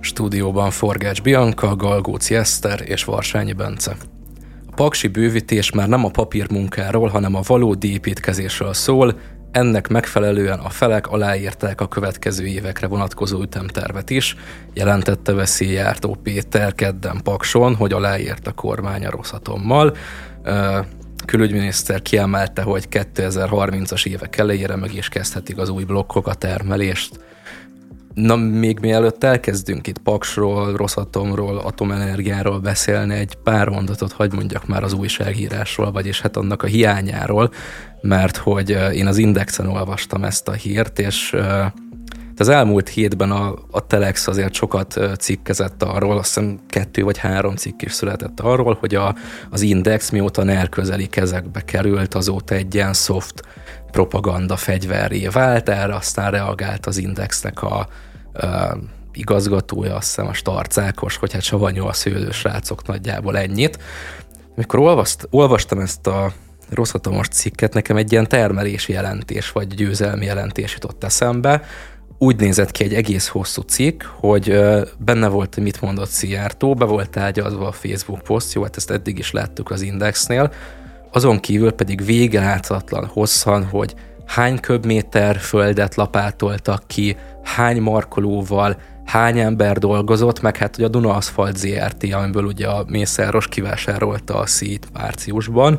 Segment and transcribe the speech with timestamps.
[0.00, 3.96] Stúdióban Forgács Bianca, Galgóci Eszter és Varsányi Bence.
[4.70, 9.18] A paksi bővítés már nem a papírmunkáról, hanem a valódi építkezésről szól,
[9.50, 14.36] ennek megfelelően a felek aláírták a következő évekre vonatkozó ütemtervet is,
[14.74, 19.96] jelentette veszélyjártó Péter kedden Pakson, hogy aláírt a kormány a Rosszatommal.
[21.24, 27.20] Külügyminiszter kiemelte, hogy 2030-as évek elejére meg is kezdhetik az új blokkok a termelést.
[28.20, 34.82] Na, még mielőtt elkezdünk itt Paksról, Rosszatomról, atomenergiáról beszélni, egy pár mondatot hagy mondjak már
[34.82, 37.50] az újságírásról, vagyis hát annak a hiányáról,
[38.00, 41.36] mert hogy én az Indexen olvastam ezt a hírt, és
[42.36, 47.56] az elmúlt hétben a, a Telex azért sokat cikkezett arról, azt hiszem kettő vagy három
[47.56, 49.14] cikk is született arról, hogy a,
[49.50, 53.42] az Index mióta NER közeli kezekbe került, azóta egy ilyen soft
[53.90, 57.88] propaganda fegyverré vált, erre aztán reagált az Indexnek a,
[59.12, 63.78] igazgatója, azt hiszem a starcákos, hogy hát savanyú a szőlő srácok nagyjából ennyit.
[64.54, 66.32] Amikor olvast, olvastam ezt a
[66.70, 71.62] rosszatomos cikket, nekem egy ilyen termelési jelentés, vagy győzelmi jelentés jutott eszembe.
[72.18, 74.60] Úgy nézett ki egy egész hosszú cikk, hogy
[74.98, 79.18] benne volt, mit mondott Szijjártó, be volt tárgyalva a Facebook poszt, jó, hát ezt eddig
[79.18, 80.52] is láttuk az Indexnél,
[81.12, 83.94] azon kívül pedig végeláthatatlan hosszan, hogy
[84.26, 87.16] hány köbméter földet lapátoltak ki,
[87.54, 92.84] hány markolóval, hány ember dolgozott, meg hát hogy a Duna Asphalt ZRT, amiből ugye a
[92.88, 95.78] Mészáros kivásárolta a szít márciusban,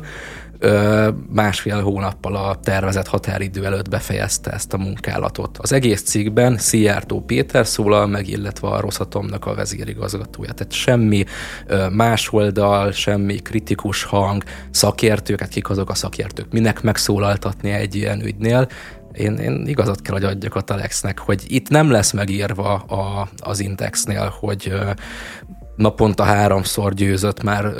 [1.32, 5.58] másfél hónappal a tervezett határidő előtt befejezte ezt a munkálatot.
[5.58, 10.52] Az egész cikkben Szijjártó Péter szólal meg, illetve a Rosszatomnak a vezérigazgatója.
[10.52, 11.24] Tehát semmi
[11.92, 18.24] más oldal, semmi kritikus hang, szakértők, hát kik azok a szakértők, minek megszólaltatni egy ilyen
[18.24, 18.68] ügynél,
[19.12, 23.60] én, én igazat kell, hogy adjak a Telexnek, hogy itt nem lesz megírva a, az
[23.60, 24.72] Indexnél, hogy
[25.76, 27.72] naponta háromszor győzött már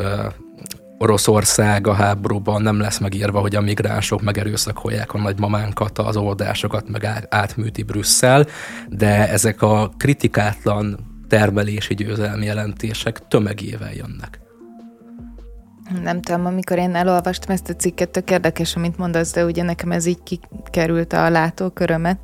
[0.98, 7.26] Oroszország a háborúban nem lesz megírva, hogy a migránsok megerőszakolják a nagymamánkat, az oldásokat meg
[7.28, 8.46] átműti Brüsszel,
[8.88, 10.98] de ezek a kritikátlan
[11.28, 14.49] termelési győzelmi jelentések tömegével jönnek.
[16.02, 19.92] Nem tudom, amikor én elolvastam ezt a cikket, tök érdekes, amit mondasz, de ugye nekem
[19.92, 22.18] ez így kikerült a látókörömet.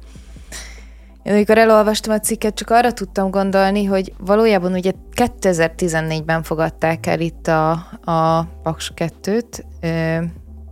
[1.22, 7.21] Én amikor elolvastam a cikket, csak arra tudtam gondolni, hogy valójában ugye 2014-ben fogadták el
[7.21, 7.71] itt a,
[8.04, 9.62] a Paks 2-t,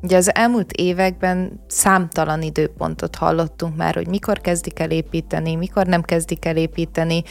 [0.04, 6.02] Ugye az elmúlt években számtalan időpontot hallottunk már, hogy mikor kezdik el építeni, mikor nem
[6.02, 7.22] kezdik el építeni,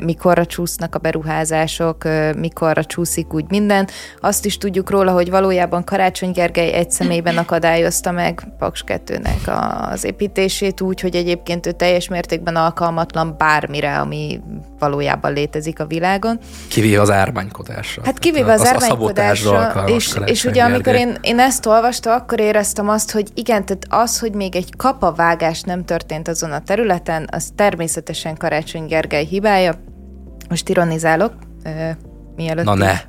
[0.00, 2.04] mikorra csúsznak a beruházások,
[2.36, 3.88] mikorra csúszik úgy minden.
[4.20, 10.04] Azt is tudjuk róla, hogy valójában Karácsony Gergely egy személyben akadályozta meg Paks 2-nek az
[10.04, 14.40] építését úgy, hogy egyébként ő teljes mértékben alkalmatlan bármire, ami
[14.78, 16.38] valójában létezik a világon.
[16.68, 18.02] Kivéve az ármánykodásra.
[18.04, 22.88] Hát kivéve az, az ármánykodásra, és, és ugye amikor én, én ezt olvastam, akkor éreztem
[22.88, 27.50] azt, hogy igen, tehát az, hogy még egy kapavágás nem történt azon a területen, az
[27.54, 29.74] természetesen Karácsony Gergely hibája.
[30.48, 31.32] Most ironizálok,
[32.36, 32.64] mielőtt...
[32.64, 33.00] Na ne!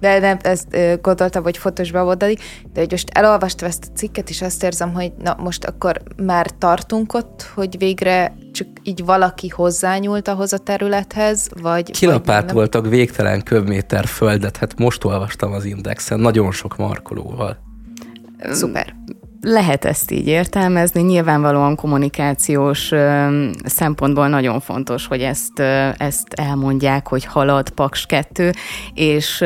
[0.00, 2.40] De nem, ezt gondoltam, hogy fotós beoldadik,
[2.72, 6.50] de hogy most elolvastam ezt a cikket, és azt érzem, hogy na most akkor már
[6.50, 11.90] tartunk ott, hogy végre csak így valaki hozzányúlt ahhoz a területhez, vagy...
[11.90, 17.66] Kilapátoltak végtelen köbméter földet, hát most olvastam az Indexen, nagyon sok markolóval.
[18.50, 18.94] Szuper
[19.40, 21.02] lehet ezt így értelmezni.
[21.02, 22.92] Nyilvánvalóan kommunikációs
[23.64, 25.58] szempontból nagyon fontos, hogy ezt,
[25.96, 28.52] ezt elmondják, hogy halad Paks 2,
[28.94, 29.44] és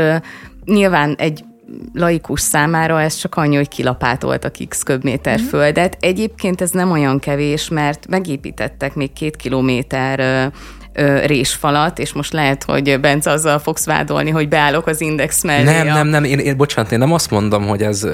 [0.64, 1.44] nyilván egy
[1.92, 5.44] laikus számára ez csak annyi, hogy kilapátoltak x köbméter mm.
[5.44, 5.97] földet.
[6.00, 10.52] Egyébként ez nem olyan kevés, mert megépítettek még két kilométer
[10.92, 15.64] ö, résfalat, és most lehet, hogy Bence azzal fogsz vádolni, hogy beállok az index mellé.
[15.64, 15.92] Nem, a...
[15.92, 18.06] nem, nem, én, én, bocsánat, én nem azt mondom, hogy ez,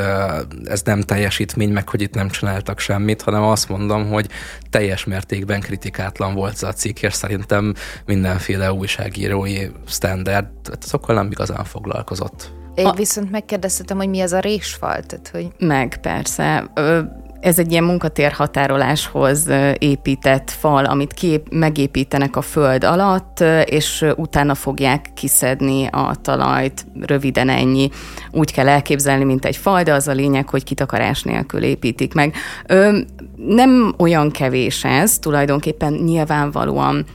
[0.65, 4.27] ez nem teljesítmény, meg hogy itt nem csináltak semmit, hanem azt mondom, hogy
[4.71, 7.75] teljes mértékben kritikátlan volt az a cikk, és szerintem
[8.06, 10.49] mindenféle újságírói standard,
[10.82, 12.52] azokkal nem igazán foglalkozott.
[12.75, 12.93] Én a...
[12.93, 15.02] viszont megkérdeztem, hogy mi az a résfal.
[15.02, 15.49] Tehát, hogy...
[15.58, 16.70] Meg, persze.
[16.75, 17.00] Ö,
[17.40, 19.49] ez egy ilyen munkatérhatároláshoz
[19.79, 27.49] épített fal, amit kép, megépítenek a föld alatt, és utána fogják kiszedni a talajt, röviden
[27.49, 27.90] ennyi.
[28.31, 32.35] Úgy kell elképzelni, mint egy fal, de az a lényeg, hogy kitakarás nélkül építik meg.
[32.67, 32.99] Ö,
[33.37, 37.06] nem olyan kevés ez, tulajdonképpen nyilvánvalóan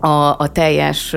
[0.00, 1.14] a, a teljes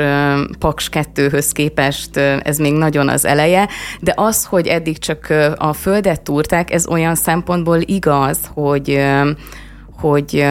[0.60, 3.68] Paks 2-höz képest ez még nagyon az eleje,
[4.00, 5.28] de az, hogy eddig csak
[5.58, 9.02] a földet túrták, ez olyan szempontból igaz, hogy
[10.00, 10.46] hogy,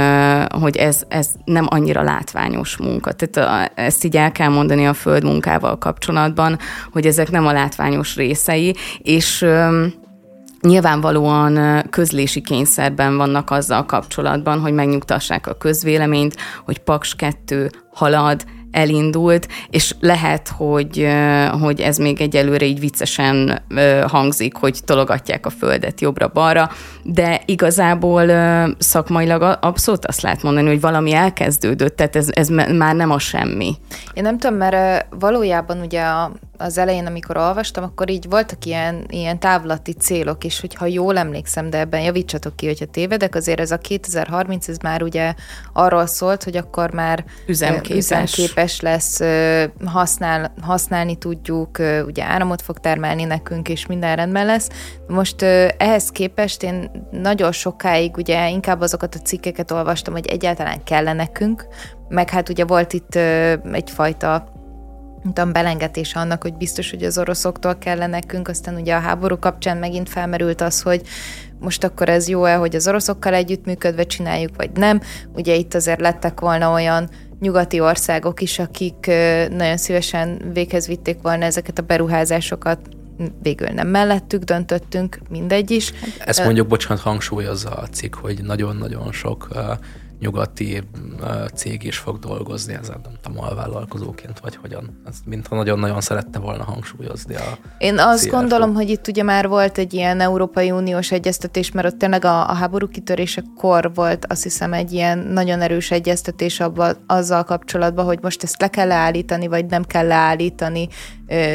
[0.60, 3.12] hogy ez, ez nem annyira látványos munka.
[3.12, 6.58] Tehát ezt így el kell mondani a földmunkával kapcsolatban,
[6.92, 9.46] hogy ezek nem a látványos részei, és
[10.60, 19.48] nyilvánvalóan közlési kényszerben vannak azzal kapcsolatban, hogy megnyugtassák a közvéleményt, hogy Paks 2 halad, elindult,
[19.70, 21.08] és lehet, hogy,
[21.60, 23.62] hogy ez még egyelőre így viccesen
[24.06, 26.70] hangzik, hogy tologatják a földet jobbra-balra,
[27.02, 28.26] de igazából
[28.78, 33.74] szakmailag abszolút azt lehet mondani, hogy valami elkezdődött, tehát ez, ez már nem a semmi.
[34.14, 39.06] Én nem tudom, mert valójában ugye a, az elején, amikor olvastam, akkor így voltak ilyen,
[39.08, 43.70] ilyen távlati célok is, hogyha jól emlékszem, de ebben javítsatok ki, hogyha tévedek, azért ez
[43.70, 45.34] a 2030, ez már ugye
[45.72, 49.20] arról szólt, hogy akkor már üzemképes, üzemképes lesz,
[49.84, 54.68] használ, használni tudjuk, ugye áramot fog termelni nekünk, és minden rendben lesz.
[55.08, 55.42] Most
[55.76, 61.66] ehhez képest én nagyon sokáig ugye inkább azokat a cikkeket olvastam, hogy egyáltalán kellene nekünk,
[62.08, 63.14] meg hát ugye volt itt
[63.72, 64.52] egyfajta
[65.22, 69.76] tudom, belengetése annak, hogy biztos, hogy az oroszoktól kellene nekünk, aztán ugye a háború kapcsán
[69.76, 71.02] megint felmerült az, hogy
[71.60, 75.00] most akkor ez jó-e, hogy az oroszokkal együttműködve csináljuk, vagy nem.
[75.34, 77.08] Ugye itt azért lettek volna olyan
[77.40, 79.06] nyugati országok is, akik
[79.50, 82.78] nagyon szívesen véghez vitték volna ezeket a beruházásokat,
[83.42, 85.92] végül nem mellettük döntöttünk, mindegy is.
[86.18, 89.48] Ezt mondjuk, bocsánat, hangsúlyozza a cikk, hogy nagyon-nagyon sok
[90.22, 90.82] nyugati
[91.54, 95.02] cég is fog dolgozni ezen, nem tudom, alvállalkozóként, vagy hogyan.
[95.06, 98.32] Ez mintha nagyon-nagyon szerette volna hangsúlyozni a Én azt CRF.
[98.32, 102.50] gondolom, hogy itt ugye már volt egy ilyen Európai Uniós egyeztetés, mert ott tényleg a,
[102.50, 108.18] a háború kitörésekor volt azt hiszem egy ilyen nagyon erős egyeztetés abba, azzal kapcsolatban, hogy
[108.22, 110.88] most ezt le kell leállítani, vagy nem kell leállítani,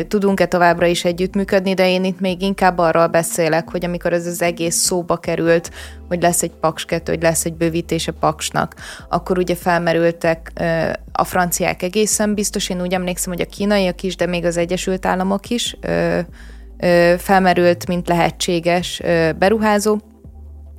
[0.07, 4.41] tudunk-e továbbra is együttműködni, de én itt még inkább arról beszélek, hogy amikor ez az
[4.41, 5.71] egész szóba került,
[6.07, 8.75] hogy lesz egy paks 2, hogy lesz egy bővítése paksnak,
[9.09, 10.51] akkor ugye felmerültek
[11.11, 15.05] a franciák egészen biztos, én úgy emlékszem, hogy a kínaiak is, de még az Egyesült
[15.05, 15.77] Államok is
[17.17, 19.01] felmerült, mint lehetséges
[19.37, 19.97] beruházó.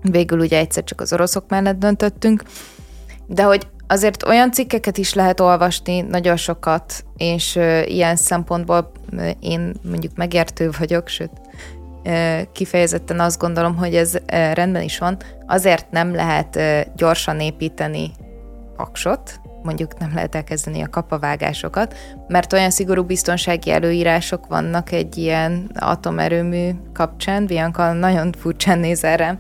[0.03, 2.43] Végül ugye egyszer csak az oroszok mellett döntöttünk,
[3.27, 8.93] de hogy azért olyan cikkeket is lehet olvasni, nagyon sokat, és ilyen szempontból
[9.41, 11.31] én mondjuk megértő vagyok, sőt,
[12.53, 15.17] kifejezetten azt gondolom, hogy ez rendben is van.
[15.47, 16.59] Azért nem lehet
[16.97, 18.11] gyorsan építeni
[18.77, 21.95] paksot, mondjuk nem lehet elkezdeni a kapavágásokat,
[22.29, 27.47] mert olyan szigorú biztonsági előírások vannak egy ilyen atomerőmű kapcsán.
[27.47, 29.37] Bianca nagyon furcsán néz erre.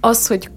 [0.00, 0.50] Az, hogy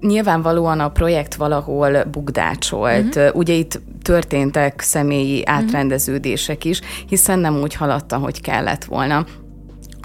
[0.00, 3.16] nyilvánvalóan a projekt valahol bugdácsolt.
[3.16, 3.36] Uh-huh.
[3.36, 5.54] Ugye itt történtek személyi mhm.
[5.54, 9.24] átrendeződések is, hiszen nem úgy haladta, hogy kellett volna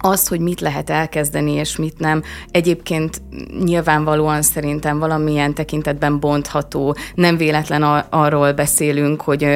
[0.01, 3.22] az, hogy mit lehet elkezdeni és mit nem, egyébként
[3.63, 6.96] nyilvánvalóan szerintem valamilyen tekintetben bontható.
[7.16, 9.48] Nem véletlen arról beszélünk, hogy,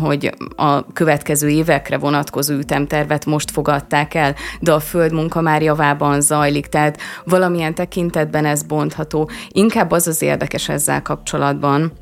[0.00, 6.66] hogy a következő évekre vonatkozó ütemtervet most fogadták el, de a földmunka már javában zajlik,
[6.66, 9.30] tehát valamilyen tekintetben ez bontható.
[9.48, 11.92] Inkább az az érdekes ezzel kapcsolatban,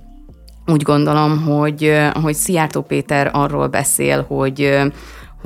[0.67, 1.93] úgy gondolom, hogy,
[2.23, 4.79] hogy Szijjártó Péter arról beszél, hogy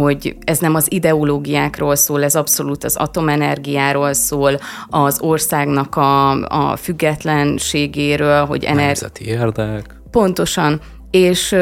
[0.03, 4.59] hogy ez nem az ideológiákról szól, ez abszolút az atomenergiáról szól,
[4.89, 8.85] az országnak a, a függetlenségéről, hogy energi...
[8.85, 10.01] Nemzeti érdek.
[10.11, 10.81] Pontosan.
[11.11, 11.57] És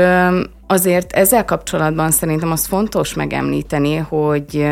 [0.66, 4.66] azért ezzel kapcsolatban szerintem az fontos megemlíteni, hogy,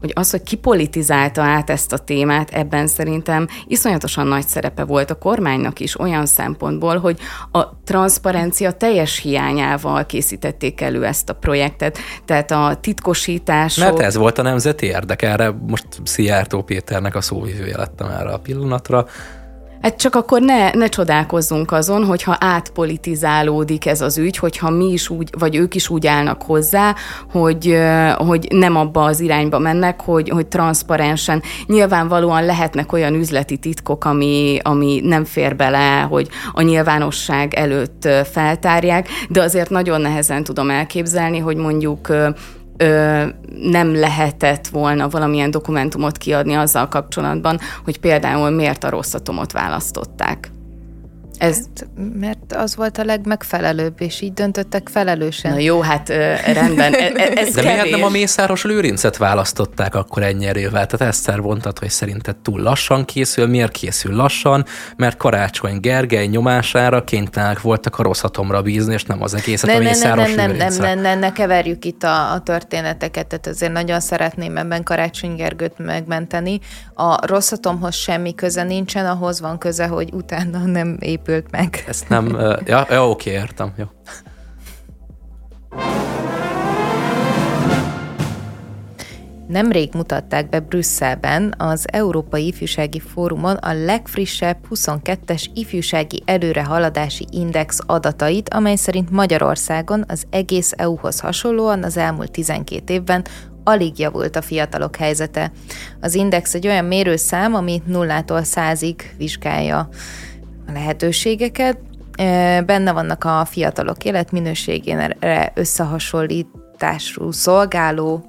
[0.00, 5.14] hogy az, hogy kipolitizálta át ezt a témát, ebben szerintem iszonyatosan nagy szerepe volt a
[5.14, 7.18] kormánynak is olyan szempontból, hogy
[7.52, 13.76] a transzparencia teljes hiányával készítették elő ezt a projektet, tehát a titkosítás.
[13.76, 18.38] Mert ez volt a nemzeti érdek, erre most Szijjártó Péternek a szóvivője lettem erre a
[18.38, 19.06] pillanatra,
[19.82, 25.10] Hát csak akkor ne, ne csodálkozzunk azon, hogyha átpolitizálódik ez az ügy, hogyha mi is
[25.10, 26.94] úgy, vagy ők is úgy állnak hozzá,
[27.30, 27.78] hogy,
[28.16, 31.42] hogy nem abba az irányba mennek, hogy, hogy transzparensen.
[31.66, 39.08] Nyilvánvalóan lehetnek olyan üzleti titkok, ami, ami nem fér bele, hogy a nyilvánosság előtt feltárják,
[39.28, 42.08] de azért nagyon nehezen tudom elképzelni, hogy mondjuk
[42.76, 43.24] ö,
[43.62, 50.50] nem lehetett volna valamilyen dokumentumot kiadni azzal kapcsolatban, hogy például miért a rossz atomot választották.
[51.38, 51.56] Ez...
[51.56, 51.86] Hát,
[52.18, 55.50] mert az volt a legmegfelelőbb, és így döntöttek felelősen.
[55.50, 56.08] Na jó, hát
[56.52, 60.86] rendben, e, e, ez De miért nem a Mészáros Lőrincet választották akkor ennyi erővel?
[60.86, 63.46] Tehát Eszter mondtad, hogy szerinted túl lassan készül.
[63.46, 64.64] Miért készül lassan?
[64.96, 69.78] Mert Karácsony Gergely nyomására kénytelenek voltak a rosszatomra bízni, és nem az egészet ne, a
[69.78, 73.72] Mészáros nem, nem, nem, nem, nem, nem, ne keverjük itt a, a történeteket, tehát azért
[73.72, 76.60] nagyon szeretném ebben Karácsony Gergőt megmenteni.
[76.94, 81.84] A rosszatomhoz semmi köze nincsen, ahhoz van köze, hogy utána nem épül épült meg.
[81.86, 83.84] Ezt nem, ja, ja oké, értem, jó.
[89.48, 98.48] Nemrég mutatták be Brüsszelben az Európai Ifjúsági Fórumon a legfrissebb 22-es ifjúsági előrehaladási index adatait,
[98.48, 103.24] amely szerint Magyarországon az egész EU-hoz hasonlóan az elmúlt 12 évben
[103.64, 105.52] alig javult a fiatalok helyzete.
[106.00, 109.88] Az index egy olyan mérőszám, ami nullától százig vizsgálja
[110.66, 111.78] a lehetőségeket.
[112.66, 118.24] Benne vannak a fiatalok életminőségére összehasonlítású szolgáló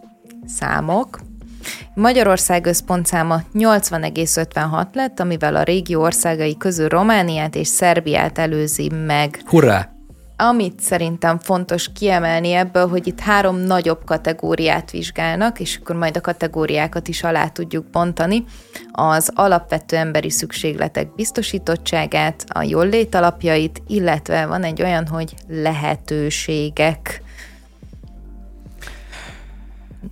[0.46, 1.20] számok.
[1.94, 9.42] Magyarország összpontszáma 80,56 lett, amivel a régió országai közül Romániát és Szerbiát előzi meg.
[9.46, 9.97] Hurrá!
[10.40, 16.22] Amit szerintem fontos kiemelni ebből, hogy itt három nagyobb kategóriát vizsgálnak, és akkor majd a
[16.22, 18.44] kategóriákat is alá tudjuk bontani.
[18.92, 27.22] Az alapvető emberi szükségletek biztosítottságát, a jólét alapjait, illetve van egy olyan, hogy lehetőségek.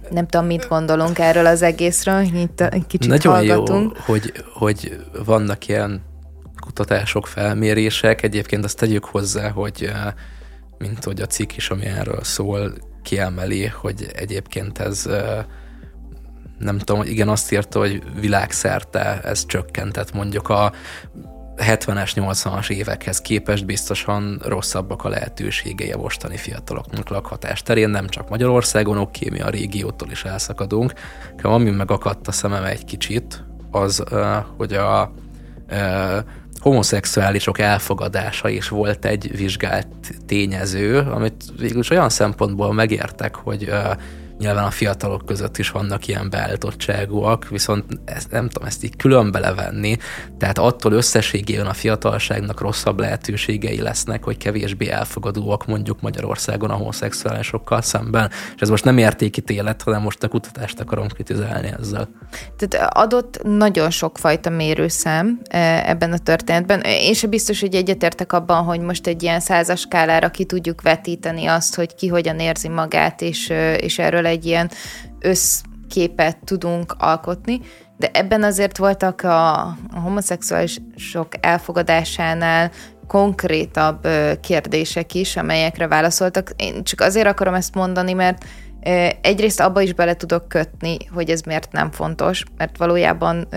[0.10, 3.96] Nem tudom, mit gondolunk erről az egészről, itt kicsit Nagyon hallgatunk.
[3.96, 6.01] jó, hogy, hogy vannak ilyen
[6.75, 8.24] kutatások, felmérések.
[8.24, 10.13] Egyébként azt tegyük hozzá, hogy eh,
[10.77, 15.46] mint hogy a cikk is, ami erről szól, kiemeli, hogy egyébként ez eh,
[16.60, 20.72] nem tudom, igen, azt írta, hogy világszerte ez csökkentett mondjuk a
[21.58, 28.29] 70-es, 80-as évekhez képest biztosan rosszabbak a lehetőségei a mostani fiataloknak lakhatás terén, nem csak
[28.29, 30.94] Magyarországon, oké, mi a régiótól is elszakadunk,
[31.41, 35.13] ami meg akadt a szemem egy kicsit, az, eh, hogy a
[36.65, 39.88] homoszexuálisok elfogadása is volt egy vizsgált
[40.25, 43.72] tényező, amit végülis olyan szempontból megértek, hogy
[44.38, 49.32] Nyilván a fiatalok között is vannak ilyen beállítottságúak, viszont ezt, nem tudom ezt így külön
[49.32, 49.98] belevenni,
[50.38, 57.82] tehát attól összességében a fiatalságnak rosszabb lehetőségei lesznek, hogy kevésbé elfogadóak mondjuk Magyarországon a homoszexuálisokkal
[57.82, 58.30] szemben.
[58.56, 62.10] És ez most nem értékítélet, hanem most a kutatást akarom kritizálni ezzel.
[62.58, 66.82] Tehát adott nagyon sokfajta mérőszám e, ebben a történetben.
[66.82, 71.46] Én sem biztos, hogy egyetértek abban, hogy most egy ilyen százas skálára ki tudjuk vetíteni
[71.46, 74.70] azt, hogy ki hogyan érzi magát, és, és erről erről egy ilyen
[75.20, 77.62] összképet tudunk alkotni,
[77.98, 82.72] de ebben azért voltak a, a homoszexuálisok elfogadásánál
[83.08, 84.08] konkrétabb
[84.41, 86.51] kérdések is, amelyekre válaszoltak.
[86.55, 88.46] Én csak azért akarom ezt mondani, mert
[89.22, 93.48] egyrészt abba is bele tudok kötni, hogy ez miért nem fontos, mert valójában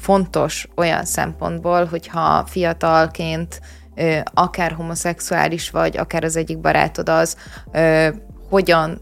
[0.00, 3.60] fontos olyan szempontból, hogyha fiatalként
[4.24, 7.36] akár homoszexuális vagy, akár az egyik barátod az,
[8.48, 9.00] hogyan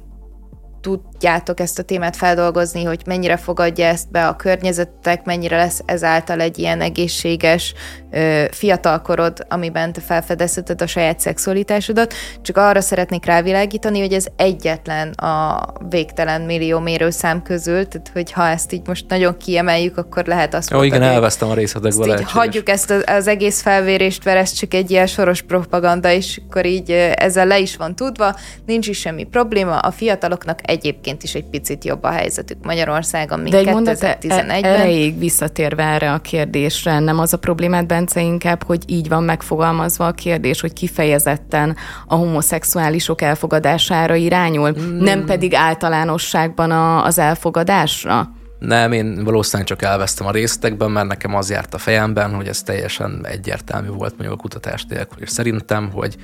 [0.83, 5.81] tu tudjátok ezt a témát feldolgozni, hogy mennyire fogadja ezt be a környezetek, mennyire lesz
[5.85, 7.75] ezáltal egy ilyen egészséges
[8.11, 12.15] ö, fiatalkorod, amiben te felfedezheted a saját szexualitásodat.
[12.43, 18.49] Csak arra szeretnék rávilágítani, hogy ez egyetlen a végtelen millió mérőszám közül, tehát hogy ha
[18.49, 20.93] ezt így most nagyon kiemeljük, akkor lehet azt mondani.
[20.93, 22.21] Ó, igen, elvesztem a részletekből.
[22.25, 26.67] Hagyjuk ezt az, az egész felvérést, mert ez csak egy ilyen soros propaganda, és akkor
[26.67, 28.37] így ezzel le is van tudva,
[28.67, 33.55] nincs is semmi probléma, a fiataloknak egyébként is egy picit jobb a helyzetük Magyarországon, mint
[33.55, 34.65] De 2011-ben.
[34.65, 39.23] E- erejéig visszatérve erre a kérdésre, nem az a problémát, Bence, inkább, hogy így van
[39.23, 41.77] megfogalmazva a kérdés, hogy kifejezetten
[42.07, 44.99] a homoszexuálisok elfogadására irányul, mm.
[44.99, 48.31] nem pedig általánosságban a, az elfogadásra?
[48.63, 52.63] Nem, én valószínűleg csak elvesztem a részletekben, mert nekem az járt a fejemben, hogy ez
[52.63, 56.17] teljesen egyértelmű volt mondjuk a kutatás nélkül, és szerintem, hogy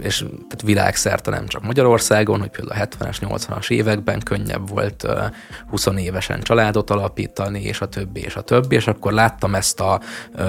[0.00, 5.22] és tehát világszerte nem csak Magyarországon, hogy például a 70-es, 80-as években könnyebb volt uh,
[5.68, 10.00] 20 évesen családot alapítani, és a többi, és a többi, és akkor láttam ezt a
[10.32, 10.44] uh,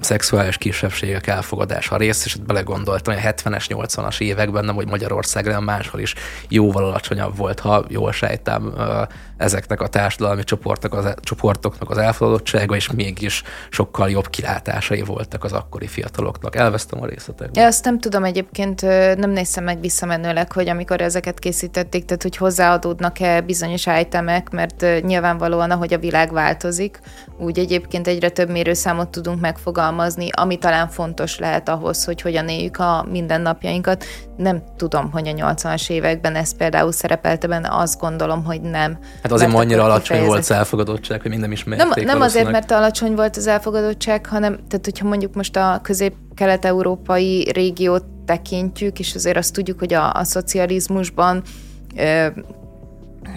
[0.00, 5.66] szexuális kisebbségek elfogadása részt, és belegondoltam, hogy a 70-es, 80-as években nem, hogy Magyarországon, hanem
[5.66, 6.14] máshol is
[6.48, 9.02] jóval alacsonyabb volt, ha jól sejtem, uh,
[9.36, 15.52] ezeknek a társadalmi csoportok az, csoportoknak az elfogadottsága, és mégis sokkal jobb kilátásai voltak az
[15.52, 16.56] akkori fiataloknak.
[16.56, 17.62] Elvesztem a részletekben.
[17.62, 18.82] Ja, azt nem tudom egyébként,
[19.16, 25.70] nem néztem meg visszamenőleg, hogy amikor ezeket készítették, tehát hogy hozzáadódnak-e bizonyos itemek, mert nyilvánvalóan,
[25.70, 27.00] ahogy a világ változik,
[27.38, 32.78] úgy egyébként egyre több mérőszámot tudunk megfogalmazni, ami talán fontos lehet ahhoz, hogy hogyan éljük
[32.78, 34.04] a mindennapjainkat.
[34.36, 38.98] Nem tudom, hogy a 80-as években ez például szerepelte benne, azt gondolom, hogy nem.
[39.22, 43.14] Hát azért annyira alacsony volt az elfogadottság, hogy minden is Nem, nem azért, mert alacsony
[43.14, 49.52] volt az elfogadottság, hanem tehát, hogyha mondjuk most a közép-kelet-európai régiót tekintjük, és azért azt
[49.52, 51.42] tudjuk, hogy a, a szocializmusban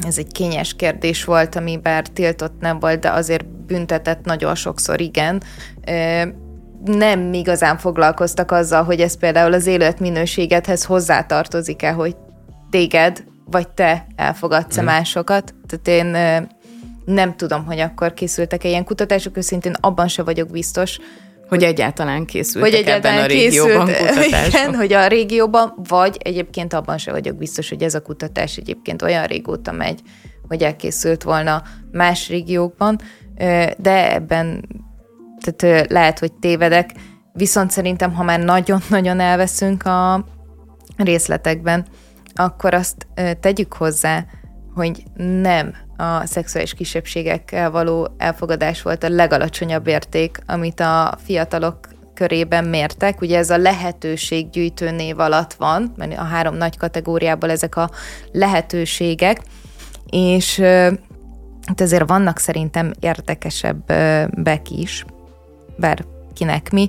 [0.02, 5.02] ez egy kényes kérdés volt, ami bár tiltott nem volt, de azért büntetett nagyon sokszor,
[5.02, 5.44] igen.
[6.86, 12.16] Nem igazán foglalkoztak azzal, hogy ez például az életminőségedhez hozzátartozik-e, hogy
[12.70, 14.86] téged vagy te elfogadsz-e mm.
[14.86, 15.54] másokat.
[15.72, 16.06] Tehát én
[17.06, 21.00] nem tudom, hogy akkor készültek-e ilyen kutatások, őszintén abban se vagyok biztos,
[21.48, 24.46] hogy egyáltalán készültek hogy egyáltalán ebben a régióban kutatásban.
[24.48, 29.02] Igen, hogy a régióban, vagy egyébként abban se vagyok biztos, hogy ez a kutatás egyébként
[29.02, 30.00] olyan régóta megy,
[30.48, 33.00] hogy elkészült volna más régiókban,
[33.78, 34.68] de ebben
[35.40, 36.90] tehát lehet, hogy tévedek,
[37.34, 40.26] viszont szerintem, ha már nagyon-nagyon elveszünk a
[40.98, 41.86] részletekben,
[42.34, 43.08] akkor azt
[43.40, 44.26] tegyük hozzá,
[44.82, 51.80] hogy nem a szexuális kisebbségekkel való elfogadás volt a legalacsonyabb érték, amit a fiatalok
[52.14, 53.22] körében mértek.
[53.22, 57.90] Ugye ez a lehetőséggyűjtő név alatt van, mert a három nagy kategóriából ezek a
[58.32, 59.42] lehetőségek,
[60.10, 60.60] és
[61.66, 65.06] hát ezért vannak szerintem érdekesebbek is,
[65.78, 66.88] bár kinek mi.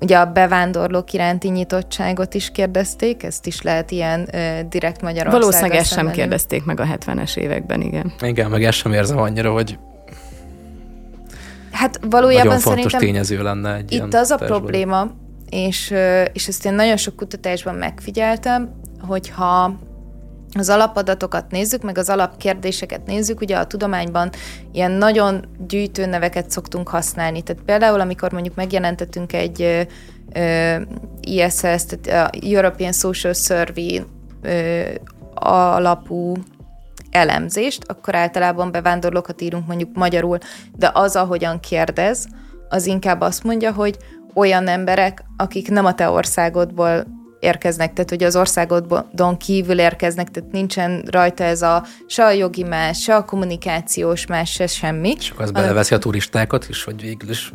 [0.00, 5.40] Ugye a bevándorlók iránti nyitottságot is kérdezték, ezt is lehet ilyen ö, direkt Magyarországon.
[5.40, 8.12] Valószínűleg ezt sem kérdezték meg a 70-es években, igen.
[8.20, 9.78] Igen, meg ezt sem érzem annyira, hogy
[11.76, 15.06] Hát valójában nagyon fontos szerintem tényező lenne egy Itt az a probléma,
[15.50, 15.94] és,
[16.32, 19.78] és ezt én nagyon sok kutatásban megfigyeltem, hogyha
[20.52, 24.30] az alapadatokat nézzük, meg az alapkérdéseket nézzük, ugye a tudományban
[24.72, 27.42] ilyen nagyon gyűjtő neveket szoktunk használni.
[27.42, 29.86] Tehát például, amikor mondjuk megjelentettünk egy
[31.20, 34.02] ISS, tehát a European Social Survey
[34.42, 34.82] ö,
[35.34, 36.34] alapú
[37.10, 40.38] elemzést, akkor általában bevándorlókat írunk mondjuk magyarul,
[40.76, 42.26] de az, ahogyan kérdez,
[42.68, 43.96] az inkább azt mondja, hogy
[44.34, 47.06] olyan emberek, akik nem a te országodból
[47.46, 52.62] érkeznek, tehát hogy az országodon kívül érkeznek, tehát nincsen rajta ez a se a jogi
[52.62, 55.14] más, se a kommunikációs más, se semmi.
[55.18, 57.52] És az beleveszi a turistákat is, hogy végül is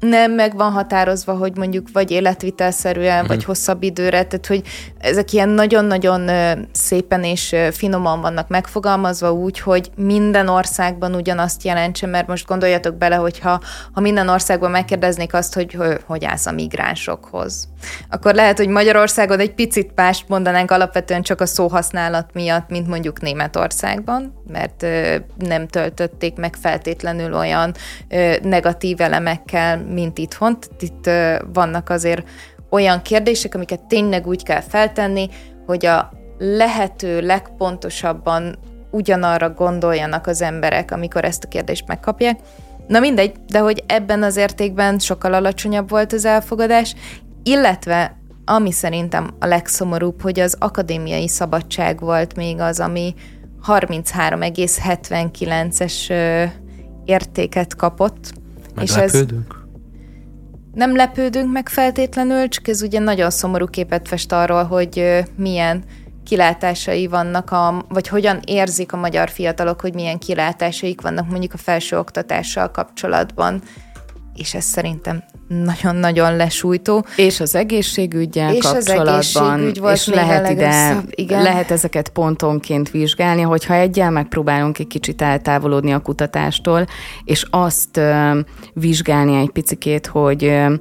[0.00, 3.28] nem meg van határozva, hogy mondjuk vagy életvitelszerűen, uh-huh.
[3.28, 4.62] vagy hosszabb időre, tehát hogy
[4.98, 6.30] ezek ilyen nagyon-nagyon
[6.72, 13.16] szépen és finoman vannak megfogalmazva úgy, hogy minden országban ugyanazt jelentse, mert most gondoljatok bele,
[13.16, 13.60] hogyha
[13.92, 17.68] ha minden országban megkérdeznék azt, hogy hogy állsz a migránsokhoz,
[18.10, 23.20] akkor lehet, hogy Magyarországon egy picit mást mondanánk alapvetően csak a szóhasználat miatt, mint mondjuk
[23.20, 24.86] Németországban, mert
[25.38, 27.74] nem töltötték meg feltétlenül olyan
[28.42, 30.58] negatív elemekkel, mint itthon.
[30.78, 31.10] Itt
[31.52, 32.28] vannak azért
[32.70, 35.28] olyan kérdések, amiket tényleg úgy kell feltenni,
[35.66, 38.58] hogy a lehető legpontosabban
[38.90, 42.40] ugyanarra gondoljanak az emberek, amikor ezt a kérdést megkapják.
[42.86, 46.94] Na mindegy, de hogy ebben az értékben sokkal alacsonyabb volt az elfogadás,
[47.42, 53.14] illetve ami szerintem a legszomorúbb, hogy az akadémiai szabadság volt még az, ami
[53.66, 56.12] 33,79-es
[57.04, 58.32] értéket kapott.
[58.80, 59.24] És ez
[60.76, 65.84] nem lepődünk meg feltétlenül, csak ez ugye nagyon szomorú képet fest arról, hogy milyen
[66.24, 71.56] kilátásai vannak, a, vagy hogyan érzik a magyar fiatalok, hogy milyen kilátásaik vannak mondjuk a
[71.56, 73.62] felsőoktatással kapcsolatban
[74.36, 77.04] és ez szerintem nagyon-nagyon lesújtó.
[77.16, 81.42] És az egészségügyel és kapcsolatban, az egészségügy volt és lehet ide, igen.
[81.42, 86.86] lehet ezeket pontonként vizsgálni, hogyha egyel megpróbálunk egy kicsit eltávolodni a kutatástól,
[87.24, 88.38] és azt uh,
[88.72, 90.72] vizsgálni egy picikét, hogy uh,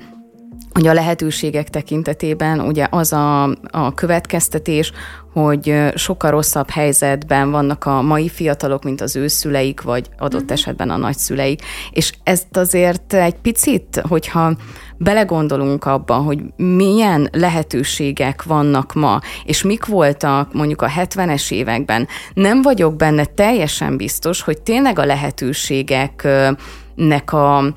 [0.76, 4.92] hogy a lehetőségek tekintetében ugye az a, a következtetés,
[5.34, 10.52] hogy sokkal rosszabb helyzetben vannak a mai fiatalok, mint az ő szüleik, vagy adott uh-huh.
[10.52, 11.62] esetben a nagyszüleik.
[11.92, 14.56] És ezt azért egy picit, hogyha
[14.98, 22.62] belegondolunk abba, hogy milyen lehetőségek vannak ma, és mik voltak mondjuk a 70-es években, nem
[22.62, 27.74] vagyok benne teljesen biztos, hogy tényleg a lehetőségeknek a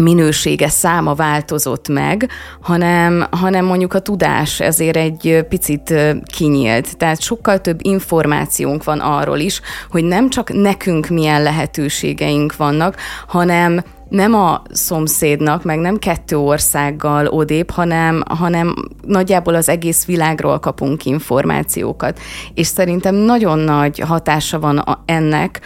[0.00, 2.28] minősége, száma változott meg,
[2.60, 5.94] hanem, hanem mondjuk a tudás ezért egy picit
[6.36, 6.96] kinyílt.
[6.96, 9.60] Tehát sokkal több információnk van arról is,
[9.90, 17.26] hogy nem csak nekünk milyen lehetőségeink vannak, hanem nem a szomszédnak, meg nem kettő országgal
[17.26, 18.74] odébb, hanem, hanem
[19.06, 22.18] nagyjából az egész világról kapunk információkat.
[22.54, 25.60] És szerintem nagyon nagy hatása van ennek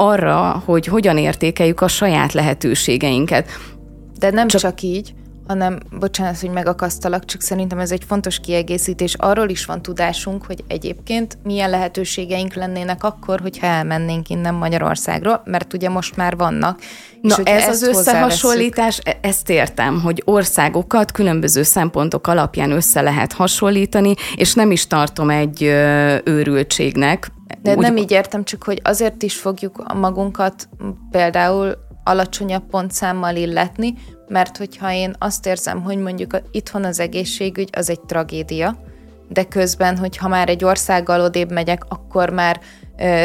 [0.00, 3.48] arra, hogy hogyan értékeljük a saját lehetőségeinket.
[4.18, 5.14] De nem csak, csak így,
[5.48, 9.14] hanem, bocsánat, hogy megakasztalak, csak szerintem ez egy fontos kiegészítés.
[9.14, 15.72] Arról is van tudásunk, hogy egyébként milyen lehetőségeink lennének akkor, hogyha elmennénk innen Magyarországról, mert
[15.72, 16.80] ugye most már vannak.
[17.20, 23.32] Na és ez az összehasonlítás, e- ezt értem, hogy országokat különböző szempontok alapján össze lehet
[23.32, 25.62] hasonlítani, és nem is tartom egy
[26.24, 27.30] őrültségnek.
[27.62, 27.78] De Úgy...
[27.78, 30.68] nem így értem, csak hogy azért is fogjuk magunkat
[31.10, 33.94] például alacsonyabb pontszámmal illetni,
[34.28, 38.76] mert hogyha én azt érzem, hogy mondjuk a, itthon az egészségügy az egy tragédia,
[39.28, 42.60] de közben, hogyha már egy országgal odébb megyek, akkor már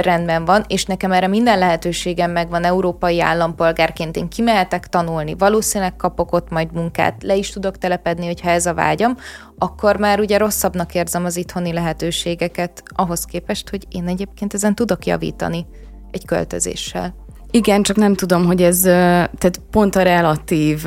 [0.02, 2.64] rendben van, és nekem erre minden lehetőségem megvan.
[2.64, 8.50] Európai állampolgárként, én kimehetek tanulni, valószínűleg kapok ott majd munkát, le is tudok telepedni, hogyha
[8.50, 9.18] ez a vágyam,
[9.58, 12.84] akkor már ugye rosszabbnak érzem az itthoni lehetőségeket.
[12.96, 15.66] Ahhoz képest, hogy én egyébként ezen tudok javítani
[16.12, 17.23] egy költözéssel.
[17.56, 20.84] Igen, csak nem tudom, hogy ez tehát pont a relatív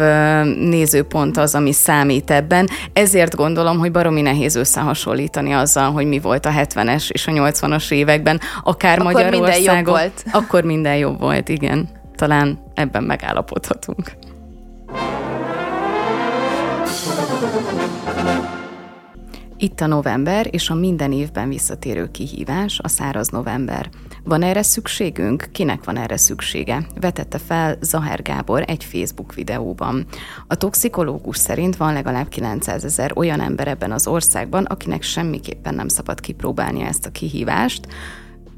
[0.58, 2.68] nézőpont az, ami számít ebben.
[2.92, 7.90] Ezért gondolom, hogy baromi nehéz összehasonlítani azzal, hogy mi volt a 70-es és a 80-as
[7.92, 9.74] években, akár akkor Magyarországon.
[9.74, 10.24] Minden jobb volt.
[10.32, 11.88] Akkor minden jobb volt, igen.
[12.14, 14.12] Talán ebben megállapodhatunk.
[19.58, 23.88] Itt a november, és a minden évben visszatérő kihívás, a száraz november.
[24.26, 25.48] Van erre szükségünk?
[25.52, 26.86] Kinek van erre szüksége?
[27.00, 30.06] Vetette fel Zaher Gábor egy Facebook videóban.
[30.46, 35.88] A toxikológus szerint van legalább 900 ezer olyan ember ebben az országban, akinek semmiképpen nem
[35.88, 37.86] szabad kipróbálnia ezt a kihívást.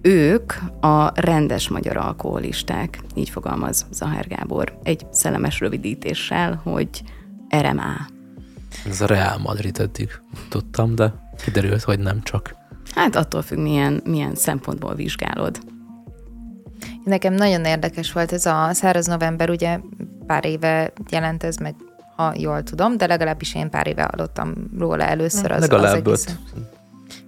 [0.03, 4.79] Ők a rendes magyar alkoholisták, így fogalmaz Zaher Gábor.
[4.83, 6.89] Egy szellemes rövidítéssel, hogy
[7.57, 7.97] RMA.
[8.87, 10.09] Ez a Real Madrid eddig
[10.49, 11.13] tudtam, de
[11.45, 12.58] kiderült, hogy nem csak.
[12.99, 15.59] Hát attól függ, milyen, milyen szempontból vizsgálod.
[17.05, 19.79] Nekem nagyon érdekes volt ez a száraz november, ugye
[20.27, 21.75] pár éve jelent ez meg,
[22.17, 25.51] ha jól tudom, de legalábbis én pár éve hallottam róla először.
[25.51, 26.39] Az, Legalább az öt.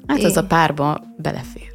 [0.07, 1.73] Hát az a párba belefér.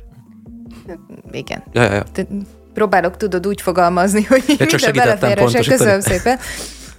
[1.32, 1.64] Igen.
[1.72, 2.26] Ja, ja, ja.
[2.74, 5.70] próbálok, tudod, úgy fogalmazni, hogy ja, minden beleférhesse.
[5.70, 6.38] Köszönöm szépen.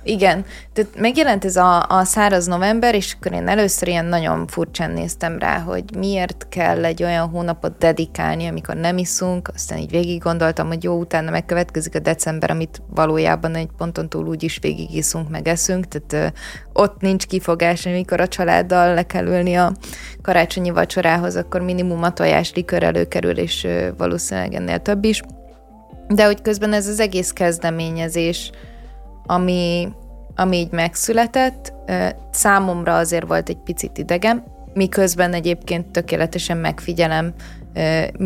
[0.08, 4.90] Igen, tehát megjelent ez a, a száraz november, és akkor én először ilyen nagyon furcsán
[4.90, 10.22] néztem rá, hogy miért kell egy olyan hónapot dedikálni, amikor nem iszunk, aztán így végig
[10.22, 14.94] gondoltam, hogy jó, utána megkövetkezik a december, amit valójában egy ponton túl úgy is végig
[14.94, 16.38] iszunk, meg eszünk, tehát ö,
[16.82, 19.72] ott nincs kifogás, amikor a családdal le kell ülni a
[20.22, 25.22] karácsonyi vacsorához, akkor minimum a tojás likör előkerül, és ö, valószínűleg ennél több is.
[26.08, 28.52] De hogy közben ez az egész kezdeményezés,
[29.26, 29.88] ami,
[30.34, 31.72] ami így megszületett,
[32.30, 37.34] számomra azért volt egy picit idegen, miközben egyébként tökéletesen megfigyelem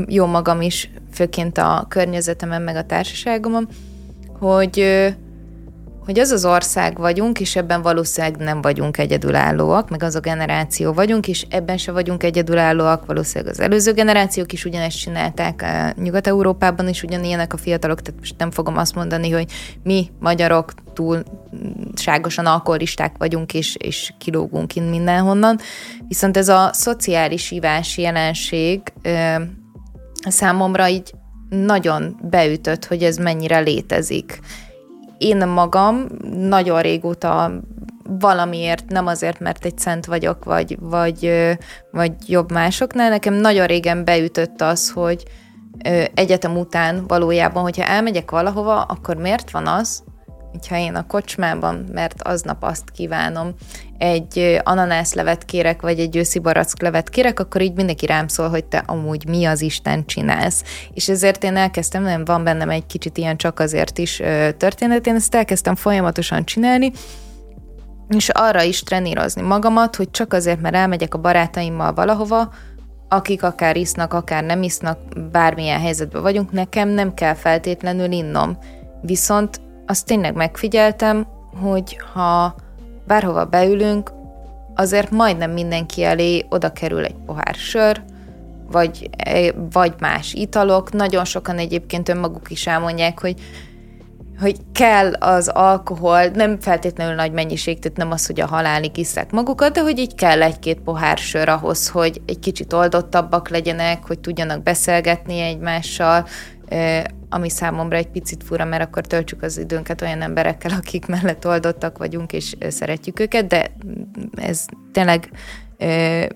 [0.07, 3.69] jó magam is, főként a környezetemen, meg a társaságomon,
[4.39, 4.79] hogy
[6.11, 10.93] hogy az az ország vagyunk, és ebben valószínűleg nem vagyunk egyedülállóak, meg az a generáció
[10.93, 15.65] vagyunk, és ebben se vagyunk egyedülállóak, valószínűleg az előző generációk is ugyanezt csinálták,
[15.97, 22.47] Nyugat-Európában is ugyanilyenek a fiatalok, tehát most nem fogom azt mondani, hogy mi magyarok túlságosan
[22.47, 25.59] alkoholisták vagyunk, és, és kilógunk innen mindenhonnan,
[26.09, 28.81] viszont ez a szociális ívás jelenség
[30.21, 31.13] számomra így
[31.49, 34.41] nagyon beütött, hogy ez mennyire létezik
[35.21, 37.53] én magam nagyon régóta
[38.19, 41.33] valamiért, nem azért, mert egy szent vagyok, vagy, vagy,
[41.91, 45.25] vagy jobb másoknál, nekem nagyon régen beütött az, hogy
[46.15, 50.05] egyetem után valójában, hogyha elmegyek valahova, akkor miért van az,
[50.51, 53.55] hogyha én a kocsmában, mert aznap azt kívánom,
[53.99, 58.83] egy ananászlevet kérek, vagy egy őszi baracklevet kérek, akkor így mindenki rám szól, hogy te
[58.87, 60.63] amúgy mi az Isten csinálsz.
[60.95, 64.23] És ezért én elkezdtem, nem van bennem egy kicsit ilyen csak azért is
[64.57, 66.93] történet, én ezt elkezdtem folyamatosan csinálni,
[68.09, 72.53] és arra is trenírozni magamat, hogy csak azért, mert elmegyek a barátaimmal valahova,
[73.09, 74.99] akik akár isznak, akár nem isznak,
[75.31, 78.59] bármilyen helyzetben vagyunk, nekem nem kell feltétlenül innom.
[79.03, 79.61] Viszont
[79.91, 81.27] azt tényleg megfigyeltem,
[81.63, 82.55] hogy ha
[83.07, 84.13] bárhova beülünk,
[84.75, 88.03] azért majdnem mindenki elé oda kerül egy pohár sör,
[88.71, 89.11] vagy,
[89.73, 90.93] vagy más italok.
[90.93, 93.35] Nagyon sokan egyébként önmaguk is elmondják, hogy
[94.41, 99.31] hogy kell az alkohol, nem feltétlenül nagy mennyiség, tehát nem az, hogy a halálig iszák
[99.31, 104.19] magukat, de hogy így kell egy-két pohár sör ahhoz, hogy egy kicsit oldottabbak legyenek, hogy
[104.19, 106.27] tudjanak beszélgetni egymással,
[107.31, 111.99] ami számomra egy picit fura, mert akkor töltsük az időnket olyan emberekkel, akik mellett oldottak
[111.99, 113.71] vagyunk, és szeretjük őket, de
[114.35, 115.31] ez tényleg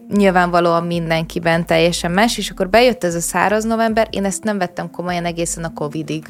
[0.08, 4.90] nyilvánvalóan mindenkiben teljesen más, és akkor bejött ez a száraz november, én ezt nem vettem
[4.90, 6.26] komolyan egészen a Covidig.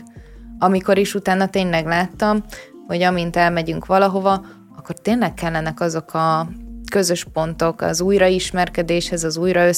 [0.59, 2.45] Amikor is utána tényleg láttam,
[2.87, 4.45] hogy amint elmegyünk valahova,
[4.77, 6.49] akkor tényleg kellenek azok a
[6.91, 9.71] közös pontok az újraismerkedéshez, az újra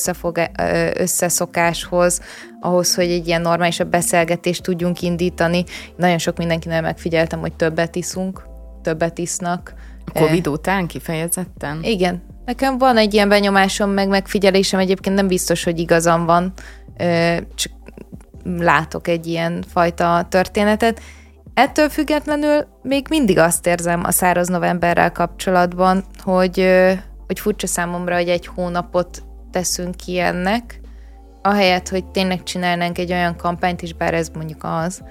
[0.95, 2.21] összeszokáshoz,
[2.61, 5.65] ahhoz, hogy egy ilyen normálisabb beszélgetést tudjunk indítani.
[5.97, 8.47] Nagyon sok mindenkinek megfigyeltem, hogy többet iszunk,
[8.83, 9.75] többet isznak.
[10.05, 11.79] A Covid után kifejezetten?
[11.83, 12.23] Igen.
[12.45, 16.53] Nekem van egy ilyen benyomásom, meg megfigyelésem, egyébként nem biztos, hogy igazam van,
[17.55, 17.73] csak
[18.59, 21.01] látok egy ilyen fajta történetet.
[21.57, 26.69] Ettől függetlenül még mindig azt érzem a száraz novemberrel kapcsolatban, hogy,
[27.27, 30.81] hogy furcsa számomra, hogy egy hónapot teszünk ki ennek,
[31.43, 35.03] ahelyett, hogy tényleg csinálnánk egy olyan kampányt is, bár ez mondjuk az,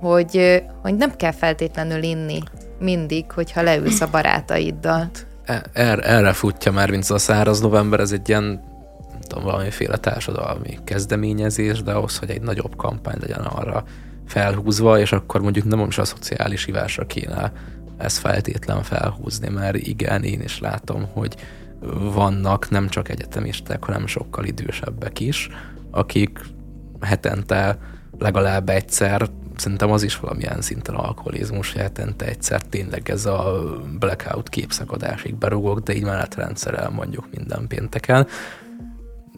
[0.00, 2.42] hogy, hogy nem kell feltétlenül inni
[2.78, 5.10] mindig, hogyha leülsz a barátaiddal.
[5.44, 8.60] E, erre, erre futja már, mint a száraz november, ez egy ilyen
[9.26, 13.84] tudom, valamiféle társadalmi kezdeményezés, de ahhoz, hogy egy nagyobb kampány legyen arra
[14.26, 17.52] felhúzva, és akkor mondjuk nem is a szociális ivásra kéne
[17.96, 21.36] ezt feltétlen felhúzni, mert igen, én is látom, hogy
[22.14, 25.48] vannak nem csak egyetemisták, hanem sokkal idősebbek is,
[25.90, 26.40] akik
[27.00, 27.78] hetente
[28.18, 33.62] legalább egyszer, szerintem az is valamilyen szinten alkoholizmus, hogy hetente egyszer tényleg ez a
[33.98, 38.26] blackout képszakadásig berugok, de így menetrendszerrel mondjuk minden pénteken,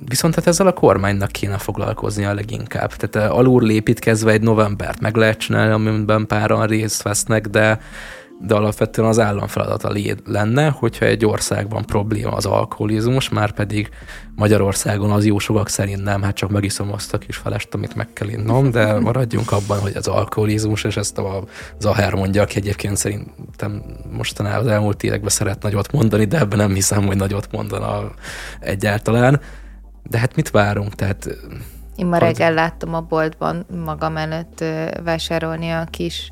[0.04, 2.92] Viszont hát ezzel a kormánynak kéne a leginkább.
[2.92, 7.80] Tehát alul lépítkezve egy novembert meg lehet csinálni, amiben páran részt vesznek, de
[8.40, 9.92] de alapvetően az állam feladata
[10.24, 13.88] lenne, hogyha egy országban probléma az alkoholizmus, már pedig
[14.36, 18.12] Magyarországon az jó sokak szerint nem, hát csak megiszom azt a kis felest, amit meg
[18.12, 21.44] kell innom, de maradjunk abban, hogy az alkoholizmus, és ezt a
[21.78, 23.82] Zahár mondja, aki egyébként szerintem
[24.12, 28.10] mostanában az elmúlt években szeret nagyot mondani, de ebben nem hiszem, hogy nagyot mondana
[28.60, 29.40] egyáltalán.
[30.10, 30.94] De hát mit várunk?
[30.94, 31.28] Tehát
[31.96, 34.64] én ma reggel láttam a boltban magam előtt
[35.04, 36.30] vásárolni a kis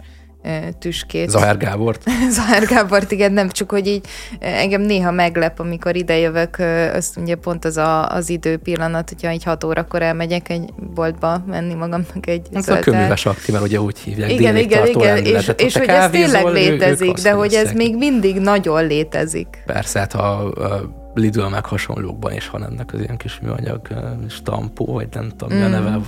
[0.78, 1.30] tüskét.
[1.30, 2.02] Zahár Gábort?
[2.36, 4.06] Zahár Gábort, igen, nem csak, hogy így
[4.38, 6.56] engem néha meglep, amikor idejövök,
[6.94, 11.42] azt ugye pont az a, az idő pillanat, hogyha egy hat órakor elmegyek egy boltba
[11.46, 14.30] menni magamnak egy Ez a köműves akti, mert ugye úgy hívják.
[14.30, 18.86] Igen, igen, igen, és, és hogy ez tényleg létezik, de hogy ez még mindig nagyon
[18.86, 19.62] létezik.
[19.66, 20.52] Persze, hát ha
[21.16, 23.80] Lidl meg hasonlókban is van ennek az ilyen kis műanyag
[24.28, 25.62] stampó, vagy nem tudom, mm.
[25.62, 25.98] a neve,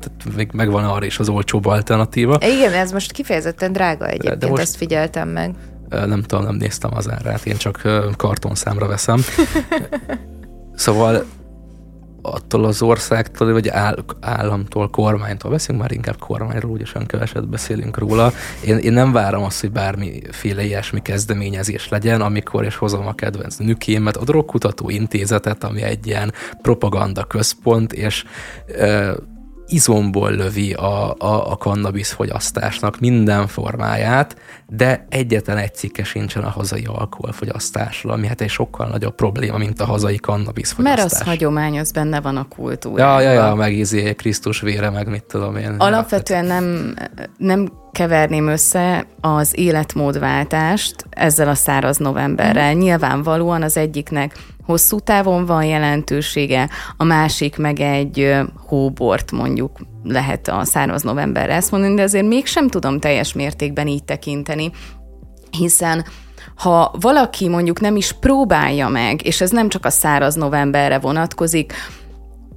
[0.00, 2.38] tehát még megvan arra is az olcsóbb alternatíva.
[2.40, 5.54] Igen, ez most kifejezetten drága egyébként, De most, ezt figyeltem meg.
[5.88, 7.82] Nem tudom, nem néztem az árát, én csak
[8.16, 9.20] kartonszámra veszem.
[10.74, 11.24] szóval
[12.32, 17.98] attól az országtól, vagy áll, államtól, kormánytól beszélünk, már inkább kormányról, úgyis olyan keveset beszélünk
[17.98, 18.32] róla.
[18.64, 23.56] Én, én nem várom azt, hogy bármiféle ilyesmi kezdeményezés legyen, amikor és hozom a kedvenc
[23.56, 28.24] nükémet, a drogkutató intézetet, ami egy ilyen propaganda központ, és
[29.68, 36.48] izomból lövi a, a, a cannabis fogyasztásnak minden formáját, de egyetlen egy cikke sincsen a
[36.48, 41.02] hazai alkoholfogyasztásról, ami hát egy sokkal nagyobb probléma, mint a hazai cannabis fogyasztás.
[41.02, 43.22] Mert az hagyomány, az benne van a kultúrában.
[43.22, 45.74] Ja, ja, ja, meg izé, Krisztus vére, meg mit tudom én.
[45.78, 46.94] Alapvetően nem,
[47.36, 52.74] nem keverném össze az életmódváltást ezzel a száraz novemberrel.
[52.74, 52.78] Mm.
[52.78, 54.36] Nyilvánvalóan az egyiknek
[54.68, 58.34] hosszú távon van jelentősége, a másik meg egy
[58.66, 64.04] hóbort mondjuk lehet a száraz novemberre ezt mondani, de azért mégsem tudom teljes mértékben így
[64.04, 64.70] tekinteni,
[65.50, 66.04] hiszen
[66.56, 71.72] ha valaki mondjuk nem is próbálja meg, és ez nem csak a száraz novemberre vonatkozik,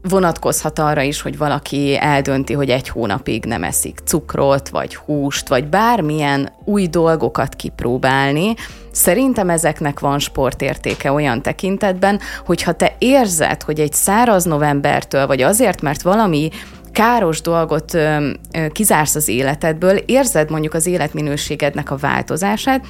[0.09, 5.67] vonatkozhat arra is, hogy valaki eldönti, hogy egy hónapig nem eszik cukrot, vagy húst, vagy
[5.67, 8.53] bármilyen új dolgokat kipróbálni.
[8.91, 15.81] Szerintem ezeknek van sportértéke olyan tekintetben, hogyha te érzed, hogy egy száraz novembertől, vagy azért,
[15.81, 16.49] mert valami
[16.91, 22.85] káros dolgot ö, ö, kizársz az életedből, érzed mondjuk az életminőségednek a változását,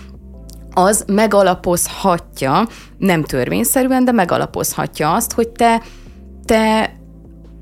[0.73, 5.81] az megalapozhatja, nem törvényszerűen, de megalapozhatja azt, hogy te,
[6.45, 6.93] te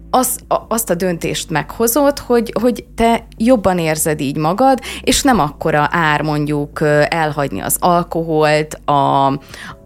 [0.09, 5.39] az, a, azt a döntést meghozod, hogy, hogy te jobban érzed így magad, és nem
[5.39, 9.25] akkora ár mondjuk elhagyni az alkoholt, a,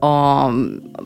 [0.05, 0.47] a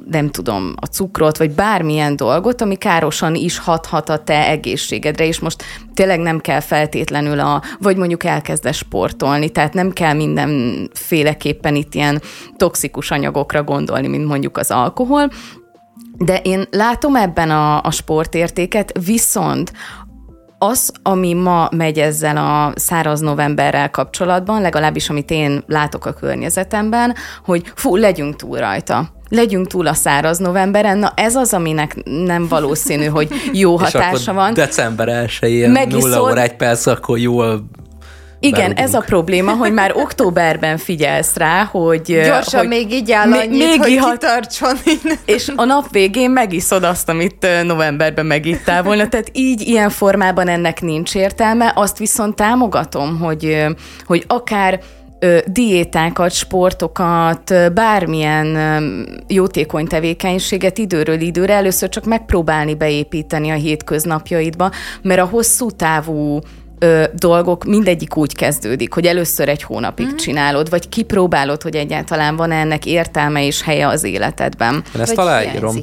[0.10, 5.40] nem tudom, a cukrot, vagy bármilyen dolgot, ami károsan is hathat a te egészségedre, és
[5.40, 11.94] most tényleg nem kell feltétlenül a, vagy mondjuk elkezdesz sportolni, tehát nem kell mindenféleképpen itt
[11.94, 12.22] ilyen
[12.58, 15.30] toxikus anyagokra gondolni, mint mondjuk az alkohol,
[16.18, 19.72] de én látom ebben a, a sportértéket, viszont
[20.58, 27.16] az, ami ma megy ezzel a száraz novemberrel kapcsolatban, legalábbis amit én látok a környezetemben,
[27.46, 32.48] hogy fú, legyünk túl rajta legyünk túl a száraz novemberen, na ez az, aminek nem
[32.48, 34.54] valószínű, hogy jó hatása van.
[34.54, 36.10] december 1-én, Megiszod...
[36.12, 37.66] 0 óra egy perc, akkor jól
[38.40, 38.80] igen, Berugunk.
[38.80, 42.02] ez a probléma, hogy már októberben figyelsz rá, hogy...
[42.02, 44.76] Gyorsan hogy még így áll annyit, még hogy ihat, kitartson.
[45.26, 49.08] És a nap végén megiszod azt, amit novemberben megittál volna.
[49.08, 51.72] Tehát így, ilyen formában ennek nincs értelme.
[51.76, 53.66] Azt viszont támogatom, hogy,
[54.06, 54.80] hogy akár
[55.46, 58.58] diétákat, sportokat, bármilyen
[59.28, 64.72] jótékony tevékenységet időről időre először csak megpróbálni beépíteni a hétköznapjaidba,
[65.02, 66.40] mert a hosszú távú
[66.80, 70.16] ö, dolgok mindegyik úgy kezdődik, hogy először egy hónapig mm.
[70.16, 74.84] csinálod, vagy kipróbálod, hogy egyáltalán van ennek értelme és helye az életedben.
[74.96, 75.76] Én ezt aláírom.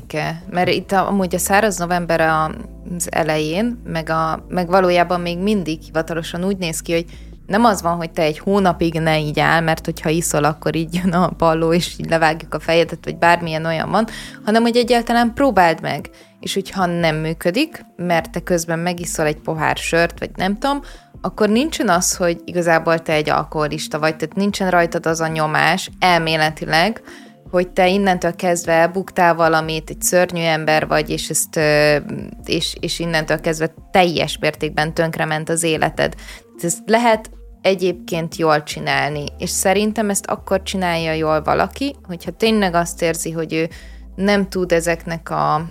[0.50, 5.80] Mert itt a, amúgy a száraz november az elején, meg, a, meg valójában még mindig
[5.83, 7.04] hivatalosan úgy néz ki, hogy
[7.46, 10.94] nem az van, hogy te egy hónapig ne így áll, mert hogyha iszol, akkor így
[10.94, 14.07] jön a balló, és így levágjuk a fejedet, vagy bármilyen olyan van,
[14.44, 16.11] hanem hogy egyáltalán próbáld meg.
[16.44, 20.80] És hogyha nem működik, mert te közben megiszol egy pohár sört, vagy nem tudom,
[21.20, 25.90] akkor nincsen az, hogy igazából te egy alkoholista vagy, tehát nincsen rajtad az a nyomás
[25.98, 27.02] elméletileg,
[27.50, 31.61] hogy te innentől kezdve elbuktál valamit, egy szörnyű ember vagy, és, ezt,
[32.44, 36.14] és, és innentől kezdve teljes mértékben tönkrement az életed.
[36.62, 37.30] Ezt lehet
[37.62, 43.52] egyébként jól csinálni, és szerintem ezt akkor csinálja jól valaki, hogyha tényleg azt érzi, hogy
[43.52, 43.68] ő
[44.14, 45.64] nem tud ezeknek a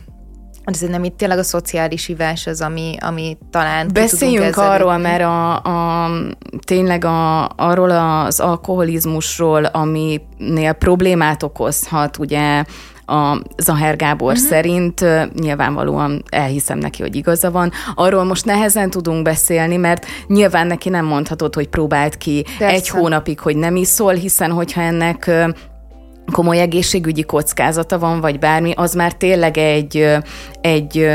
[0.64, 5.54] ez nem itt tényleg a szociális ivás az, ami, ami talán Beszéljünk arról, mert a,
[5.56, 6.10] a,
[6.66, 12.64] tényleg a, arról az alkoholizmusról, aminél problémát okozhat, ugye
[13.06, 14.48] a Zaher Gábor uh-huh.
[14.48, 15.06] szerint
[15.40, 17.72] nyilvánvalóan elhiszem neki, hogy igaza van.
[17.96, 22.76] Arról most nehezen tudunk beszélni, mert nyilván neki nem mondhatod, hogy próbált ki Persze.
[22.76, 25.32] egy hónapig, hogy nem iszol, hiszen hogyha ennek
[26.32, 30.08] komoly egészségügyi kockázata van, vagy bármi, az már tényleg egy,
[30.62, 31.10] egy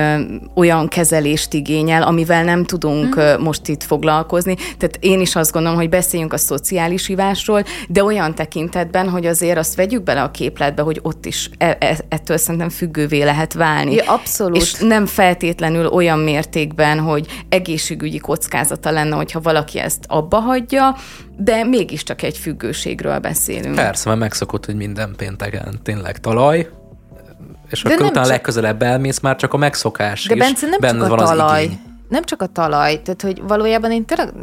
[0.55, 3.42] olyan kezelést igényel, amivel nem tudunk mm.
[3.42, 4.55] most itt foglalkozni.
[4.55, 9.59] Tehát én is azt gondolom, hogy beszéljünk a szociális ivásról, de olyan tekintetben, hogy azért
[9.59, 13.94] azt vegyük bele a képletbe, hogy ott is e- e- ettől szerintem függővé lehet válni.
[13.94, 14.57] Ja, abszolút.
[14.57, 20.97] És nem feltétlenül olyan mértékben, hogy egészségügyi kockázata lenne, hogyha valaki ezt abba hagyja,
[21.40, 23.74] de mégiscsak egy függőségről beszélünk.
[23.74, 26.68] Persze, mert megszokott, hogy minden pénteken tényleg talaj,
[27.70, 28.31] és de akkor utána csak...
[28.33, 31.68] legközelebb elmész, már csak a megszokás De Bence, nem Benne csak a talaj.
[32.09, 34.35] Nem csak a talaj, tehát hogy valójában én tényleg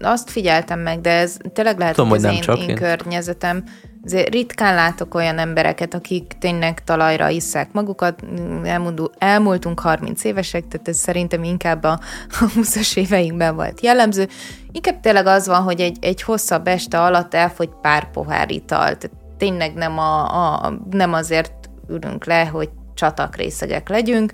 [0.00, 3.64] azt figyeltem meg, de ez tényleg lehet, Tudom, hogy, hogy az én, én, én környezetem.
[4.06, 8.22] Azért ritkán látok olyan embereket, akik tényleg talajra isszák magukat.
[9.18, 14.28] elmúltunk 30 évesek, tehát ez szerintem inkább a, a 20-as éveinkben volt jellemző.
[14.72, 18.84] Inkább tényleg az van, hogy egy, egy hosszabb este alatt elfogy pár pohár ital.
[18.84, 20.24] Tehát tényleg nem, a,
[20.64, 21.52] a, nem azért
[21.88, 24.32] ülünk le, hogy csatak részegek legyünk,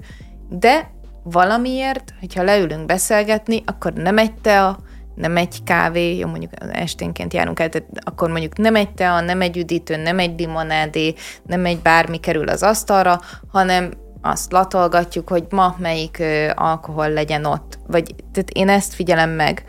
[0.49, 0.91] de
[1.23, 4.79] valamiért, hogyha leülünk beszélgetni, akkor nem egy tea,
[5.15, 9.41] nem egy kávé, jó mondjuk esténként járunk el, tehát akkor mondjuk nem egy tea, nem
[9.41, 11.15] egy üdítő, nem egy limonádé,
[11.47, 13.91] nem egy bármi kerül az asztalra, hanem
[14.23, 16.23] azt latolgatjuk, hogy ma melyik
[16.55, 17.79] alkohol legyen ott.
[17.87, 19.65] Vagy tehát én ezt figyelem meg,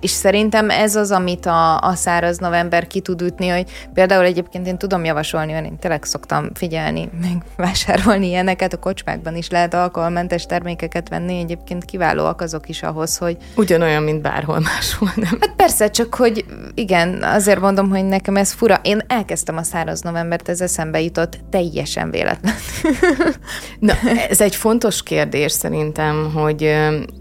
[0.00, 4.66] és szerintem ez az, amit a, a száraz november ki tud ütni, hogy például egyébként
[4.66, 9.74] én tudom javasolni, hogy én tényleg szoktam figyelni, meg vásárolni ilyeneket, a kocsmákban is lehet
[9.74, 13.36] alkoholmentes termékeket venni, egyébként kiválóak azok is ahhoz, hogy...
[13.56, 15.38] Ugyanolyan, mint bárhol máshol, nem?
[15.40, 18.80] Hát persze, csak hogy igen, azért mondom, hogy nekem ez fura.
[18.82, 22.54] Én elkezdtem a száraz novembert, ez eszembe jutott teljesen véletlen.
[23.78, 23.94] Na,
[24.28, 26.76] ez egy fontos kérdés szerintem, hogy,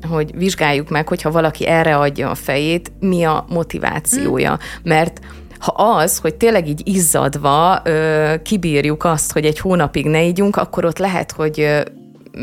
[0.09, 4.51] hogy vizsgáljuk meg, hogyha valaki erre adja a fejét, fejét, mi a motivációja.
[4.51, 4.89] Mm.
[4.89, 5.19] Mert
[5.59, 10.85] ha az, hogy tényleg így izzadva ö, kibírjuk azt, hogy egy hónapig ne ígyunk, akkor
[10.85, 11.81] ott lehet, hogy ö,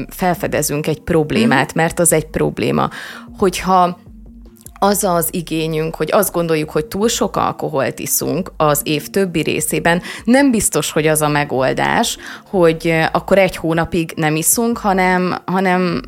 [0.09, 1.81] felfedezünk egy problémát, mm.
[1.83, 2.91] mert az egy probléma.
[3.39, 3.99] Hogyha
[4.79, 10.03] az az igényünk, hogy azt gondoljuk, hogy túl sok alkoholt iszunk az év többi részében,
[10.25, 12.17] nem biztos, hogy az a megoldás,
[12.51, 16.01] hogy akkor egy hónapig nem iszunk, hanem, hanem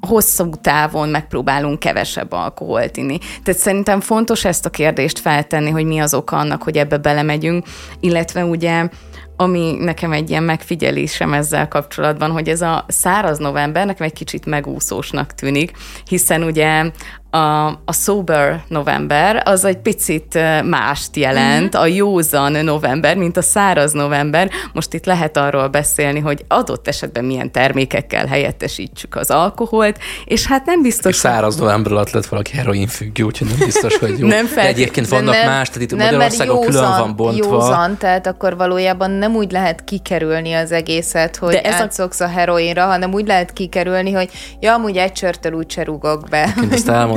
[0.00, 3.18] hosszú távon megpróbálunk kevesebb alkoholt inni.
[3.18, 7.66] Tehát szerintem fontos ezt a kérdést feltenni, hogy mi az oka annak, hogy ebbe belemegyünk,
[8.00, 8.88] illetve ugye
[9.36, 14.46] ami nekem egy ilyen megfigyelésem ezzel kapcsolatban, hogy ez a száraz november nekem egy kicsit
[14.46, 15.72] megúszósnak tűnik,
[16.04, 16.90] hiszen ugye
[17.30, 23.92] a, a sober november az egy picit mást jelent, a józan november, mint a száraz
[23.92, 24.50] november.
[24.72, 30.64] Most itt lehet arról beszélni, hogy adott esetben milyen termékekkel helyettesítsük az alkoholt, és hát
[30.66, 31.12] nem biztos...
[31.12, 34.28] És száraz november alatt lett valaki heroin függő, úgyhogy nem biztos, hogy jó.
[34.38, 34.62] nem fel...
[34.62, 37.54] De egyébként vannak nem, más, tehát itt nem, Magyarországon józan, külön van bontva.
[37.54, 42.24] Józan, tehát akkor valójában nem úgy lehet kikerülni az egészet, hogy De ez átszoksz a...
[42.24, 46.54] a heroinra, hanem úgy lehet kikerülni, hogy ja, amúgy egy csörtől úgy se rúgok be.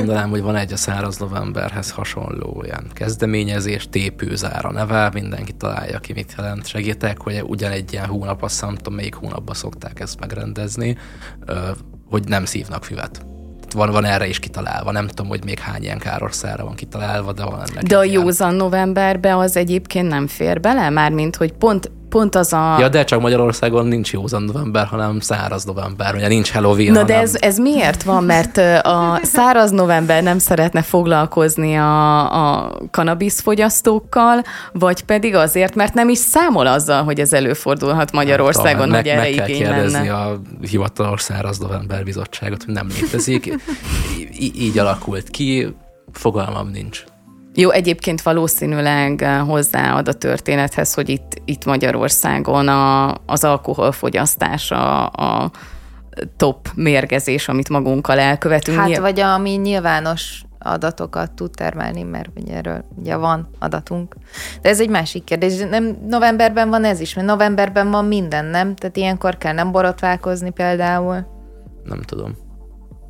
[0.05, 6.13] Mondanám, hogy van egy a száraz novemberhez hasonló olyan kezdeményezés, tépőzára neve, mindenki találja ki,
[6.13, 6.67] mit jelent.
[6.67, 10.97] Segítek, hogy ugyan egy ilyen hónap, azt nem tudom, melyik hónapban szokták ezt megrendezni,
[12.09, 13.25] hogy nem szívnak füvet
[13.73, 14.91] van, van erre is kitalálva.
[14.91, 17.83] Nem tudom, hogy még hány ilyen károrszára van kitalálva, de van ennek.
[17.83, 20.89] De a józan novemberbe az egyébként nem fér bele?
[20.89, 22.75] Mármint, hogy pont pont az a...
[22.79, 27.05] Ja, de csak Magyarországon nincs józan november, hanem száraz november, ugye nincs Halloween, Na hanem...
[27.15, 28.23] de ez, ez miért van?
[28.23, 34.41] Mert a száraz november nem szeretne foglalkozni a, a kanabiszfogyasztókkal,
[34.73, 39.21] vagy pedig azért, mert nem is számol azzal, hogy ez előfordulhat Magyarországon, hát, hogy erre
[39.21, 40.13] meg kell kérdezni lenne.
[40.13, 43.45] a hivatalos száraz november bizottságot, hogy nem létezik.
[44.39, 45.75] Í- így alakult ki,
[46.11, 47.03] fogalmam nincs.
[47.55, 55.05] Jó, egyébként valószínűleg eh, hozzáad a történethez, hogy itt, itt Magyarországon a, az alkoholfogyasztás a,
[55.05, 55.51] a
[56.37, 58.77] top mérgezés, amit magunkkal elkövetünk.
[58.77, 64.15] Hát vagy ami nyilvános adatokat tud termelni, mert ugye erről ugye van adatunk.
[64.61, 65.57] De ez egy másik kérdés.
[65.69, 68.75] Nem, novemberben van ez is, mert novemberben van minden, nem?
[68.75, 71.27] Tehát ilyenkor kell nem borotválkozni például.
[71.83, 72.42] Nem tudom.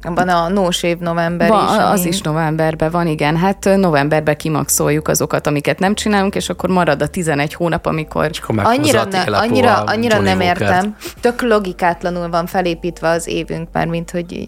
[0.04, 1.72] Van a nósév november van, is.
[1.72, 1.84] Ami...
[1.84, 3.38] Az is novemberben van, igen.
[3.38, 8.30] Hát novemberben kimaxoljuk azokat, amiket nem csinálunk, és akkor marad a 11 hónap, amikor...
[8.47, 10.95] Annyira, ne, annyira, annyira nem értem.
[11.22, 14.47] Tök logikátlanul van felépítve az évünk, már mint hogy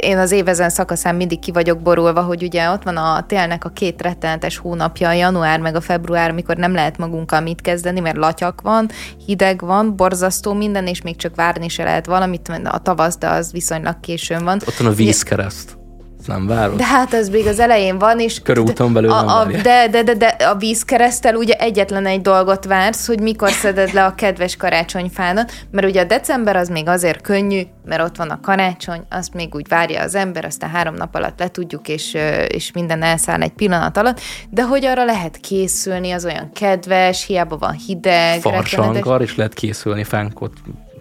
[0.00, 3.68] én az évezen szakaszán mindig ki vagyok borulva, hogy ugye ott van a télnek a
[3.68, 8.16] két rettenetes hónapja, a január meg a február, amikor nem lehet magunkkal mit kezdeni, mert
[8.16, 8.90] latyak van,
[9.26, 13.52] hideg van, borzasztó minden, és még csak várni se lehet valamit, a tavasz, de az
[13.52, 14.60] viszonylag későn van.
[14.66, 15.80] Ott van a vízkereszt.
[16.26, 16.76] Nem várod?
[16.76, 18.40] De hát ez még az elején van, és...
[18.42, 23.06] Körúton belül a, a, de, de, de, de a vízkeresztel ugye egyetlen egy dolgot vársz,
[23.06, 27.62] hogy mikor szeded le a kedves karácsonyfának, mert ugye a december az még azért könnyű,
[27.84, 31.38] mert ott van a karácsony, azt még úgy várja az ember, aztán három nap alatt
[31.38, 32.16] letudjuk, és,
[32.48, 37.56] és minden elszáll egy pillanat alatt, de hogy arra lehet készülni, az olyan kedves, hiába
[37.56, 38.40] van hideg.
[38.40, 40.52] Farsanggal is lehet készülni fánkot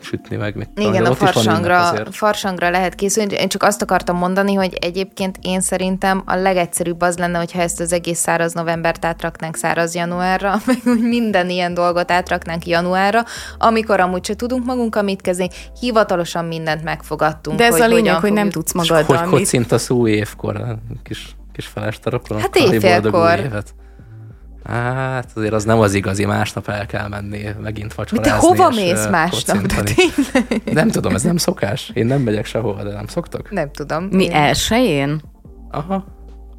[0.03, 0.55] sütni meg.
[0.55, 3.33] Mit Igen, a farsangra, farsangra lehet készülni.
[3.33, 7.79] Én csak azt akartam mondani, hogy egyébként én szerintem a legegyszerűbb az lenne, hogyha ezt
[7.79, 13.23] az egész száraz novembert átraknánk száraz januárra, meg úgy minden ilyen dolgot átraknánk januárra,
[13.57, 15.49] amikor amúgy se tudunk magunk mit kezdeni,
[15.79, 17.57] hivatalosan mindent megfogadtunk.
[17.57, 21.35] De ez hogy a lényeg, hogy nem tudsz magaddal Hogy kocint az új évkor, kis,
[21.53, 22.39] kis felestarokon.
[22.39, 23.63] Hát éjfélkor.
[24.71, 28.31] Hát azért az nem az igazi, másnap el kell menni megint vacsorázni.
[28.31, 29.65] De hova mész másnap?
[29.65, 29.83] De
[30.73, 31.91] nem tudom, ez nem szokás.
[31.93, 33.51] Én nem megyek sehova, de nem szoktak?
[33.51, 34.03] Nem tudom.
[34.03, 34.31] Mi én...
[34.31, 35.21] elsőjén?
[35.71, 36.05] Aha.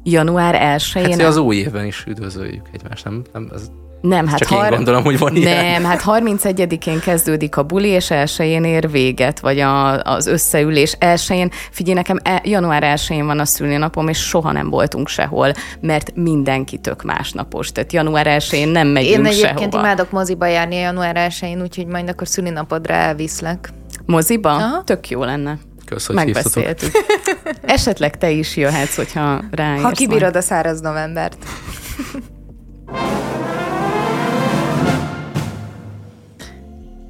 [0.03, 1.19] Január elsőjén?
[1.19, 3.21] Hát az új évben is üdvözöljük egymást, nem?
[3.33, 3.71] nem ez
[4.07, 5.65] nem, hát Csak har- én gondolom, hogy van ilyen.
[5.65, 11.51] Nem, hát 31-én kezdődik a buli, és elsőjén ér véget, vagy a, az összeülés elsőjén.
[11.71, 16.77] Figyelj, nekem e, január elsőjén van a szülinapom, és soha nem voltunk sehol, mert mindenki
[16.77, 17.71] tök másnapos.
[17.71, 19.79] Tehát január elsőjén nem megyünk Én egyébként sehova.
[19.79, 23.69] imádok moziba járni a január elsőjén, úgyhogy majd akkor szülinapodra elviszlek.
[24.05, 24.49] Moziba?
[24.53, 24.83] Aha.
[24.83, 25.57] Tök jó lenne.
[25.85, 26.91] Köszönöm, Megbeszéltük.
[27.65, 29.81] Esetleg te is jöhetsz, hogyha ráérsz.
[29.81, 31.37] Ha kibírod a száraz novembert.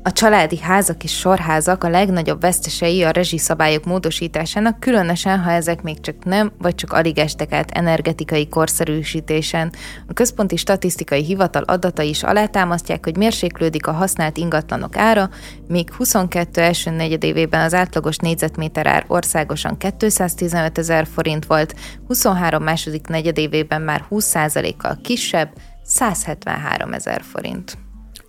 [0.06, 6.00] A családi házak és sorházak a legnagyobb vesztesei a rezsiszabályok módosításának, különösen, ha ezek még
[6.00, 9.74] csak nem, vagy csak alig estek át energetikai korszerűsítésen.
[10.08, 15.30] A Központi Statisztikai Hivatal adatai is alátámasztják, hogy mérséklődik a használt ingatlanok ára,
[15.68, 21.76] míg 22 első negyedévében az átlagos négyzetméter ár országosan 215 ezer forint volt,
[22.08, 25.50] 23 második negyedévében már 20%-kal kisebb,
[25.84, 27.83] 173 ezer forint.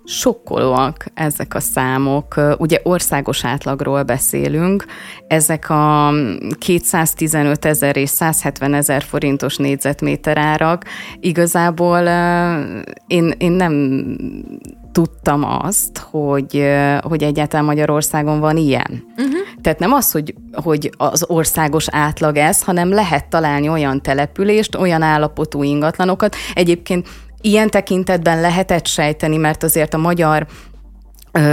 [0.04, 2.34] Sokkolóak ezek a számok.
[2.58, 4.84] Ugye országos átlagról beszélünk.
[5.26, 6.12] Ezek a
[6.58, 10.84] 215 ezer és 170 ezer forintos négyzetméter árak.
[11.20, 11.98] Igazából
[13.06, 14.02] én, én nem
[14.92, 16.66] tudtam azt, hogy,
[17.00, 19.04] hogy egyáltalán Magyarországon van ilyen.
[19.16, 19.34] Uh-huh.
[19.60, 25.02] Tehát nem az, hogy, hogy az országos átlag ez, hanem lehet találni olyan települést, olyan
[25.02, 26.36] állapotú ingatlanokat.
[26.54, 27.08] Egyébként
[27.44, 30.46] ilyen tekintetben lehetett sejteni, mert azért a magyar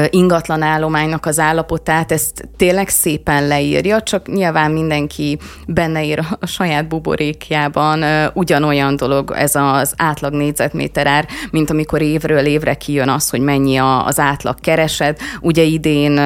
[0.09, 5.37] ingatlan állománynak az állapotát, ezt tényleg szépen leírja, csak nyilván mindenki
[5.67, 12.45] benne ír a saját buborékjában ugyanolyan dolog ez az átlag négyzetméter ár, mint amikor évről
[12.45, 15.17] évre kijön az, hogy mennyi az átlag keresed.
[15.39, 16.19] Ugye idén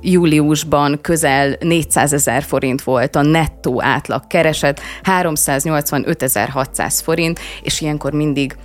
[0.00, 8.56] júliusban közel 400 ezer forint volt a nettó átlag keresed, 385.600 forint, és ilyenkor mindig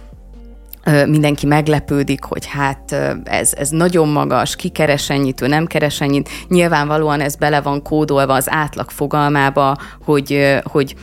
[1.08, 6.30] mindenki meglepődik, hogy hát ez, ez nagyon magas, ki keres ennyit, ő nem keres ennyit.
[6.48, 10.96] Nyilvánvalóan ez bele van kódolva az átlag fogalmába, hogy, hogy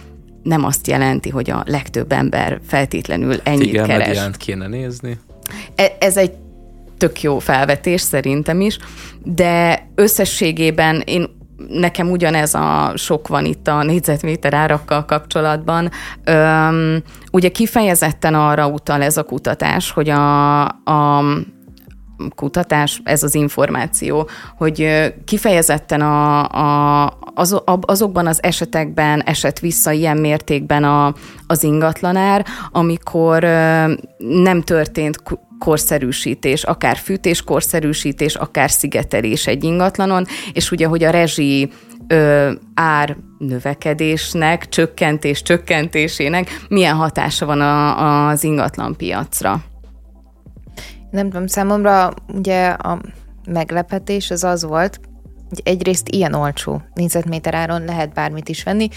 [0.43, 4.11] nem azt jelenti, hogy a legtöbb ember feltétlenül ennyit Igen, keres.
[4.11, 5.18] Igen, kéne nézni.
[5.74, 6.32] E, ez egy
[6.99, 8.78] tök jó felvetés szerintem is,
[9.22, 15.90] de összességében én nekem ugyanez a sok van itt a négyzetméter árakkal kapcsolatban.
[16.24, 17.02] Öm,
[17.32, 21.24] ugye kifejezetten arra utal ez a kutatás, hogy a, a
[22.34, 24.88] kutatás, ez az információ, hogy
[25.24, 31.14] kifejezetten a, a, az, azokban az esetekben esett vissza ilyen mértékben a,
[31.46, 33.42] az ingatlanár, amikor
[34.18, 35.22] nem történt
[35.59, 41.70] korszerűsítés, akár fűtéskorszerűsítés, akár szigetelés egy ingatlanon, és ugye, hogy a rezsi
[42.07, 49.62] ö, ár növekedésnek, csökkentés csökkentésének milyen hatása van a, az ingatlan piacra.
[51.11, 53.00] Nem tudom, számomra ugye a
[53.46, 55.00] meglepetés az az volt,
[55.48, 58.88] hogy egyrészt ilyen olcsó négyzetméter áron lehet bármit is venni,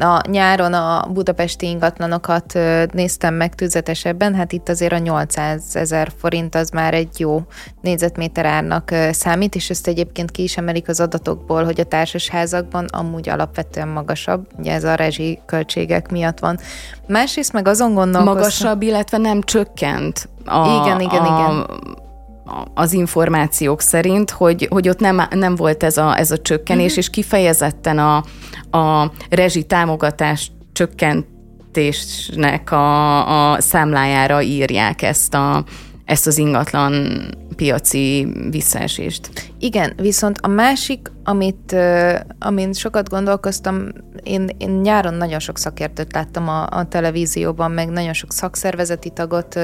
[0.00, 2.58] a nyáron a budapesti ingatlanokat
[2.92, 7.42] néztem meg tüzetesebben, hát itt azért a 800 ezer forint az már egy jó
[7.80, 13.28] négyzetméter árnak számít, és ezt egyébként ki is emelik az adatokból, hogy a társasházakban amúgy
[13.28, 16.58] alapvetően magasabb, ugye ez a rezsi költségek miatt van.
[17.06, 18.34] Másrészt meg azon gondolkoztam...
[18.34, 20.28] Magasabb, illetve nem csökkent.
[20.44, 21.66] A, igen, igen, a, igen
[22.74, 26.98] az információk szerint, hogy, hogy ott nem, nem volt ez a, ez a csökkenés, uh-huh.
[26.98, 28.16] és kifejezetten a,
[28.78, 35.64] a rezsi támogatás csökkentésnek a, a számlájára írják ezt a
[36.08, 37.20] ezt az ingatlan
[37.56, 39.30] piaci visszaesést.
[39.58, 41.76] Igen, viszont a másik, amit,
[42.38, 43.88] amin sokat gondolkoztam,
[44.22, 49.60] én, én nyáron nagyon sok szakértőt láttam a, a televízióban, meg nagyon sok szakszervezeti tagot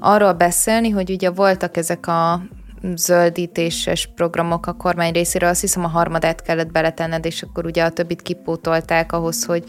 [0.00, 2.42] arról beszélni, hogy ugye voltak ezek a
[2.94, 7.90] zöldítéses programok a kormány részéről, azt hiszem a harmadát kellett beletenned, és akkor ugye a
[7.90, 9.64] többit kipótolták ahhoz, hogy,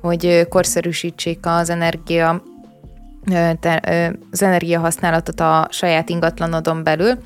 [0.00, 2.42] hogy korszerűsítsék az energia
[4.30, 7.18] az energiahasználatot a saját ingatlanodon belül,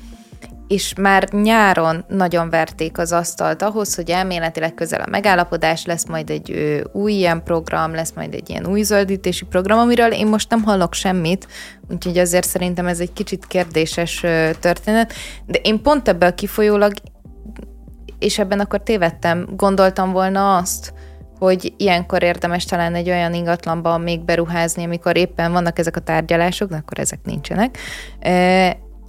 [0.69, 6.29] és már nyáron nagyon verték az asztalt ahhoz, hogy elméletileg közel a megállapodás, lesz majd
[6.29, 10.49] egy ö, új ilyen program, lesz majd egy ilyen új zöldítési program, amiről én most
[10.49, 11.47] nem hallok semmit,
[11.89, 15.13] úgyhogy azért szerintem ez egy kicsit kérdéses ö, történet,
[15.45, 16.93] de én pont ebből kifolyólag,
[18.19, 20.93] és ebben akkor tévedtem, gondoltam volna azt,
[21.39, 26.69] hogy ilyenkor érdemes talán egy olyan ingatlanba még beruházni, amikor éppen vannak ezek a tárgyalások,
[26.69, 27.77] de akkor ezek nincsenek.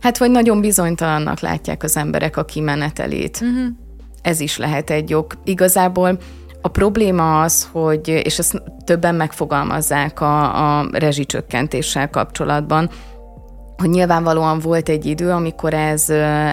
[0.01, 3.39] Hát vagy nagyon bizonytalannak látják az emberek a kimenetelét.
[3.43, 3.67] Uh-huh.
[4.23, 5.35] Ez is lehet egy ok.
[5.45, 6.19] Igazából
[6.61, 12.91] a probléma az, hogy, és ezt többen megfogalmazzák a, a rezsicsökkentéssel kapcsolatban,
[13.81, 16.09] hogy nyilvánvalóan volt egy idő, amikor ez,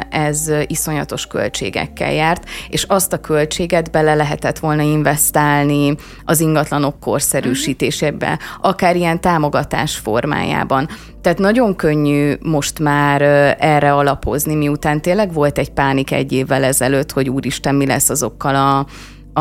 [0.09, 8.39] ez iszonyatos költségekkel járt, és azt a költséget bele lehetett volna investálni az ingatlanok korszerűsítésébe,
[8.61, 10.87] akár ilyen támogatás formájában.
[11.21, 13.21] Tehát nagyon könnyű most már
[13.59, 18.55] erre alapozni, miután tényleg volt egy pánik egy évvel ezelőtt, hogy úristen, mi lesz azokkal
[18.55, 18.85] a,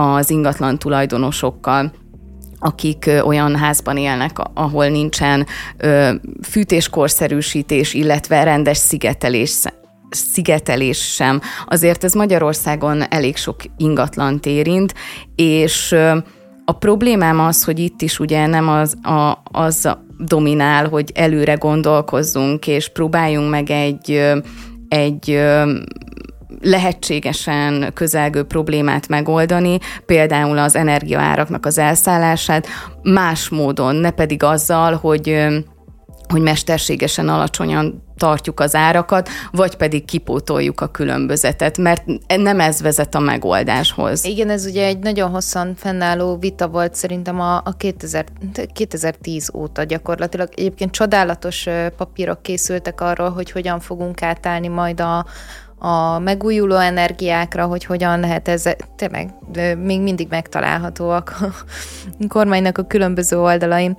[0.00, 1.92] az ingatlan tulajdonosokkal,
[2.58, 5.46] akik olyan házban élnek, ahol nincsen
[6.42, 9.62] fűtéskorszerűsítés, illetve rendes szigetelés
[10.10, 11.40] szigetelés sem.
[11.66, 14.94] Azért ez Magyarországon elég sok ingatlant érint,
[15.34, 15.96] és
[16.64, 22.66] a problémám az, hogy itt is ugye nem az, a, az dominál, hogy előre gondolkozzunk,
[22.66, 24.22] és próbáljunk meg egy,
[24.88, 25.40] egy
[26.60, 32.66] lehetségesen közelgő problémát megoldani, például az energiaáraknak az elszállását,
[33.02, 35.46] más módon, ne pedig azzal, hogy
[36.28, 42.02] hogy mesterségesen alacsonyan tartjuk az árakat, vagy pedig kipótoljuk a különbözetet, mert
[42.36, 44.24] nem ez vezet a megoldáshoz.
[44.24, 48.24] Igen, ez ugye egy nagyon hosszan fennálló vita volt szerintem a, a 2000,
[48.72, 50.48] 2010 óta gyakorlatilag.
[50.56, 55.26] Egyébként csodálatos papírok készültek arról, hogy hogyan fogunk átállni majd a,
[55.86, 58.64] a megújuló energiákra, hogy hogyan lehet ez,
[58.96, 59.34] tényleg
[59.78, 63.96] még mindig megtalálhatóak a kormánynak a különböző oldalain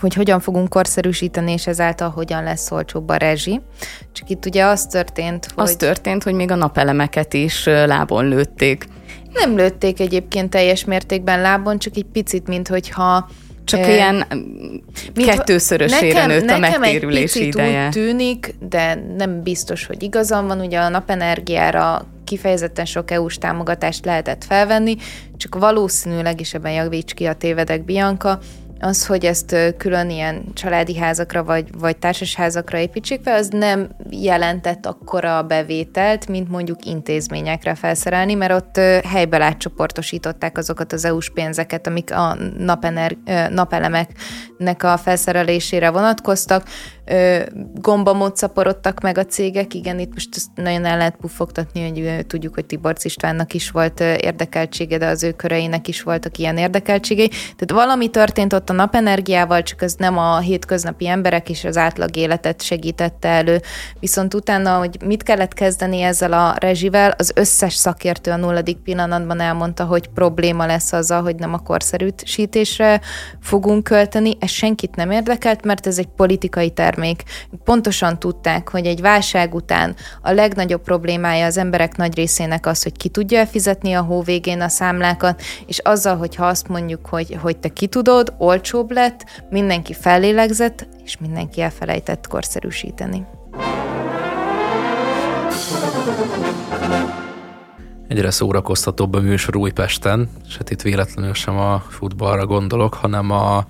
[0.00, 3.60] hogy hogyan fogunk korszerűsíteni, és ezáltal hogyan lesz olcsóbb a rezsi.
[4.12, 5.64] Csak itt ugye az történt, hogy...
[5.64, 8.86] Az történt, hogy még a napelemeket is lábon lőtték.
[9.32, 13.28] Nem lőtték egyébként teljes mértékben lábon, csak egy picit, mint hogyha
[13.66, 14.24] csak e, ilyen
[15.14, 17.84] mint kettőszörösére nekem, nőtt a megtérülés egy ideje.
[17.84, 24.04] úgy tűnik, de nem biztos, hogy igazam van, ugye a napenergiára kifejezetten sok EU-s támogatást
[24.04, 24.96] lehetett felvenni,
[25.36, 28.38] csak valószínűleg, és ebben javíts ki a tévedek Bianca,
[28.80, 34.86] az, hogy ezt külön ilyen családi házakra vagy, vagy társasházakra építsék fel, az nem jelentett
[34.86, 42.14] akkora bevételt, mint mondjuk intézményekre felszerelni, mert ott helyben átcsoportosították azokat az EU-s pénzeket, amik
[42.14, 43.16] a napener,
[43.50, 46.64] napelemeknek a felszerelésére vonatkoztak.
[47.74, 52.66] Gombamód szaporodtak meg a cégek, igen, itt most nagyon el lehet puffogtatni, hogy tudjuk, hogy
[52.66, 57.28] Tiborc Istvánnak is volt érdekeltsége, de az ő köreinek is voltak ilyen érdekeltségei.
[57.28, 62.16] Tehát valami történt ott a napenergiával, csak ez nem a hétköznapi emberek és az átlag
[62.16, 63.60] életet segítette elő.
[64.00, 69.40] Viszont utána, hogy mit kellett kezdeni ezzel a rezsivel, az összes szakértő a nulladik pillanatban
[69.40, 73.00] elmondta, hogy probléma lesz azzal, hogy nem a korszerűsítésre
[73.40, 74.36] fogunk költeni.
[74.40, 77.22] Ez senkit nem érdekelt, mert ez egy politikai termék.
[77.64, 82.96] Pontosan tudták, hogy egy válság után a legnagyobb problémája az emberek nagy részének az, hogy
[82.96, 87.56] ki tudja fizetni a hó végén a számlákat, és azzal, hogyha azt mondjuk, hogy, hogy
[87.56, 93.26] te ki tudod, olcsóbb lett, mindenki fellélegzett, és mindenki elfelejtett korszerűsíteni.
[98.08, 103.66] Egyre szórakoztatóbb a műsor Újpesten, és hát itt véletlenül sem a futballra gondolok, hanem a,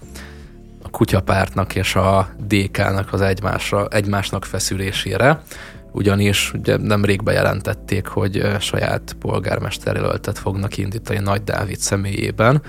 [0.97, 5.43] kutyapártnak és a DK-nak az egymásra, egymásnak feszülésére
[5.93, 12.63] ugyanis ugye nemrég bejelentették, hogy saját polgármesterjelöltet fognak indítani Nagy Dávid személyében,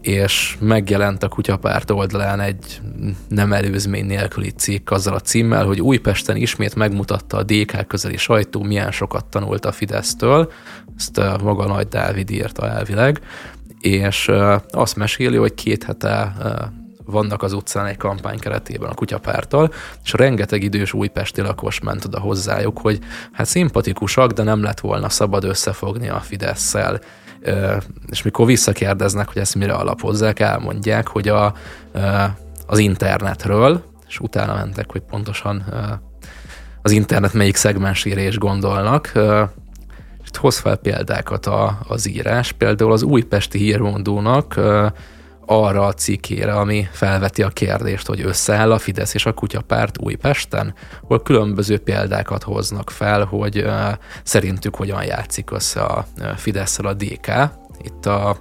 [0.00, 2.80] és megjelent a kutyapárt oldalán egy
[3.28, 8.62] nem előzmény nélküli cikk azzal a címmel, hogy Újpesten ismét megmutatta a DK közeli sajtó,
[8.62, 10.52] milyen sokat tanult a Fidesztől,
[10.96, 13.20] ezt maga Nagy Dávid írta elvileg,
[13.80, 14.30] és
[14.70, 16.32] azt meséli, hogy két hete
[17.04, 19.72] vannak az utcán egy kampány keretében a kutyapártól,
[20.04, 22.98] és rengeteg idős újpesti lakos ment oda hozzájuk, hogy
[23.32, 27.00] hát szimpatikusak, de nem lett volna szabad összefogni a Fidesz-szel.
[28.10, 31.54] És mikor visszakérdeznek, hogy ezt mire alapozzák, elmondják, hogy a,
[32.66, 35.64] az internetről, és utána mentek, hogy pontosan
[36.82, 39.12] az internet melyik szegmensére is gondolnak,
[40.26, 44.60] itt hoz fel példákat a, az írás, például az újpesti hírmondónak
[45.46, 50.74] arra a cikkére, ami felveti a kérdést, hogy összeáll a Fidesz és a kutyapárt Újpesten,
[51.02, 53.72] hol különböző példákat hoznak fel, hogy uh,
[54.22, 57.28] szerintük hogyan játszik össze a fidesz a DK.
[57.82, 58.38] Itt a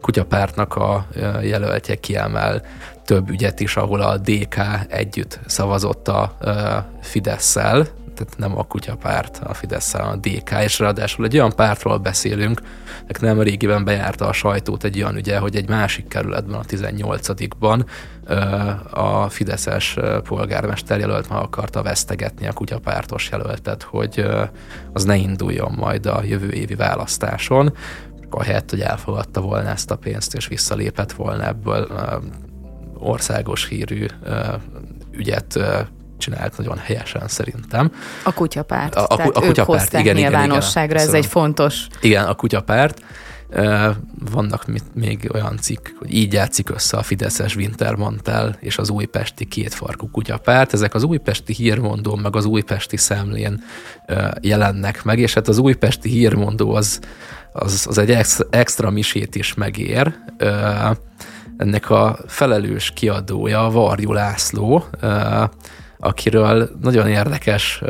[0.00, 1.06] kutyapártnak a
[1.42, 2.62] jelöltje kiemel
[3.04, 4.56] több ügyet is, ahol a DK
[4.88, 6.36] együtt szavazott a
[7.00, 12.60] Fidesz-szel, tehát nem a kutyapárt, a Fidesz, a DK, és ráadásul egy olyan pártról beszélünk,
[13.06, 17.84] nek nem régiben bejárta a sajtót egy olyan ügye, hogy egy másik kerületben, a 18-ban
[18.90, 24.26] a Fideszes polgármester jelölt meg akarta vesztegetni a kutyapártos jelöltet, hogy
[24.92, 27.72] az ne induljon majd a jövő évi választáson,
[28.30, 31.88] ahelyett, hogy elfogadta volna ezt a pénzt, és visszalépett volna ebből
[32.98, 34.06] országos hírű
[35.10, 35.58] ügyet
[36.24, 37.92] csinált nagyon helyesen szerintem.
[38.22, 38.94] A kutyapárt.
[38.94, 41.86] A, a, a, kutyapárt, igen, nyilvánosságra, igen, igen, ez egy fontos.
[42.00, 43.02] Igen, a kutyapárt.
[44.30, 44.64] Vannak
[44.94, 50.72] még olyan cikk, hogy így játszik össze a Fideszes Wintermantel és az újpesti kétfarkú kutyapárt.
[50.72, 53.64] Ezek az újpesti hírmondó, meg az újpesti szemlén
[54.40, 57.00] jelennek meg, és hát az újpesti hírmondó az,
[57.52, 60.14] az, az egy extra, extra misét is megér.
[61.56, 64.84] Ennek a felelős kiadója Varjú László,
[66.04, 67.82] akiről nagyon érdekes,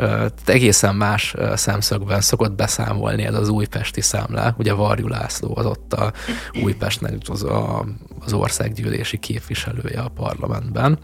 [0.45, 4.55] egészen más szemszögben szokott beszámolni ez az újpesti számlá.
[4.57, 6.13] Ugye Varjú László az ott a
[6.63, 7.85] Újpestnek az, a,
[8.19, 10.99] az országgyűlési képviselője a parlamentben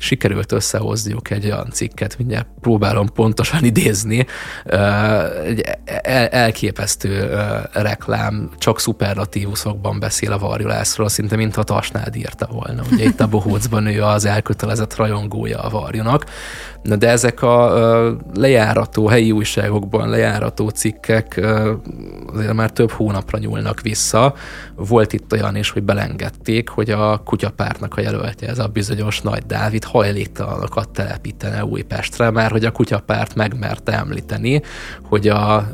[0.00, 4.26] sikerült összehozniuk egy olyan cikket, mindjárt próbálom pontosan idézni,
[5.44, 5.64] egy
[6.30, 7.38] elképesztő
[7.72, 12.82] reklám, csak szuperlatívuszokban beszél a Varjulászról, szinte mintha Tasnád írta volna.
[12.92, 16.24] Ugye itt a Bohócban ő az elkötelezett rajongója a Varjunak.
[16.82, 17.74] Na de ezek a
[18.34, 21.40] lejárató, helyi újságokban lejárató cikkek
[22.26, 24.34] azért már több hónapra nyúlnak vissza.
[24.74, 29.42] Volt itt olyan is, hogy belengedték, hogy a kutyapártnak a jelöltje, ez a bizonyos Nagy
[29.46, 34.62] Dávid hajléktalanokat telepítene Újpestre, mert hogy a kutyapárt megmerte említeni,
[35.02, 35.70] hogy a,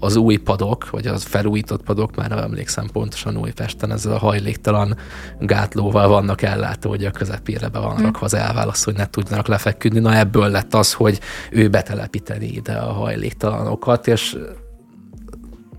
[0.00, 4.96] az új padok, vagy az felújított padok, már nem emlékszem pontosan Újpesten, ezzel a hajléktalan
[5.38, 9.98] gátlóval vannak ellátó, hogy a közepére be van rakva az elválasz, hogy ne tudjanak lefeküdni.
[9.98, 11.20] Na ebből lett az, hogy
[11.50, 14.36] ő betelepíteni ide a hajléktalanokat, és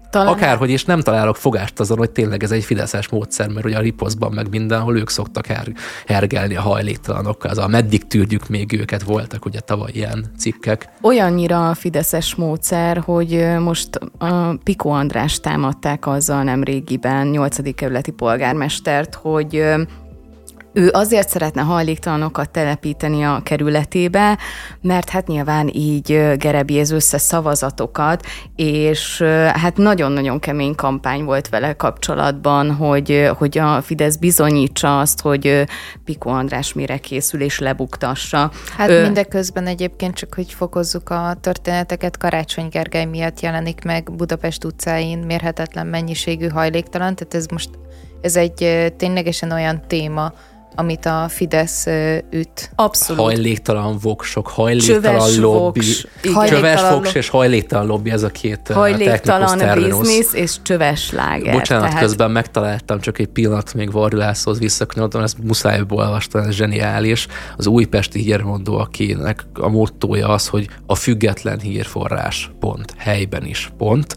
[0.09, 0.27] talán...
[0.27, 3.81] Akárhogy is nem találok fogást azon, hogy tényleg ez egy fideszes módszer, mert ugye a
[3.81, 5.71] riposzban meg mindenhol ők szoktak her-
[6.05, 10.89] hergelni a hajléktalanokkal, az a meddig tűrjük még őket, voltak ugye tavaly ilyen cikkek.
[11.01, 17.75] Olyannyira fideszes módszer, hogy most a Piko András támadták azzal nem régiben, 8.
[17.75, 19.63] kerületi polgármestert, hogy
[20.77, 24.37] ő azért szeretne hajléktalanokat telepíteni a kerületébe,
[24.81, 28.25] mert hát nyilván így gerebjéz össze szavazatokat,
[28.55, 29.21] és
[29.53, 35.63] hát nagyon-nagyon kemény kampány volt vele kapcsolatban, hogy, hogy a Fidesz bizonyítsa azt, hogy
[36.05, 38.51] Piko András mire készül és lebuktassa.
[38.77, 39.01] Hát Ö...
[39.01, 45.87] mindeközben egyébként csak, hogy fokozzuk a történeteket, Karácsony Gergely miatt jelenik meg Budapest utcáin mérhetetlen
[45.87, 47.69] mennyiségű hajléktalan, tehát ez most
[48.21, 50.33] ez egy ténylegesen olyan téma,
[50.79, 51.85] amit a Fidesz
[52.29, 52.71] üt.
[52.75, 53.21] Abszolút.
[53.23, 55.79] Hajléktalan voksok, hajléktalan Csöves lobby.
[56.33, 61.53] Voks, csöves voks és hajléktalan lobby, ez a két Hajléktalan biznisz és csöves láger.
[61.53, 62.03] Bocsánat, tehát...
[62.03, 67.27] közben megtaláltam, csak egy pillanat még Varjulászhoz visszakanyarodom, ezt muszáj olvastam, ez zseniális.
[67.57, 74.15] Az újpesti hírmondó, akinek a mottója az, hogy a független hírforrás, pont, helyben is, pont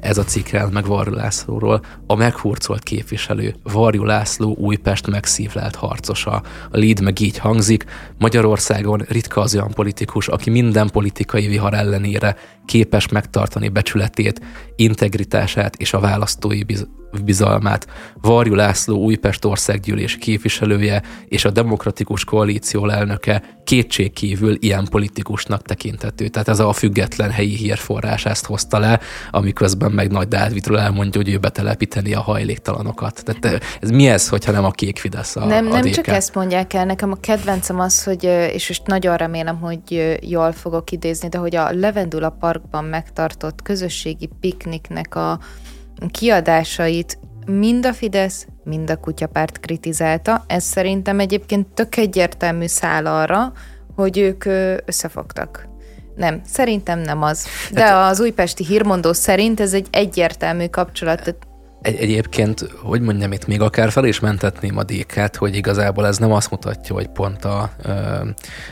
[0.00, 6.42] ez a cikk meg Varjú Lászlóról, a meghurcolt képviselő, Varjú László Újpest megszívlelt harcosa.
[6.70, 7.84] A lead meg így hangzik,
[8.18, 12.36] Magyarországon ritka az olyan politikus, aki minden politikai vihar ellenére
[12.70, 14.40] képes megtartani becsületét,
[14.76, 16.88] integritását és a választói biz-
[17.24, 17.86] bizalmát.
[18.20, 26.28] Varjú László Újpest országgyűlés képviselője és a Demokratikus Koalíció elnöke kétségkívül ilyen politikusnak tekintető.
[26.28, 29.00] Tehát ez a független helyi hírforrás ezt hozta le,
[29.30, 33.22] amiközben meg Nagy Dávidról elmondja, hogy ő betelepíteni a hajléktalanokat.
[33.24, 36.34] Tehát ez mi ez, hogyha nem a kék Fidesz a Nem, a nem csak ezt
[36.34, 41.28] mondják el, nekem a kedvencem az, hogy, és most nagyon remélem, hogy jól fogok idézni,
[41.28, 45.38] de hogy a Levendula Parkban megtartott közösségi pikniknek a
[46.10, 50.44] kiadásait mind a Fidesz, mind a kutyapárt kritizálta.
[50.46, 53.52] Ez szerintem egyébként tök egyértelmű szál arra,
[53.94, 54.44] hogy ők
[54.84, 55.68] összefogtak.
[56.16, 57.46] Nem, szerintem nem az.
[57.72, 61.36] De hát, az újpesti hírmondó szerint ez egy egyértelmű kapcsolat.
[61.82, 66.18] Egy, egyébként, hogy mondjam, itt még akár fel is mentetném a dékát, hogy igazából ez
[66.18, 67.92] nem azt mutatja, hogy pont a ö,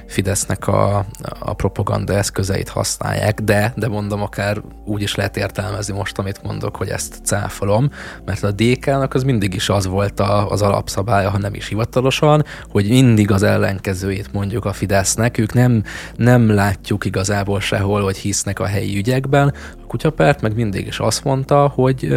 [0.06, 1.06] Fidesznek a,
[1.38, 6.76] a propaganda eszközeit használják, de, de mondom, akár úgy is lehet értelmezni most, amit mondok,
[6.76, 7.90] hogy ezt cáfolom,
[8.24, 12.44] mert a DK-nak az mindig is az volt a, az alapszabálya, ha nem is hivatalosan,
[12.70, 15.82] hogy mindig az ellenkezőjét mondjuk a Fidesznek, ők nem,
[16.16, 19.54] nem látjuk igazából sehol, hogy hisznek a helyi ügyekben,
[19.88, 22.14] kutyapárt meg mindig is azt mondta, hogy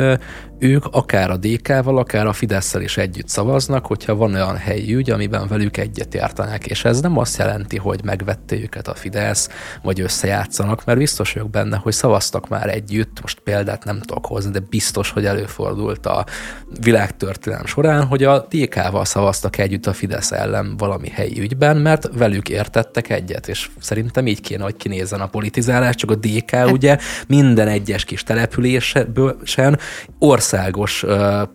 [0.59, 5.09] ők akár a DK-val, akár a fidesz is együtt szavaznak, hogyha van olyan helyi ügy,
[5.09, 6.65] amiben velük egyet értenek.
[6.67, 9.49] És ez nem azt jelenti, hogy megvette őket a Fidesz,
[9.81, 14.51] vagy összejátszanak, mert biztos vagyok benne, hogy szavaztak már együtt, most példát nem tudok hozni,
[14.51, 16.25] de biztos, hogy előfordult a
[16.81, 22.49] világtörténelem során, hogy a DK-val szavaztak együtt a Fidesz ellen valami helyi ügyben, mert velük
[22.49, 26.97] értettek egyet, és szerintem így kéne, hogy kinézzen a politizálás, csak a DK ugye
[27.27, 29.79] minden egyes kis településen
[30.19, 31.05] ország országos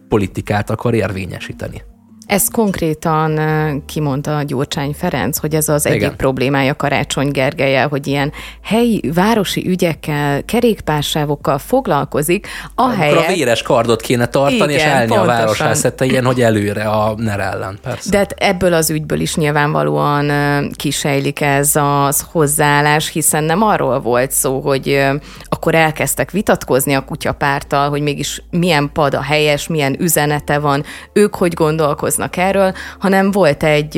[0.09, 1.83] politikát akar érvényesíteni.
[2.27, 3.41] Ez konkrétan
[3.87, 5.99] kimondta Gyurcsány Ferenc, hogy ez az Igen.
[5.99, 13.17] egyik problémája Karácsony Gergelye, hogy ilyen helyi, városi ügyekkel, kerékpársávokkal foglalkozik, ahelyett...
[13.17, 15.35] Akkor a véres kardot kéne tartani, Igen, és állni pontosan.
[15.35, 18.11] a városhászete ilyen, hogy előre a NER ellen, persze.
[18.11, 20.31] De hát ebből az ügyből is nyilvánvalóan
[20.73, 25.07] kisejlik ez az hozzáállás, hiszen nem arról volt szó, hogy
[25.45, 31.35] akkor elkezdtek vitatkozni a kutyapárttal, hogy mégis milyen pad a helyes, milyen üzenete van, ők
[31.35, 33.97] hogy gondolkoznak, nyilatkoznak erről, hanem volt egy,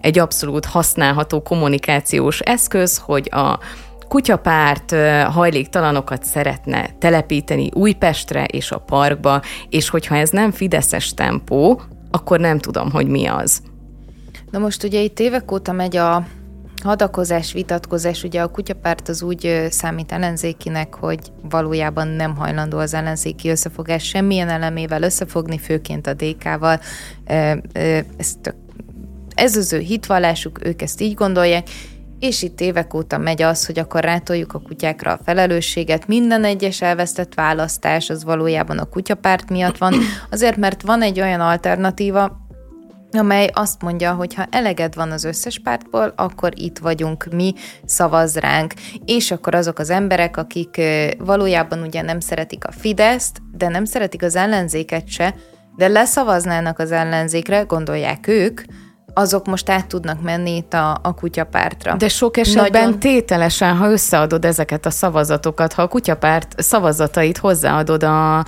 [0.00, 3.58] egy abszolút használható kommunikációs eszköz, hogy a
[4.08, 4.94] kutyapárt
[5.30, 12.58] hajléktalanokat szeretne telepíteni Újpestre és a parkba, és hogyha ez nem fideszes tempó, akkor nem
[12.58, 13.62] tudom, hogy mi az.
[14.50, 16.26] Na most ugye itt évek óta megy a
[16.82, 21.18] hadakozás, vitatkozás, ugye a kutyapárt az úgy számít ellenzékinek, hogy
[21.50, 26.80] valójában nem hajlandó az ellenzéki összefogás semmilyen elemével összefogni, főként a DK-val.
[28.16, 28.54] Ez, tök,
[29.34, 31.68] ez az ő hitvallásuk, ők ezt így gondolják,
[32.18, 36.06] és itt évek óta megy az, hogy akkor rátoljuk a kutyákra a felelősséget.
[36.06, 39.94] Minden egyes elvesztett választás az valójában a kutyapárt miatt van,
[40.30, 42.43] azért mert van egy olyan alternatíva,
[43.18, 47.54] amely azt mondja, hogy ha eleged van az összes pártból, akkor itt vagyunk mi,
[47.84, 48.72] szavaz ránk.
[49.04, 50.80] És akkor azok az emberek, akik
[51.18, 55.34] valójában ugye nem szeretik a Fideszt, de nem szeretik az ellenzéket se,
[55.76, 58.60] de leszavaznának az ellenzékre, gondolják ők,
[59.14, 61.94] azok most át tudnak menni itt a, a kutyapártra.
[61.94, 62.98] De sok esetben Nagyon...
[62.98, 68.38] tételesen, ha összeadod ezeket a szavazatokat, ha a kutyapárt szavazatait hozzáadod a,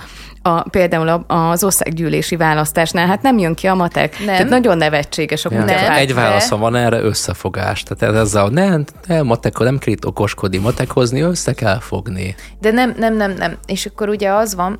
[0.41, 4.17] a, például az országgyűlési választásnál, hát nem jön ki a matek.
[4.17, 4.27] Nem.
[4.27, 5.87] Tehát nagyon nevetséges a kutyapárt.
[5.87, 7.83] Ja, egy válaszom van erre összefogás.
[7.83, 12.35] Tehát ez a nem, nem, matek, nem kell itt okoskodni, matek hozni, össze kell fogni.
[12.59, 13.57] De nem, nem, nem, nem.
[13.65, 14.79] És akkor ugye az van,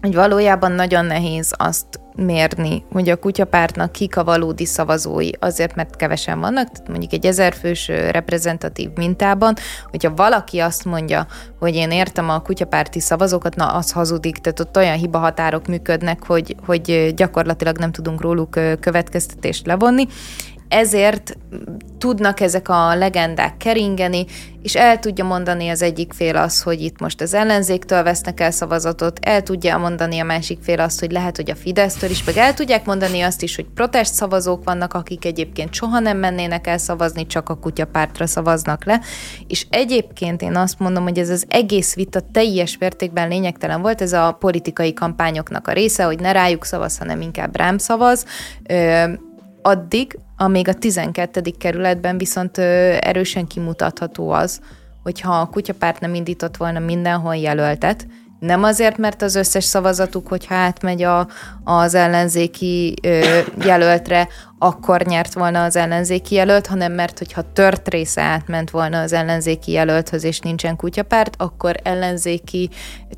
[0.00, 5.96] hogy valójában nagyon nehéz azt mérni, hogy a kutyapártnak kik a valódi szavazói, azért, mert
[5.96, 9.54] kevesen vannak, tehát mondjuk egy ezerfős reprezentatív mintában,
[9.90, 11.26] hogyha valaki azt mondja,
[11.58, 16.56] hogy én értem a kutyapárti szavazókat, na az hazudik, tehát ott olyan hibahatárok működnek, hogy,
[16.66, 18.50] hogy gyakorlatilag nem tudunk róluk
[18.80, 20.06] következtetést levonni,
[20.72, 21.36] ezért
[21.98, 24.24] tudnak ezek a legendák keringeni,
[24.62, 28.50] és el tudja mondani az egyik fél az, hogy itt most az ellenzéktől vesznek el
[28.50, 32.36] szavazatot, el tudja mondani a másik fél azt, hogy lehet, hogy a Fidesztől is, meg
[32.36, 36.78] el tudják mondani azt is, hogy protest szavazók vannak, akik egyébként soha nem mennének el
[36.78, 39.00] szavazni, csak a kutyapártra szavaznak le,
[39.46, 44.12] és egyébként én azt mondom, hogy ez az egész vita teljes mértékben lényegtelen volt, ez
[44.12, 48.24] a politikai kampányoknak a része, hogy ne rájuk szavaz, hanem inkább rám szavaz,
[49.62, 51.42] addig, amíg a 12.
[51.58, 52.58] kerületben viszont
[52.98, 54.60] erősen kimutatható az,
[55.02, 58.06] hogyha a kutyapárt nem indított volna mindenhol jelöltet,
[58.42, 61.28] nem azért, mert az összes szavazatuk, hogyha átmegy a,
[61.64, 64.28] az ellenzéki ö, jelöltre,
[64.58, 69.72] akkor nyert volna az ellenzéki jelölt, hanem mert hogyha tört része átment volna az ellenzéki
[69.72, 72.70] jelölthöz, és nincsen kutyapárt, akkor ellenzéki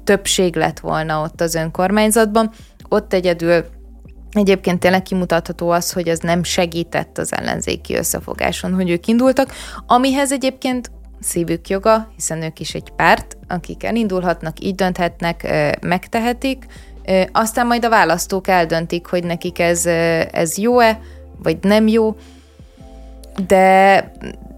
[0.05, 2.51] többség lett volna ott az önkormányzatban.
[2.89, 3.65] Ott egyedül
[4.35, 9.53] Egyébként tényleg kimutatható az, hogy ez nem segített az ellenzéki összefogáson, hogy ők indultak,
[9.87, 15.47] amihez egyébként szívük joga, hiszen ők is egy párt, akik elindulhatnak, így dönthetnek,
[15.81, 16.67] megtehetik,
[17.33, 19.87] aztán majd a választók eldöntik, hogy nekik ez,
[20.33, 21.01] ez jó-e,
[21.43, 22.17] vagy nem jó,
[23.47, 24.13] de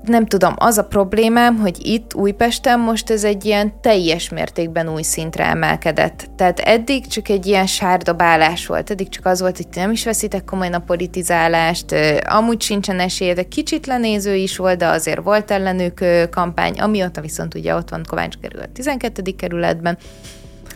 [0.07, 5.03] nem tudom, az a problémám, hogy itt Újpesten most ez egy ilyen teljes mértékben új
[5.03, 6.29] szintre emelkedett.
[6.37, 10.45] Tehát eddig csak egy ilyen sárdobálás volt, eddig csak az volt, hogy nem is veszitek
[10.45, 11.95] komolyan a politizálást,
[12.25, 17.55] amúgy sincsen esélye, de kicsit lenéző is volt, de azért volt ellenük kampány, amióta viszont
[17.55, 19.23] ugye ott van Kovács kerül a 12.
[19.37, 19.99] kerületben,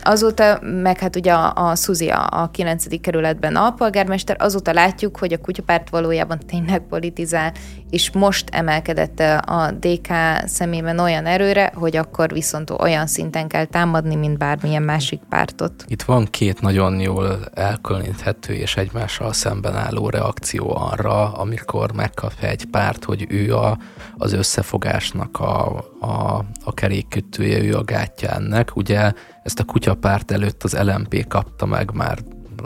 [0.03, 3.01] Azóta, meg hát ugye a, a Szuzi a, a 9.
[3.01, 7.53] kerületben alpolgármester, azóta látjuk, hogy a kutyapárt valójában tényleg politizál,
[7.91, 10.07] és most emelkedett a DK
[10.45, 15.85] szemében olyan erőre, hogy akkor viszont olyan szinten kell támadni, mint bármilyen másik pártot.
[15.87, 22.65] Itt van két nagyon jól elkülöníthető és egymással szemben álló reakció arra, amikor megkapja egy
[22.65, 23.77] párt, hogy ő a,
[24.17, 28.75] az összefogásnak a, a, a kerékkötője, ő a gátja ennek.
[28.75, 29.11] Ugye
[29.43, 32.17] ezt a kutyapárt előtt az LMP kapta meg már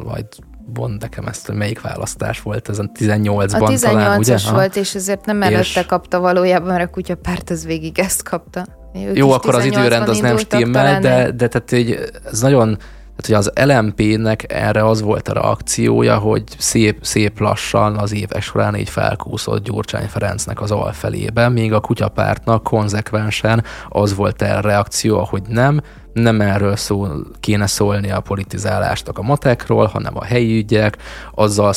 [0.03, 0.26] vagy
[0.74, 4.38] von nekem ezt, hogy melyik választás volt, ezen 18-ban a 18 talán, ugye?
[4.51, 5.86] volt, és ezért nem előtte és...
[5.86, 8.66] kapta valójában, mert a kutyapárt az végig ezt kapta.
[8.93, 12.78] Ők Jó, akkor az időrend az nem stimmel, de, de tehát, hogy ez nagyon,
[13.16, 18.41] tehát, hogy az LMP-nek erre az volt a reakciója, hogy szép, szép lassan az évek
[18.41, 25.24] során így felkúszott Gyurcsány Ferencnek az alfelébe, míg a kutyapártnak konzekvensen az volt a reakció,
[25.24, 25.82] hogy nem,
[26.16, 30.97] nem erről szól, kéne szólni a politizálásnak a matekról, hanem a helyi ügyek,
[31.34, 31.74] azzal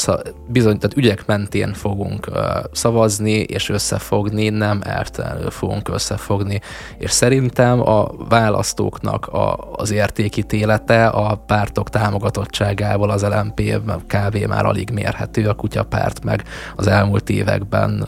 [0.46, 2.30] bizony, tehát ügyek mentén fogunk
[2.72, 6.60] szavazni és összefogni, nem eltelenül fogunk összefogni.
[6.98, 14.36] És szerintem a választóknak a, az értékítélete a pártok támogatottságával az LMP kb.
[14.36, 16.44] már alig mérhető, a kutyapárt meg
[16.76, 18.06] az elmúlt években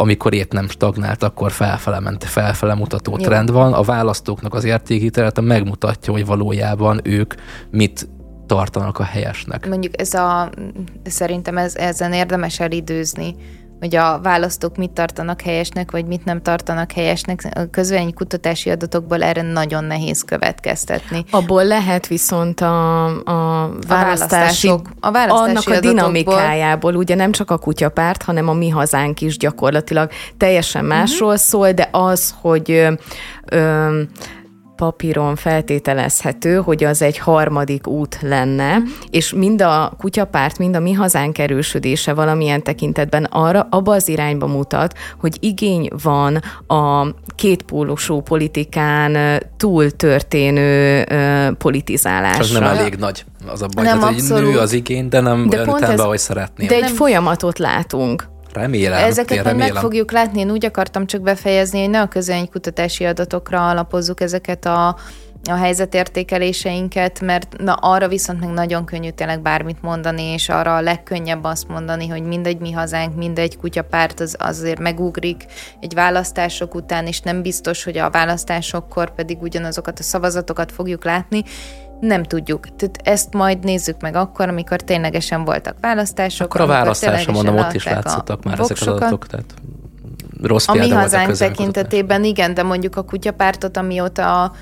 [0.00, 3.24] amikor épp nem stagnált, akkor felfele ment, felfele mutató Jó.
[3.24, 3.72] trend van.
[3.72, 7.34] A választóknak az értékítélete megmutatja, hogy valójában ők
[7.70, 8.08] mit
[8.46, 9.68] tartanak a helyesnek.
[9.68, 10.50] Mondjuk ez a,
[11.04, 13.34] szerintem ez, ezen érdemes elidőzni,
[13.80, 17.48] hogy a választók mit tartanak helyesnek, vagy mit nem tartanak helyesnek.
[17.54, 21.24] A közvélemény kutatási adatokból erre nagyon nehéz következtetni.
[21.30, 27.50] Abból lehet viszont a, a választási, a, a választási annak a dinamikájából, ugye nem csak
[27.50, 31.44] a kutyapárt, hanem a mi hazánk is gyakorlatilag teljesen másról uh-huh.
[31.44, 32.92] szól, de az, hogy ö,
[33.44, 34.00] ö,
[34.78, 38.76] papíron feltételezhető, hogy az egy harmadik út lenne,
[39.10, 44.46] és mind a kutyapárt, mind a mi hazánk erősödése valamilyen tekintetben arra, abba az irányba
[44.46, 47.06] mutat, hogy igény van a
[47.36, 51.04] kétpólusú politikán túl történő
[51.58, 52.44] politizálásra.
[52.44, 55.48] Ez nem elég nagy az a baj, nem tehát, hogy nő az igény, de nem
[55.48, 56.68] de olyan pont ez, ahogy szeretném.
[56.68, 56.94] De egy nem.
[56.94, 58.28] folyamatot látunk.
[58.52, 59.04] Remélem.
[59.04, 59.72] Ezeket remélem.
[59.72, 60.40] meg fogjuk látni.
[60.40, 62.08] Én úgy akartam csak befejezni, hogy ne a
[62.50, 64.96] kutatási adatokra alapozzuk ezeket a
[65.44, 70.80] a helyzetértékeléseinket, mert na arra viszont meg nagyon könnyű tényleg bármit mondani, és arra a
[70.80, 75.44] legkönnyebb azt mondani, hogy mindegy mi hazánk, mindegy kutyapárt az azért megugrik
[75.80, 81.42] egy választások után, és nem biztos, hogy a választásokkor pedig ugyanazokat a szavazatokat fogjuk látni,
[82.00, 82.76] nem tudjuk.
[82.76, 86.46] Tehát ezt majd nézzük meg akkor, amikor ténylegesen voltak választások.
[86.46, 89.54] Akkor a választáson mondom, ott is látszottak már ezek az adatok, tehát
[90.42, 94.52] rossz A mi hazánk tekintetében igen, de mondjuk a kutyapártot, amióta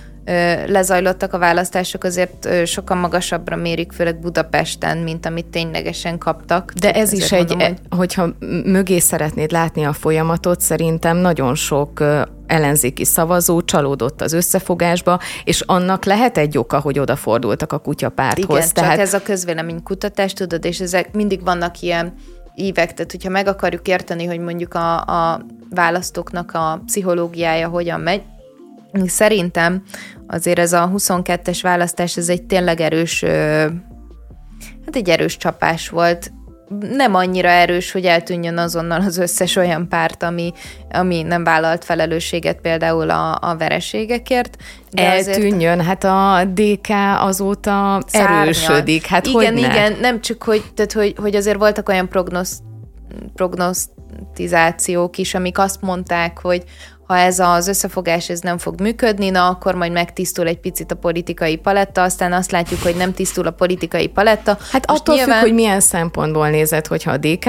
[0.67, 6.73] lezajlottak a választások, azért sokkal magasabbra mérik, főleg Budapesten, mint amit ténylegesen kaptak.
[6.73, 7.79] De ez is egy, mondom, hogy...
[7.91, 8.29] hogyha
[8.65, 12.05] mögé szeretnéd látni a folyamatot, szerintem nagyon sok
[12.47, 18.57] ellenzéki szavazó csalódott az összefogásba, és annak lehet egy oka, hogy odafordultak a kutyapárthoz.
[18.57, 18.91] Igen, Tehát...
[18.91, 22.15] csak ez a közvéleménykutatás, tudod, és ezek mindig vannak ilyen
[22.55, 28.23] ívek, tehát hogyha meg akarjuk érteni, hogy mondjuk a, a választóknak a pszichológiája hogyan megy,
[29.07, 29.83] Szerintem
[30.27, 33.25] azért ez a 22-es választás, ez egy tényleg erős,
[34.85, 36.33] hát egy erős csapás volt.
[36.81, 40.53] Nem annyira erős, hogy eltűnjön azonnal az összes olyan párt, ami,
[40.91, 44.57] ami nem vállalt felelősséget például a, a vereségekért.
[44.91, 45.87] De Eltűnjön, azért...
[45.87, 46.89] hát a DK
[47.19, 48.41] azóta Szárnyal.
[48.41, 49.07] erősödik.
[49.07, 49.69] Hát igen, hogy ne?
[49.69, 52.61] igen, nem csak, hogy, tehát, hogy, hogy azért voltak olyan prognosz,
[53.35, 56.65] prognosztizációk is, amik azt mondták, hogy
[57.07, 60.95] ha ez az összefogás ez nem fog működni, na akkor majd megtisztul egy picit a
[60.95, 64.59] politikai paletta, aztán azt látjuk, hogy nem tisztul a politikai paletta.
[64.71, 65.39] Hát Most attól nyilván...
[65.39, 67.49] függ, hogy milyen szempontból nézed, hogyha a DK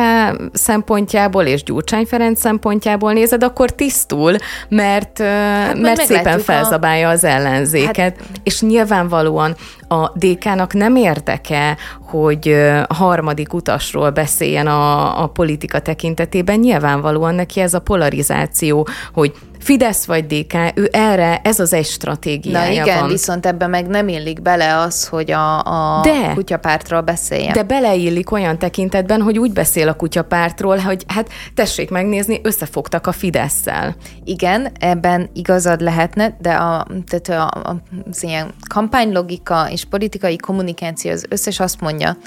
[0.53, 4.35] szempontjából és Gyurcsány Ferenc szempontjából nézed, akkor tisztul,
[4.69, 7.11] mert, hát mert szépen felzabálja a...
[7.11, 7.97] az ellenzéket.
[7.97, 8.39] Hát...
[8.43, 9.55] És nyilvánvalóan
[9.87, 12.55] a DK-nak nem érdeke, hogy
[12.89, 16.59] harmadik utasról beszéljen a, a politika tekintetében.
[16.59, 19.33] Nyilvánvalóan neki ez a polarizáció, hogy
[19.67, 23.09] Fidesz vagy DK, ő erre, ez az egy stratégiája Na igen, van.
[23.09, 27.53] viszont ebbe meg nem illik bele az, hogy a, a de, kutyapártról beszéljen.
[27.53, 33.11] De beleillik olyan tekintetben, hogy úgy beszél a kutyapártról, hogy hát tessék megnézni, összefogtak a
[33.11, 33.95] Fidesz-szel.
[34.23, 41.25] Igen, ebben igazad lehetne, de a, tehát a, az ilyen kampánylogika és politikai kommunikáció az
[41.29, 42.17] összes azt mondja,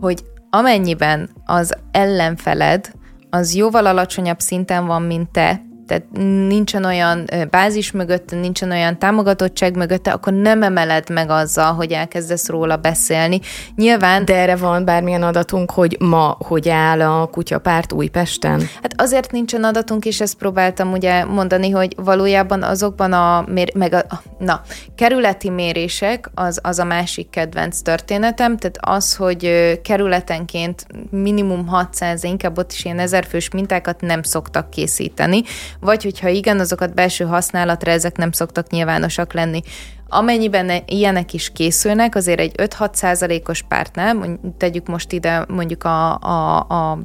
[0.00, 2.92] hogy amennyiben az ellenfeled
[3.30, 6.04] az jóval alacsonyabb szinten van, mint te, tehát
[6.48, 12.48] nincsen olyan bázis mögötte, nincsen olyan támogatottság mögötte, akkor nem emeled meg azzal, hogy elkezdesz
[12.48, 13.40] róla beszélni.
[13.76, 14.24] Nyilván...
[14.24, 18.60] De erre van bármilyen adatunk, hogy ma hogy áll a kutyapárt Újpesten?
[18.82, 23.92] Hát azért nincsen adatunk, és ezt próbáltam ugye mondani, hogy valójában azokban a, mér, meg
[23.92, 24.62] a, na,
[24.94, 29.50] kerületi mérések az, az a másik kedvenc történetem, tehát az, hogy
[29.82, 35.42] kerületenként minimum 600, inkább ott is ilyen ezerfős mintákat nem szoktak készíteni,
[35.84, 39.60] vagy hogyha igen, azokat belső használatra ezek nem szoktak nyilvánosak lenni.
[40.08, 46.56] Amennyiben ilyenek is készülnek, azért egy 5-6 százalékos pártnál, tegyük most ide mondjuk a, a,
[46.58, 46.98] a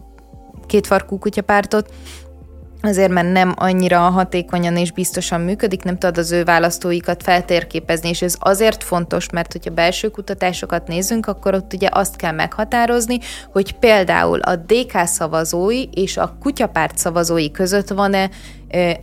[0.68, 1.94] kétfarkú kutyapártot,
[2.82, 8.22] azért mert nem annyira hatékonyan és biztosan működik, nem tudod az ő választóikat feltérképezni, és
[8.22, 13.18] ez azért fontos, mert hogyha belső kutatásokat nézünk, akkor ott ugye azt kell meghatározni,
[13.52, 18.30] hogy például a DK szavazói és a kutyapárt szavazói között van-e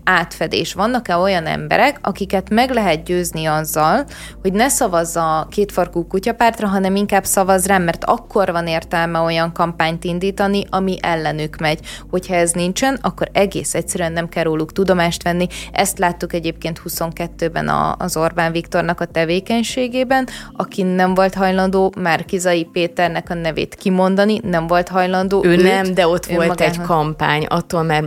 [0.05, 0.73] átfedés.
[0.73, 4.05] Vannak-e olyan emberek, akiket meg lehet győzni azzal,
[4.43, 9.53] hogy ne szavazza a kétfarkú kutyapártra, hanem inkább szavaz rám, mert akkor van értelme olyan
[9.53, 11.81] kampányt indítani, ami ellenük megy.
[12.11, 15.47] Hogyha ez nincsen, akkor egész egyszerűen nem kell róluk tudomást venni.
[15.73, 23.31] Ezt láttuk egyébként 22-ben az Orbán Viktornak a tevékenységében, aki nem volt hajlandó Márkizai Péternek
[23.31, 25.45] a nevét kimondani, nem volt hajlandó.
[25.45, 26.79] Ő őt, nem, de ott volt magához.
[26.79, 28.07] egy kampány, attól, mert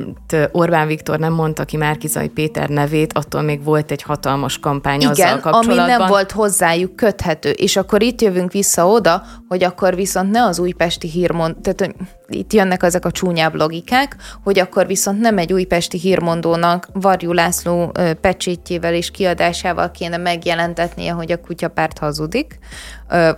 [0.52, 5.00] Orbán Viktor nem mond mondta ki Márkizai Péter nevét, attól még volt egy hatalmas kampány
[5.00, 5.80] Igen, azzal kapcsolatban.
[5.80, 7.50] ami nem volt hozzájuk köthető.
[7.50, 11.96] És akkor itt jövünk vissza oda, hogy akkor viszont ne az újpesti hírmond, tehát
[12.30, 17.92] itt jönnek ezek a csúnyább logikák, hogy akkor viszont nem egy újpesti hírmondónak Varjú László
[18.22, 22.60] pecsétjével és kiadásával kéne megjelentetnie, hogy a kutyapárt hazudik,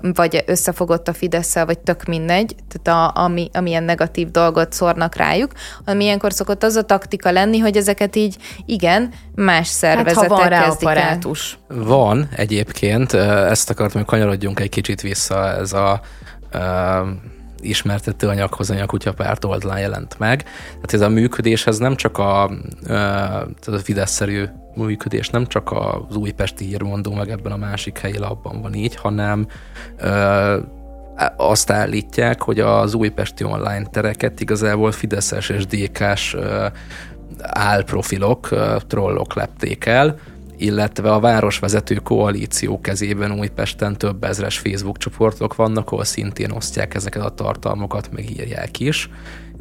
[0.01, 5.51] vagy összefogott a fidesz vagy tök mindegy, tehát a, ami, amilyen negatív dolgot szórnak rájuk,
[5.85, 10.35] ami ilyenkor szokott az a taktika lenni, hogy ezeket így, igen, más szervezetek hát, ha
[10.35, 11.59] van rá apparátus.
[11.69, 11.77] El.
[11.77, 16.01] Van egyébként, ezt akartam, hogy kanyarodjunk egy kicsit vissza, ez a
[17.61, 20.43] ismertető anyaghoz a kutyapárt oldalán jelent meg.
[20.67, 22.51] Tehát ez a működés, ez nem csak a,
[22.83, 24.45] tehát a Fidesz-szerű
[24.75, 29.47] működés nem csak az újpesti hírmondó, meg ebben a másik helyi labban van így, hanem
[31.37, 36.35] azt állítják, hogy az újpesti online tereket igazából Fideszes és DK-s
[37.41, 38.49] álprofilok,
[38.87, 40.17] trollok lepték el,
[40.61, 47.23] illetve a városvezető koalíció kezében Újpesten több ezres Facebook csoportok vannak, ahol szintén osztják ezeket
[47.23, 49.09] a tartalmakat, meg írják is.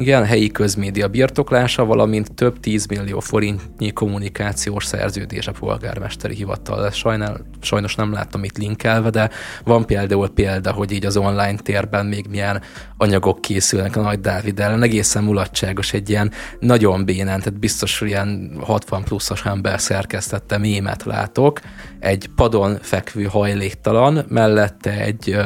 [0.01, 6.91] Igen, helyi közmédia birtoklása, valamint több 10 millió forintnyi kommunikációs szerződés a polgármesteri hivatal.
[6.91, 9.31] Sajnál, sajnos nem láttam itt linkelve, de
[9.65, 12.63] van például példa, hogy így az online térben még milyen
[12.97, 14.83] anyagok készülnek a Nagy Dávid ellen.
[14.83, 21.61] Egészen mulatságos, egy ilyen nagyon bénán, tehát biztos, ilyen 60 pluszos ember szerkesztette mémet látok.
[21.99, 25.37] Egy padon fekvő hajléktalan, mellette egy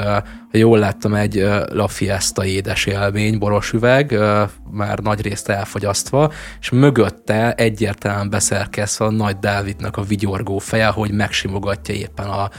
[0.59, 1.35] jól láttam, egy
[1.73, 4.19] La Fiesta édes élmény, boros üveg,
[4.71, 11.11] már nagy részt elfogyasztva, és mögötte egyértelműen beszerkezve a Nagy Dávidnak a vigyorgó feje, hogy
[11.11, 12.51] megsimogatja éppen a,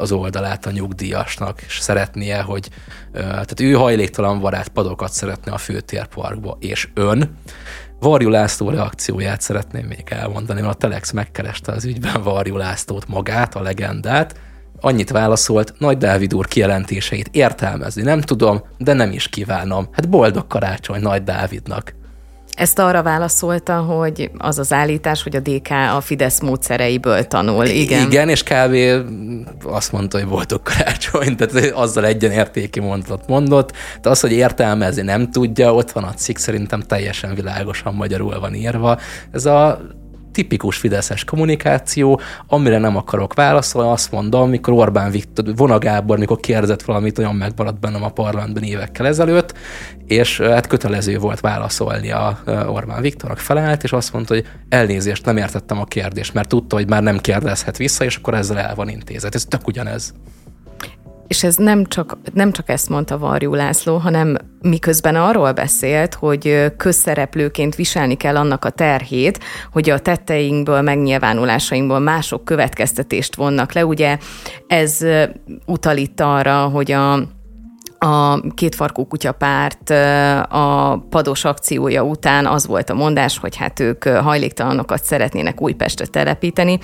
[0.00, 2.68] az oldalát a nyugdíjasnak, és szeretnie, hogy
[3.12, 7.36] tehát ő hajléktalan varát padokat szeretne a főtérparkba, és ön,
[8.00, 13.54] Varjú László reakcióját szeretném még elmondani, mert a Telex megkereste az ügyben Varjú Lászlót magát,
[13.54, 14.34] a legendát,
[14.82, 19.88] annyit válaszolt, Nagy Dávid úr kijelentéseit értelmezni nem tudom, de nem is kívánom.
[19.92, 21.94] Hát boldog karácsony Nagy Dávidnak.
[22.56, 27.66] Ezt arra válaszolta, hogy az az állítás, hogy a DK a Fidesz módszereiből tanul.
[27.66, 28.76] Igen, Igen és kb.
[29.64, 33.72] azt mondta, hogy boldog karácsony, tehát azzal egyenértéki mondatot mondott,
[34.02, 38.54] de az, hogy értelmezni nem tudja, ott van a cikk, szerintem teljesen világosan magyarul van
[38.54, 38.98] írva.
[39.30, 39.80] Ez a
[40.32, 46.40] tipikus fideszes kommunikáció, amire nem akarok válaszolni, azt mondom, mikor Orbán Viktor, Vona Gábor, mikor
[46.40, 49.54] kérdezett valamit, olyan megmaradt bennem a parlamentben évekkel ezelőtt,
[50.06, 55.36] és hát kötelező volt válaszolni a Orbán Viktornak felállt, és azt mondta, hogy elnézést, nem
[55.36, 58.88] értettem a kérdést, mert tudta, hogy már nem kérdezhet vissza, és akkor ezzel el van
[58.88, 59.34] intézet.
[59.34, 60.14] Ez tök ugyanez.
[61.32, 66.72] És ez nem csak, nem csak ezt mondta Varjú László, hanem miközben arról beszélt, hogy
[66.76, 69.40] közszereplőként viselni kell annak a terhét,
[69.72, 73.86] hogy a tetteinkből, megnyilvánulásainkból mások következtetést vonnak le.
[73.86, 74.18] Ugye
[74.66, 74.98] ez
[75.66, 77.18] utal itt arra, hogy a
[77.98, 79.90] a kétfarkú kutyapárt
[80.48, 86.78] a pados akciója után az volt a mondás, hogy hát ők hajléktalanokat szeretnének Újpestre telepíteni.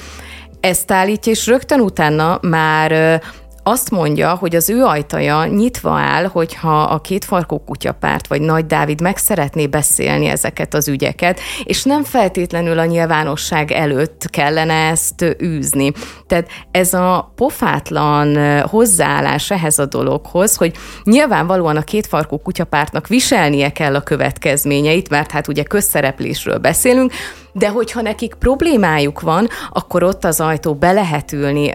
[0.60, 3.20] Ezt állítja, és rögtön utána már
[3.68, 8.66] azt mondja, hogy az ő ajtaja nyitva áll, hogyha a két farkú kutyapárt vagy Nagy
[8.66, 15.36] Dávid meg szeretné beszélni ezeket az ügyeket, és nem feltétlenül a nyilvánosság előtt kellene ezt
[15.42, 15.92] űzni.
[16.26, 23.72] Tehát ez a pofátlan hozzáállás ehhez a dologhoz, hogy nyilvánvalóan a két farkú kutyapártnak viselnie
[23.72, 27.12] kell a következményeit, mert hát ugye közszereplésről beszélünk,
[27.52, 31.74] de hogyha nekik problémájuk van, akkor ott az ajtó be lehet ülni.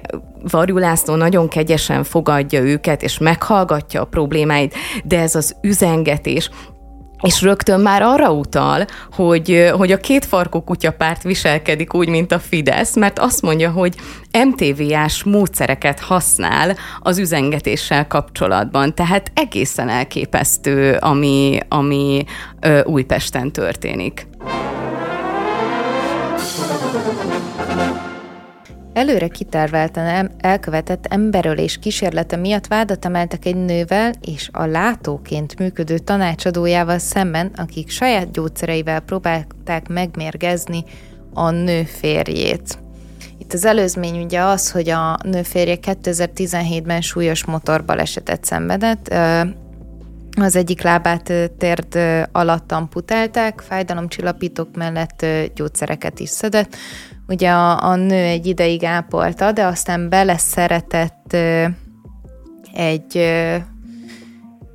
[0.51, 6.49] Varjú nagyon kegyesen fogadja őket, és meghallgatja a problémáit, de ez az üzengetés,
[7.23, 12.39] és rögtön már arra utal, hogy, hogy a két farkú kutyapárt viselkedik úgy, mint a
[12.39, 13.95] Fidesz, mert azt mondja, hogy
[14.45, 18.95] MTV-ás módszereket használ az üzengetéssel kapcsolatban.
[18.95, 22.25] Tehát egészen elképesztő, ami, ami
[22.83, 24.27] Újpesten történik.
[28.93, 36.97] Előre kitárváltan elkövetett emberölés kísérlete miatt vádat emeltek egy nővel és a látóként működő tanácsadójával
[36.97, 40.83] szemben, akik saját gyógyszereivel próbálták megmérgezni
[41.33, 42.77] a nő férjét.
[43.37, 49.13] Itt az előzmény ugye az, hogy a nő férje 2017-ben súlyos motorbalesetet szenvedett,
[50.41, 51.99] az egyik lábát térd
[52.31, 55.25] alatt amputálták, fájdalomcsillapítók mellett
[55.55, 56.75] gyógyszereket is szedett,
[57.27, 61.35] ugye a, a nő egy ideig ápolta, de aztán beleszeretett
[62.73, 63.31] egy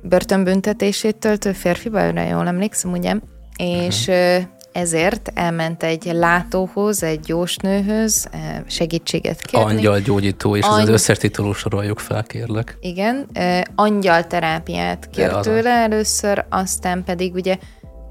[0.01, 3.15] börtönbüntetését töltő férfiba, jól emlékszem, ugye?
[3.57, 4.43] És uh-huh.
[4.71, 8.29] ezért elment egy látóhoz, egy jósnőhöz
[8.67, 9.65] segítséget kérni.
[9.65, 10.81] Angyalgyógyító, és Angy...
[10.81, 12.77] az összes titulus soroljuk fel, kérlek.
[12.81, 13.27] Igen,
[13.75, 17.57] angyalterápiát kért ja, tőle először, aztán pedig ugye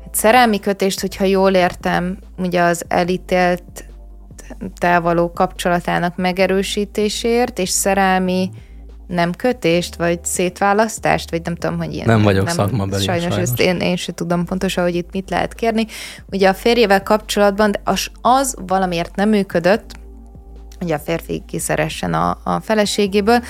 [0.04, 3.87] hát szerelmi kötést, hogyha jól értem, ugye az elítélt
[4.80, 8.50] való kapcsolatának megerősítésért, és szerelmi
[9.06, 12.06] nem kötést, vagy szétválasztást, vagy nem tudom, hogy ilyen.
[12.06, 13.02] Nem vagyok nem, szakmabeli.
[13.02, 13.50] Sajnos, sajnos.
[13.50, 15.86] ezt én, én sem tudom pontosan, hogy itt mit lehet kérni.
[16.30, 19.96] Ugye a férjével kapcsolatban de az, az valamiért nem működött,
[20.78, 23.42] hogy a férfi kiszeressen a, a feleségéből,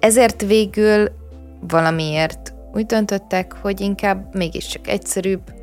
[0.00, 1.08] ezért végül
[1.60, 5.53] valamiért úgy döntöttek, hogy inkább mégiscsak egyszerűbb,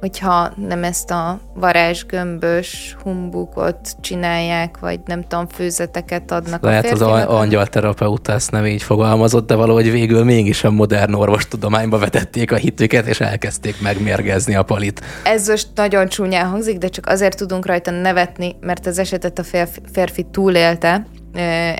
[0.00, 7.28] hogyha nem ezt a varázsgömbös humbukot csinálják, vagy nem tudom, főzeteket adnak Lehet a Lehet
[7.28, 12.56] az angyalterapeuta ezt nem így fogalmazott, de valahogy végül mégis a modern orvostudományba vetették a
[12.56, 15.00] hitüket, és elkezdték megmérgezni a palit.
[15.24, 19.42] Ez most nagyon csúnyán hangzik, de csak azért tudunk rajta nevetni, mert az esetet a
[19.42, 21.06] férfi, férfi túlélte,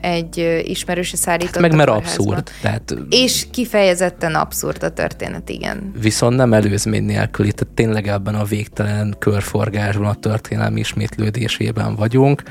[0.00, 1.52] egy ismerőse szállított.
[1.52, 2.50] Hát meg mert abszurd.
[2.62, 2.94] Tehát...
[3.10, 5.92] És kifejezetten abszurd a történet, igen.
[6.00, 12.42] Viszont nem előzmény nélkül, tehát tényleg ebben a végtelen körforgásban, a történelmi ismétlődésében vagyunk.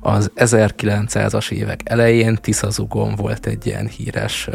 [0.00, 4.48] Az 1900-as évek elején Tiszazugon volt egy ilyen híres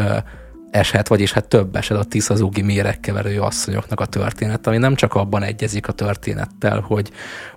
[0.72, 5.44] eset, vagyis hát több eset a Tiszazugi méregkeverő asszonyoknak a történet, ami nem csak abban
[5.44, 7.12] egyezik a történettel, hogy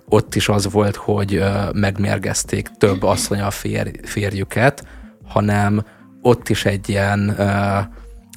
[0.05, 4.85] ott is az volt, hogy megmérgezték több asszony a fér, férjüket,
[5.27, 5.85] hanem
[6.21, 7.35] ott is egy ilyen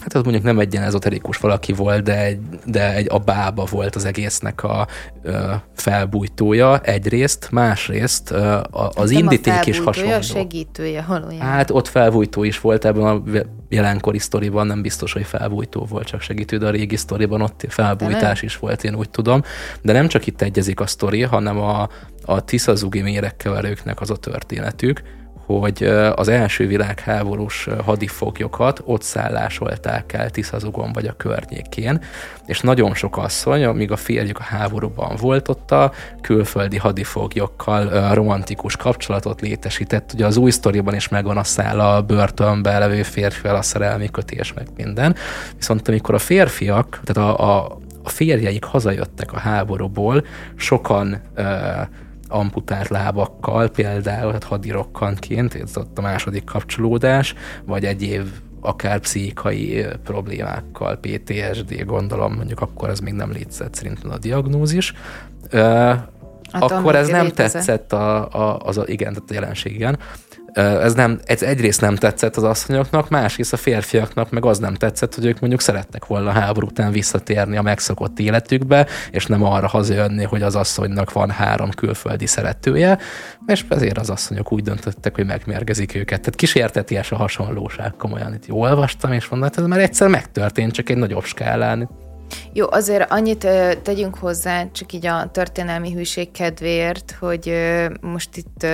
[0.07, 3.65] hát az mondjuk nem egy ilyen ezoterikus valaki volt, de egy, de egy a bába
[3.71, 4.87] volt az egésznek a
[5.23, 10.13] ö, felbújtója egyrészt, másrészt ö, a, az nem indíték is hasonló.
[10.13, 11.47] A segítője valójában.
[11.47, 13.23] Hát ott felbújtó is volt ebben a
[13.69, 18.43] jelenkori sztoriban, nem biztos, hogy felbújtó volt, csak segítő, de a régi sztoriban ott felbújtás
[18.43, 19.43] is volt, én úgy tudom.
[19.83, 21.89] De nem csak itt egyezik a sztori, hanem a,
[22.25, 25.03] a Tiszazugi méregkeverőknek az a történetük,
[25.47, 25.83] hogy
[26.15, 32.01] az első világháborús hadifoglyokat ott szállásolták el Tiszazugon vagy a környékén,
[32.47, 38.77] és nagyon sok asszony, amíg a férjük a háborúban volt, ott a külföldi hadifoglyokkal romantikus
[38.77, 40.11] kapcsolatot létesített.
[40.15, 44.53] Ugye az új sztoriban is megvan a szál a börtönbe levő férfivel a szerelmi kötés,
[44.53, 45.15] meg minden.
[45.57, 50.25] Viszont amikor a férfiak, tehát a, a, a férjeik hazajöttek a háborúból,
[50.57, 51.45] sokan uh,
[52.29, 57.35] amputált lábakkal, például hát hadirokkanként, ez ott a második kapcsolódás,
[57.65, 58.29] vagy egyéb
[58.61, 64.95] akár pszichikai problémákkal, PTSD, gondolom, mondjuk akkor ez még nem létezett szerintem a diagnózis.
[66.53, 69.99] Hát akkor ez nem tetszett a, a, az a, igen, tehát a jelenség, igen
[70.57, 75.15] ez, nem, ez egyrészt nem tetszett az asszonyoknak, másrészt a férfiaknak meg az nem tetszett,
[75.15, 80.25] hogy ők mondjuk szerettek volna háború után visszatérni a megszokott életükbe, és nem arra hazajönni,
[80.25, 82.99] hogy az asszonynak van három külföldi szeretője,
[83.47, 86.21] és ezért az asszonyok úgy döntöttek, hogy megmérgezik őket.
[86.21, 90.73] Tehát kísérteties a hasonlóság, komolyan itt jól olvastam, és mondom, hát ez már egyszer megtörtént,
[90.73, 91.91] csak egy nagyobb skálán.
[92.53, 93.49] Jó, azért annyit
[93.83, 97.53] tegyünk hozzá, csak így a történelmi hűség kedvéért, hogy
[98.01, 98.67] most itt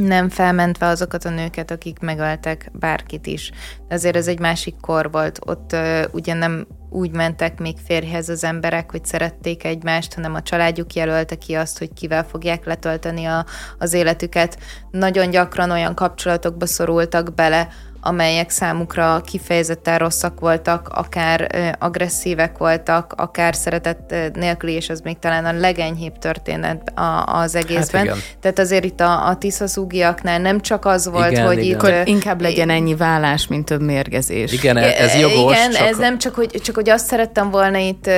[0.00, 3.50] nem felmentve azokat a nőket, akik megöltek bárkit is.
[3.88, 5.38] Azért ez egy másik kor volt.
[5.46, 10.42] Ott uh, ugye nem úgy mentek még férjhez az emberek, hogy szerették egymást, hanem a
[10.42, 13.46] családjuk jelölte ki azt, hogy kivel fogják letölteni a,
[13.78, 14.58] az életüket.
[14.90, 17.68] Nagyon gyakran olyan kapcsolatokba szorultak bele,
[18.00, 25.44] amelyek számukra kifejezetten rosszak voltak, akár agresszívek voltak, akár szeretet nélküli, és az még talán
[25.44, 26.92] a legenyhébb történet
[27.24, 28.06] az egészben.
[28.08, 32.00] Hát Tehát azért itt a, a tiszaszúgiaknál nem csak az volt, igen, hogy igen.
[32.00, 32.06] itt...
[32.06, 34.52] inkább legyen ennyi vállás, mint több mérgezés.
[34.52, 35.56] Igen, ez jogos.
[35.56, 35.86] Igen, csak...
[35.86, 38.10] ez nem csak hogy, csak hogy azt szerettem volna itt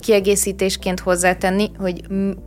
[0.00, 2.00] kiegészítésként hozzátenni, hogy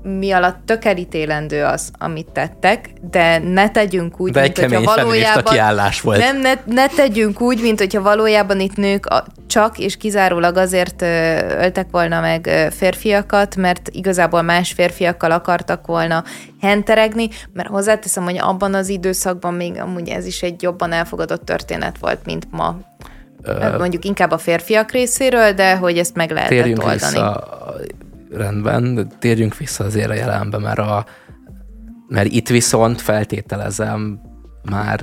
[0.03, 5.53] mi alatt tök elítélendő az, amit tettek, de ne tegyünk úgy, de mint hogyha valójában...
[5.53, 6.19] kiállás volt.
[6.19, 11.02] Nem, ne, ne tegyünk úgy, mint hogyha valójában itt nők a, csak és kizárólag azért
[11.61, 16.23] öltek volna meg férfiakat, mert igazából más férfiakkal akartak volna
[16.61, 21.98] henteregni, mert hozzáteszem, hogy abban az időszakban még amúgy ez is egy jobban elfogadott történet
[21.99, 22.80] volt, mint ma.
[23.77, 26.97] Mondjuk inkább a férfiak részéről, de hogy ezt meg lehetett térjünk oldani.
[26.97, 27.47] Vissza,
[28.31, 31.05] rendben, térjünk vissza azért a jelenbe, mert, a,
[32.07, 34.19] mert itt viszont feltételezem
[34.69, 35.01] már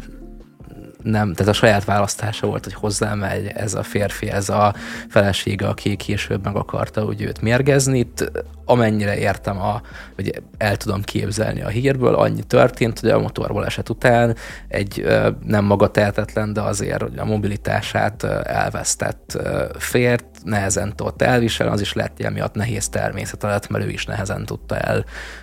[1.10, 4.74] nem, tehát a saját választása volt, hogy hozzám megy ez a férfi, ez a
[5.08, 7.98] felesége, aki később meg akarta úgy őt mérgezni.
[7.98, 8.30] Itt
[8.64, 9.80] amennyire értem, a,
[10.16, 14.36] vagy el tudom képzelni a hírből, annyi történt, hogy a motorból eset után
[14.68, 15.06] egy
[15.46, 19.38] nem maga tehetetlen, de azért hogy a mobilitását elvesztett
[19.78, 24.04] fért, nehezen tudott elviselni, az is lett ilyen miatt nehéz természet lett, mert ő is
[24.04, 24.76] nehezen tudta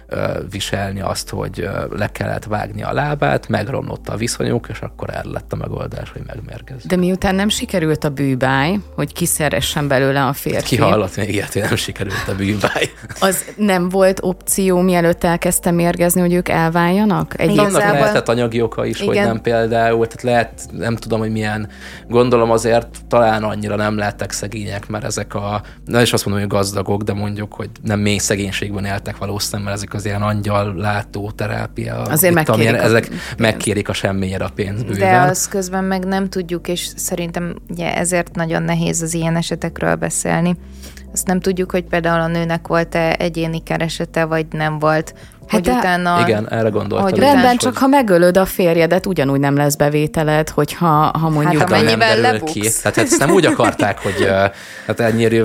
[0.07, 5.53] elviselni azt, hogy le kellett vágni a lábát, megromlott a viszonyuk, és akkor el lett
[5.53, 6.85] a megoldás, hogy megmérgez.
[6.85, 10.75] De miután nem sikerült a bűbáj, hogy kiszeressen belőle a férfi.
[10.75, 12.91] Ki hallott még ilyet, hogy nem sikerült a bűbáj?
[13.19, 17.39] Az nem volt opció, mielőtt elkezdte mérgezni, hogy ők elváljanak?
[17.39, 19.07] Egy Annak lehetett anyagi oka is, Igen.
[19.07, 21.69] hogy nem például, tehát lehet, nem tudom, hogy milyen,
[22.07, 26.53] gondolom azért talán annyira nem lettek szegények, mert ezek a, nem is azt mondom, hogy
[26.53, 31.31] gazdagok, de mondjuk, hogy nem mély szegénységben éltek valószínűleg, mert ezek az ilyen angyal látó
[31.31, 32.01] terápia.
[32.01, 34.99] Azért megkérik amilyen, a ezek megkérik a semmiért a pénzt bőven.
[34.99, 39.95] De az közben meg nem tudjuk, és szerintem ugye ezért nagyon nehéz az ilyen esetekről
[39.95, 40.55] beszélni.
[41.13, 45.13] Azt nem tudjuk, hogy például a nőnek volt-e egyéni keresete, vagy nem volt.
[45.47, 47.09] Hát hogy utána, igen, erre gondoltam.
[47.09, 47.57] Hogy rendben, hogy...
[47.57, 50.87] csak ha megölöd a férjedet, ugyanúgy nem lesz bevételed, hogyha
[51.19, 51.61] ha mondjuk...
[51.61, 52.51] Hát amennyivel lebuksz.
[52.51, 52.61] Ki.
[52.81, 54.27] Tehát ezt nem úgy akarták, hogy
[54.87, 55.43] hát ennyire,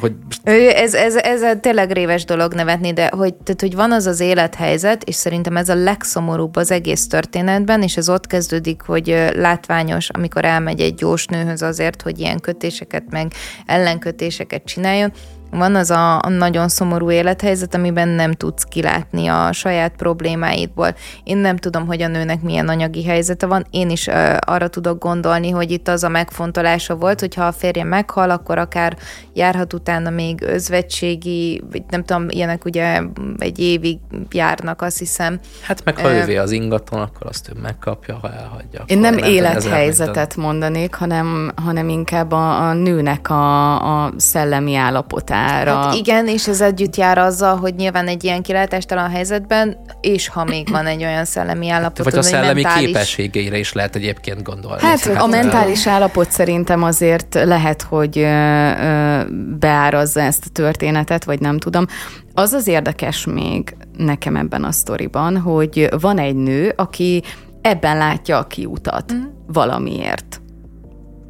[0.00, 0.12] hogy...
[0.44, 4.20] Ez, ez, ez, ez tényleg réves dolog nevetni, de hogy, tehát, hogy van az az
[4.20, 10.08] élethelyzet, és szerintem ez a legszomorúbb az egész történetben, és ez ott kezdődik, hogy látványos,
[10.08, 13.32] amikor elmegy egy gyors nőhöz azért, hogy ilyen kötéseket meg
[13.66, 15.12] ellenkötéseket csináljon,
[15.52, 20.94] van az a nagyon szomorú élethelyzet, amiben nem tudsz kilátni a saját problémáidból.
[21.24, 23.66] Én nem tudom, hogy a nőnek milyen anyagi helyzete van.
[23.70, 27.52] Én is uh, arra tudok gondolni, hogy itt az a megfontolása volt, hogy ha a
[27.52, 28.96] férje meghal, akkor akár
[29.32, 33.02] járhat utána még özvegységi, vagy nem tudom, ilyenek ugye
[33.38, 33.98] egy évig
[34.30, 35.40] járnak, azt hiszem.
[35.62, 38.82] Hát meg ha ővé az ingaton, akkor azt ő megkapja, ha elhagyja.
[38.86, 45.41] Én nem, nem élethelyzetet mondanék, hanem, hanem inkább a, a nőnek a, a szellemi állapotát
[45.48, 45.74] számára.
[45.74, 50.44] Hát igen, és ez együtt jár azzal, hogy nyilván egy ilyen kilátástalan helyzetben, és ha
[50.44, 52.86] még van egy olyan szellemi állapot, Vagy a szellemi mentális...
[52.86, 54.82] képességeire is lehet egyébként gondolni.
[54.82, 58.18] Hát, hát a mentális állapot szerintem azért lehet, hogy
[59.58, 61.86] beárazza ezt a történetet, vagy nem tudom.
[62.34, 67.22] Az az érdekes még nekem ebben a sztoriban, hogy van egy nő, aki
[67.60, 69.22] ebben látja a kiutat mm.
[69.46, 70.41] valamiért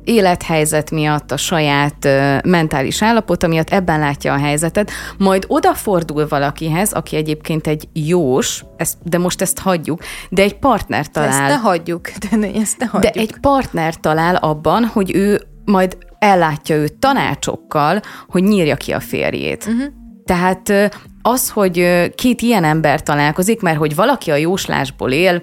[0.05, 2.09] élethelyzet miatt, a saját
[2.45, 8.99] mentális állapota miatt ebben látja a helyzetet, majd odafordul valakihez, aki egyébként egy jós, ezt,
[9.03, 10.01] de most ezt hagyjuk,
[10.31, 11.29] de egy partner talál.
[11.29, 13.15] Ezt ne hagyjuk, de, ne, ezt ne hagyjuk.
[13.15, 19.01] De egy partner talál abban, hogy ő majd ellátja őt tanácsokkal, hogy nyírja ki a
[19.01, 19.67] férjét.
[19.67, 19.93] Uh-huh.
[20.25, 20.73] Tehát
[21.23, 25.43] az, hogy két ilyen ember találkozik, mert hogy valaki a jóslásból él,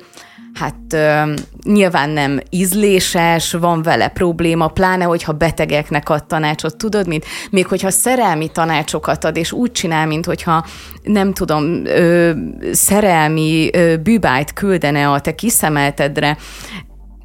[0.53, 7.26] hát ö, nyilván nem ízléses, van vele probléma, pláne, hogyha betegeknek ad tanácsot, tudod, mint
[7.49, 10.65] még hogyha szerelmi tanácsokat ad, és úgy csinál, mint hogyha
[11.03, 12.31] nem tudom, ö,
[12.71, 16.38] szerelmi ö, bűbájt küldene a te kiszemeltedre,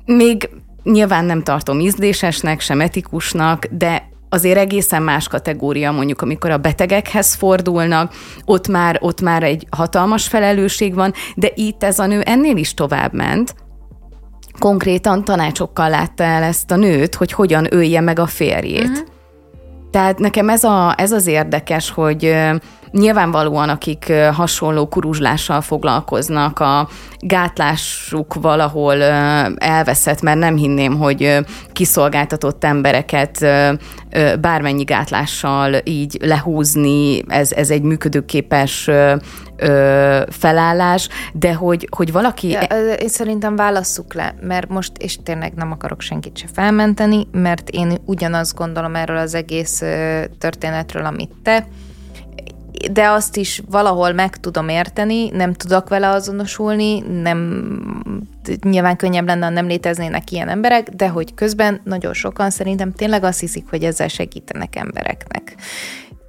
[0.04, 0.48] még
[0.82, 7.34] nyilván nem tartom ízlésesnek, sem etikusnak, de azért egészen más kategória, mondjuk amikor a betegekhez
[7.34, 8.12] fordulnak,
[8.44, 12.74] ott már, ott már egy hatalmas felelősség van, de itt ez a nő ennél is
[12.74, 13.54] tovább ment,
[14.58, 18.88] konkrétan tanácsokkal látta el ezt a nőt, hogy hogyan ölje meg a férjét.
[18.88, 19.06] Uh-huh.
[19.90, 22.34] Tehát nekem ez, a, ez az érdekes, hogy
[22.98, 26.88] Nyilvánvalóan, akik hasonló kuruzslással foglalkoznak, a
[27.18, 29.02] gátlásuk valahol
[29.56, 31.38] elveszett, mert nem hinném, hogy
[31.72, 33.46] kiszolgáltatott embereket
[34.40, 38.90] bármennyi gátlással így lehúzni, ez, ez egy működőképes
[40.28, 42.48] felállás, de hogy, hogy valaki...
[42.48, 42.60] Ja,
[42.94, 47.98] én szerintem válasszuk le, mert most, és tényleg nem akarok senkit se felmenteni, mert én
[48.04, 49.82] ugyanazt gondolom erről az egész
[50.38, 51.66] történetről, amit te,
[52.92, 57.68] de azt is valahol meg tudom érteni, nem tudok vele azonosulni, nem,
[58.62, 63.24] nyilván könnyebb lenne, ha nem léteznének ilyen emberek, de hogy közben nagyon sokan szerintem tényleg
[63.24, 65.54] azt hiszik, hogy ezzel segítenek embereknek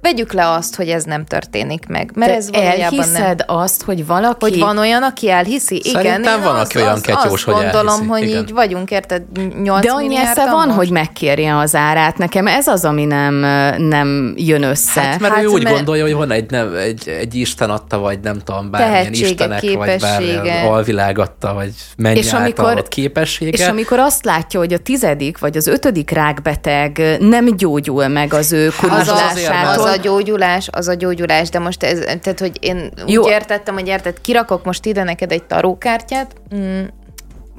[0.06, 2.10] vegyük le azt, hogy ez nem történik meg.
[2.14, 3.56] Mert Te ez elhiszed nem...
[3.58, 4.36] azt, hogy valaki...
[4.50, 5.80] Hogy van olyan, aki elhiszi?
[5.84, 8.08] Szerintem Igen, van, aki olyan ketyós, azt hogy gondolom, elhiszi.
[8.08, 8.42] hogy Igen.
[8.42, 9.22] így vagyunk, érted?
[9.62, 10.78] 8 De annyi esze van, most?
[10.78, 12.18] hogy megkérje az árát.
[12.18, 13.34] Nekem ez az, ami nem,
[13.78, 15.00] nem jön össze.
[15.00, 15.74] Hát, mert hát, ő úgy mert...
[15.74, 20.00] gondolja, hogy van egy, nem, egy, egy Isten adta, vagy nem tudom, bármilyen istenek, vagy
[20.00, 23.50] bármilyen alvilág adta, vagy mennyi és amikor, képessége.
[23.50, 28.52] És amikor azt látja, hogy a tizedik, vagy az ötödik rákbeteg nem gyógyul meg az
[28.52, 33.22] ő kuruzslásától, a gyógyulás, az a gyógyulás, de most ez, tehát, hogy én Jó.
[33.22, 36.84] úgy értettem, hogy érted, kirakok most ide neked egy tarókártyát, mm,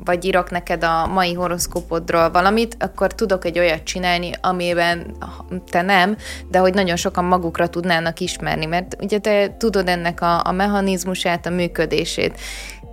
[0.06, 5.16] vagy írok neked a mai horoszkópodról valamit, akkor tudok egy olyat csinálni, amiben
[5.70, 6.18] te nem,
[6.50, 11.46] de hogy nagyon sokan magukra tudnának ismerni, mert ugye te tudod ennek a, a mechanizmusát,
[11.46, 12.40] a működését.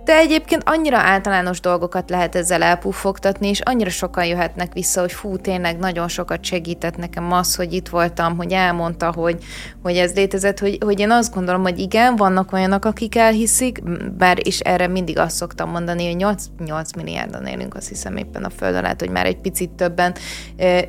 [0.05, 5.37] De egyébként annyira általános dolgokat lehet ezzel elpuffogtatni, és annyira sokan jöhetnek vissza, hogy fú,
[5.37, 9.43] tényleg nagyon sokat segített nekem az, hogy itt voltam, hogy elmondta, hogy,
[9.81, 13.83] hogy ez létezett, hogy, hogy én azt gondolom, hogy igen, vannak olyanok, akik elhiszik,
[14.17, 18.43] bár és erre mindig azt szoktam mondani, hogy 8, 8 milliárdan élünk, azt hiszem éppen
[18.43, 20.15] a föld alá, hogy már egy picit többen.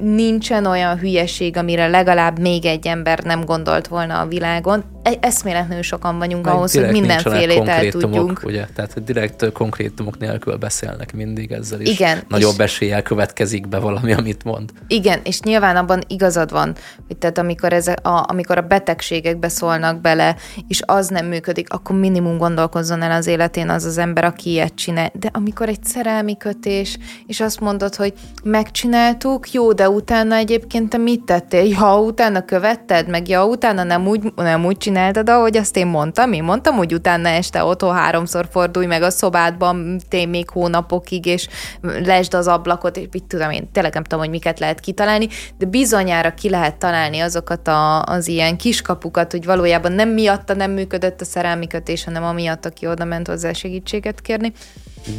[0.01, 4.85] Nincsen olyan hülyeség, amire legalább még egy ember nem gondolt volna a világon.
[5.03, 8.41] E, eszméletlenül sokan vagyunk Meg ahhoz, hogy mindenfélét el tudjunk.
[8.45, 8.67] Ugye?
[8.75, 11.91] Tehát direkt konkrétumok nélkül beszélnek mindig ezzel is.
[11.91, 12.23] Igen.
[12.29, 14.71] Nagyobb eséllyel következik be valami, amit mond.
[14.89, 16.75] Igen, és nyilván abban igazad van,
[17.07, 20.37] hogy tehát amikor, ez a, amikor a betegségekbe szólnak bele,
[20.69, 24.75] és az nem működik, akkor minimum gondolkozzon el az életén az az ember, aki ilyet
[24.75, 25.11] csinál.
[25.15, 28.13] De amikor egy szerelmi kötés, és azt mondod, hogy
[28.45, 31.65] megcsináltuk, jó, de utána egyébként te mit tettél?
[31.65, 36.33] Ja, utána követted, meg ja, utána nem úgy, nem úgy csináltad, ahogy azt én mondtam.
[36.33, 41.49] Én mondtam, hogy utána este otthon háromszor fordulj meg a szobádban tény még hónapokig, és
[41.81, 45.29] lesd az ablakot, és mit tudom én, tényleg nem tudom, hogy miket lehet kitalálni,
[45.59, 50.71] de bizonyára ki lehet találni azokat a, az ilyen kiskapukat, hogy valójában nem miatta nem
[50.71, 54.53] működött a szerelmi kötés, hanem amiatt, aki oda ment hozzá segítséget kérni.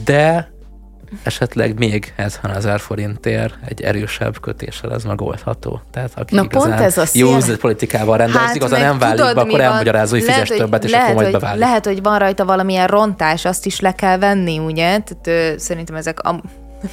[0.04, 0.56] De
[1.24, 5.82] esetleg még 70 ezer forintért egy erősebb kötéssel ez megoldható.
[5.92, 9.42] Tehát aki Na pont ez a jó üzletpolitikával rendelkezik, hát, az nem válik tudod, be,
[9.42, 11.60] akkor elmagyarázza, hogy fizes többet, és lehet, akkor majd beválik.
[11.60, 15.00] Lehet, hogy van rajta valamilyen rontás, azt is le kell venni, ugye?
[15.00, 16.42] Tehát, ö, szerintem ezek a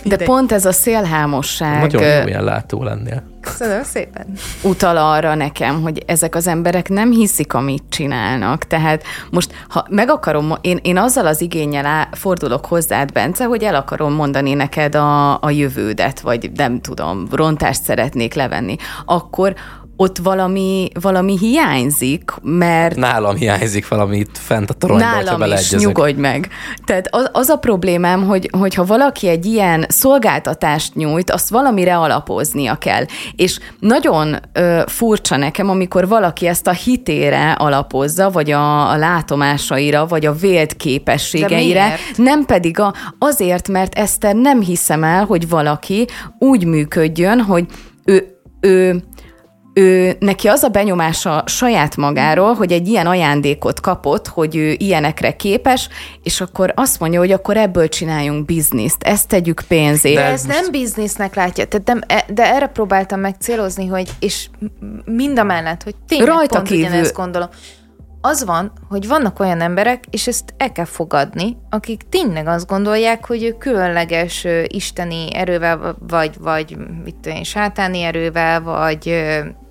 [0.04, 1.80] de pont ez a szélhámosság...
[1.80, 3.22] Nagyon jó ilyen látó lennél.
[3.40, 4.26] Köszönöm szépen.
[4.62, 8.64] Utal arra nekem, hogy ezek az emberek nem hiszik, amit csinálnak.
[8.64, 13.62] Tehát most, ha meg akarom, én, én azzal az igényel á, fordulok hozzád, Bence, hogy
[13.62, 19.54] el akarom mondani neked a, a jövődet, vagy nem tudom, rontást szeretnék levenni, akkor
[19.96, 22.96] ott valami, valami hiányzik, mert...
[22.96, 26.48] Nálam hiányzik valami itt fent a toronyban, Nálam is, nyugodj meg.
[26.84, 32.74] Tehát az, az a problémám, hogy, hogyha valaki egy ilyen szolgáltatást nyújt, azt valamire alapoznia
[32.74, 33.04] kell.
[33.36, 40.06] És nagyon ö, furcsa nekem, amikor valaki ezt a hitére alapozza, vagy a, a látomásaira,
[40.06, 46.06] vagy a vélt képességeire, nem pedig a, azért, mert Eszter nem hiszem el, hogy valaki
[46.38, 47.66] úgy működjön, hogy
[48.04, 49.02] ő, ő
[49.74, 55.36] ő, neki az a benyomása saját magáról, hogy egy ilyen ajándékot kapott, hogy ő ilyenekre
[55.36, 55.88] képes,
[56.22, 60.14] és akkor azt mondja, hogy akkor ebből csináljunk bizniszt, ezt tegyük pénzé.
[60.14, 64.48] De ez nem biznisznek látja, tehát nem, e, de erre próbáltam megcélozni, hogy és
[65.04, 66.84] mind a mellett, hogy tényleg Rajta pont kívül.
[66.84, 67.48] ugyanezt gondolom
[68.20, 73.26] az van, hogy vannak olyan emberek, és ezt el kell fogadni, akik tényleg azt gondolják,
[73.26, 79.24] hogy ők különleges isteni erővel, vagy, vagy mit tudom én, sátáni erővel, vagy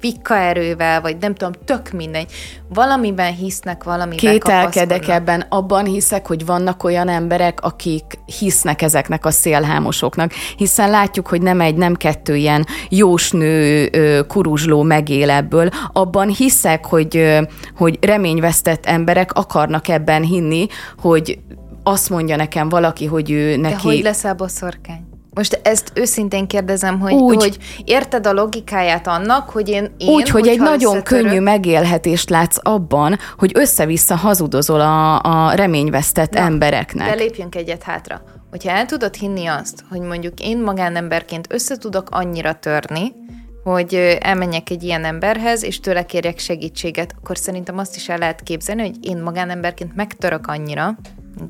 [0.03, 2.31] pikka erővel, vagy nem tudom, tök mindegy.
[2.69, 8.03] Valamiben hisznek, valamiben Kételkedek ebben, abban hiszek, hogy vannak olyan emberek, akik
[8.39, 13.89] hisznek ezeknek a szélhámosoknak, hiszen látjuk, hogy nem egy, nem kettő ilyen jósnő
[14.27, 15.69] kuruzsló megél ebből.
[15.93, 17.39] Abban hiszek, hogy,
[17.77, 20.67] hogy reményvesztett emberek akarnak ebben hinni,
[20.97, 21.39] hogy
[21.83, 23.75] azt mondja nekem valaki, hogy ő neki...
[23.75, 25.02] De hogy leszel boszorkány?
[25.33, 29.93] Most ezt őszintén kérdezem, hogy, úgy, hogy érted a logikáját annak, hogy én...
[29.97, 31.25] én úgy, hogy egy nagyon összetörök...
[31.25, 37.07] könnyű megélhetést látsz abban, hogy össze-vissza hazudozol a, a reményvesztett Na, embereknek.
[37.07, 38.21] De lépjünk egyet hátra.
[38.49, 43.11] Hogyha el tudod hinni azt, hogy mondjuk én magánemberként össze tudok annyira törni,
[43.63, 48.43] hogy elmenjek egy ilyen emberhez, és tőle kérjek segítséget, akkor szerintem azt is el lehet
[48.43, 50.95] képzelni, hogy én magánemberként megtörök annyira,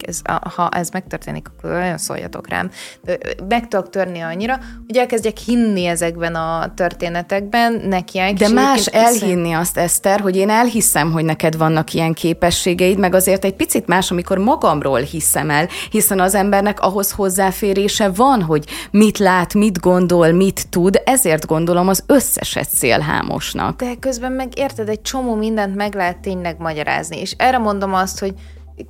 [0.02, 0.22] ez,
[0.56, 2.70] ha ez megtörténik, akkor olyan szóljatok rám.
[3.48, 9.60] Meg tudok törni annyira, hogy elkezdjek hinni ezekben a történetekben, neki De más elhinni hiszem...
[9.60, 14.12] azt, Eszter, hogy én elhiszem, hogy neked vannak ilyen képességeid, meg azért egy picit más,
[14.12, 20.32] amikor magamról hiszem el, hiszen az embernek ahhoz hozzáférése van, hogy mit lát, mit gondol,
[20.32, 23.80] mit tud, ezért gondolom az összeset szélhámosnak.
[23.80, 28.20] De közben meg érted, egy csomó mindent meg lehet tényleg magyarázni, és erre mondom azt,
[28.20, 28.34] hogy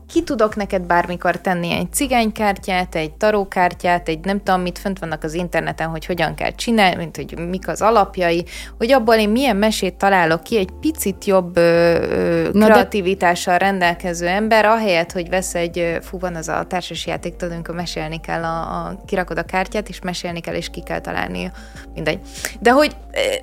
[0.07, 5.23] ki tudok neked bármikor tenni egy cigánykártyát, egy tarókártyát, egy nem tudom mit, fönt vannak
[5.23, 8.45] az interneten, hogy hogyan kell csinálni, mint hogy mik az alapjai,
[8.77, 13.65] hogy abból én milyen mesét találok ki, egy picit jobb ö, kreativitással de...
[13.65, 18.43] rendelkező ember, ahelyett, hogy vesz egy, fú, van az a társasjáték, tudod, amikor mesélni kell,
[18.43, 21.51] a, a, kirakod a kártyát, és mesélni kell, és ki kell találni,
[21.93, 22.19] mindegy.
[22.60, 22.95] De hogy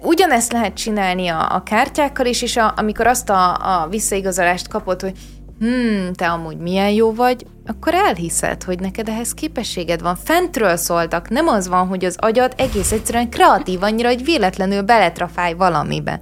[0.03, 5.01] ugyanezt lehet csinálni a, a kártyákkal is, és a, amikor azt a, a visszaigazolást kapod,
[5.01, 5.13] hogy
[5.61, 10.17] hmm, te amúgy milyen jó vagy, akkor elhiszed, hogy neked ehhez képességed van.
[10.17, 15.53] Fentről szóltak, nem az van, hogy az agyad egész egyszerűen kreatív annyira, hogy véletlenül beletrafálj
[15.53, 16.21] valamibe.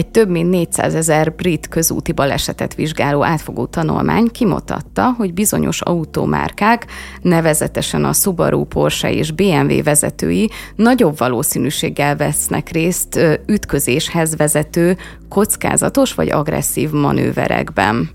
[0.00, 6.86] Egy több mint 400 ezer brit közúti balesetet vizsgáló átfogó tanulmány kimutatta, hogy bizonyos automárkák,
[7.22, 14.96] nevezetesen a Subaru, Porsche és BMW vezetői nagyobb valószínűséggel vesznek részt ütközéshez vezető
[15.28, 18.10] kockázatos vagy agresszív manőverekben.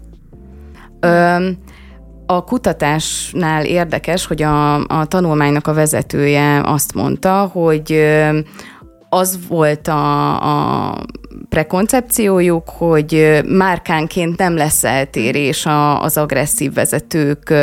[1.00, 1.50] Ö,
[2.26, 8.06] a kutatásnál érdekes, hogy a, a tanulmánynak a vezetője azt mondta, hogy
[9.16, 10.98] az volt a, a
[11.50, 17.54] prekoncepciójuk, hogy márkánként nem lesz eltérés a, az agresszív vezetők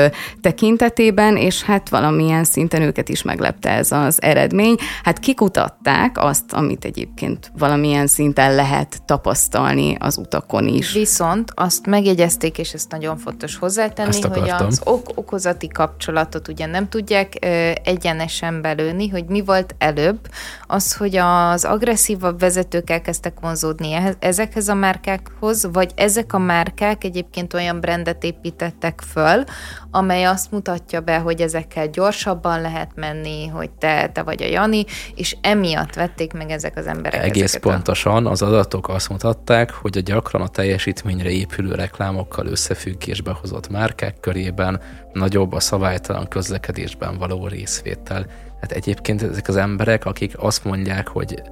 [0.40, 4.76] tekintetében, és hát valamilyen szinten őket is meglepte ez az eredmény.
[5.02, 10.92] Hát kikutatták azt, amit egyébként valamilyen szinten lehet tapasztalni az utakon is.
[10.92, 16.88] Viszont azt megjegyezték, és ezt nagyon fontos hozzátenni, hogy az ok- okozati kapcsolatot ugye nem
[16.88, 17.46] tudják
[17.84, 20.18] egyenesen belőni, hogy mi volt előbb,
[20.66, 21.16] az, hogy
[21.50, 28.24] az agresszívabb vezetők elkezdtek vonzódni ezekhez a márkákhoz, vagy ezek a márkák egyébként olyan brandet
[28.24, 29.44] építettek föl,
[29.90, 34.84] amely azt mutatja be, hogy ezekkel gyorsabban lehet menni, hogy te, te vagy a Jani,
[35.14, 37.24] és emiatt vették meg ezek az emberek.
[37.24, 38.30] Egész pontosan, a...
[38.30, 44.80] az adatok azt mutatták, hogy a gyakran a teljesítményre épülő reklámokkal összefüggésbe hozott márkák körében
[45.12, 48.26] nagyobb a szabálytalan közlekedésben való részvétel.
[48.62, 51.42] Hát egyébként ezek az emberek, akik azt mondják, hogy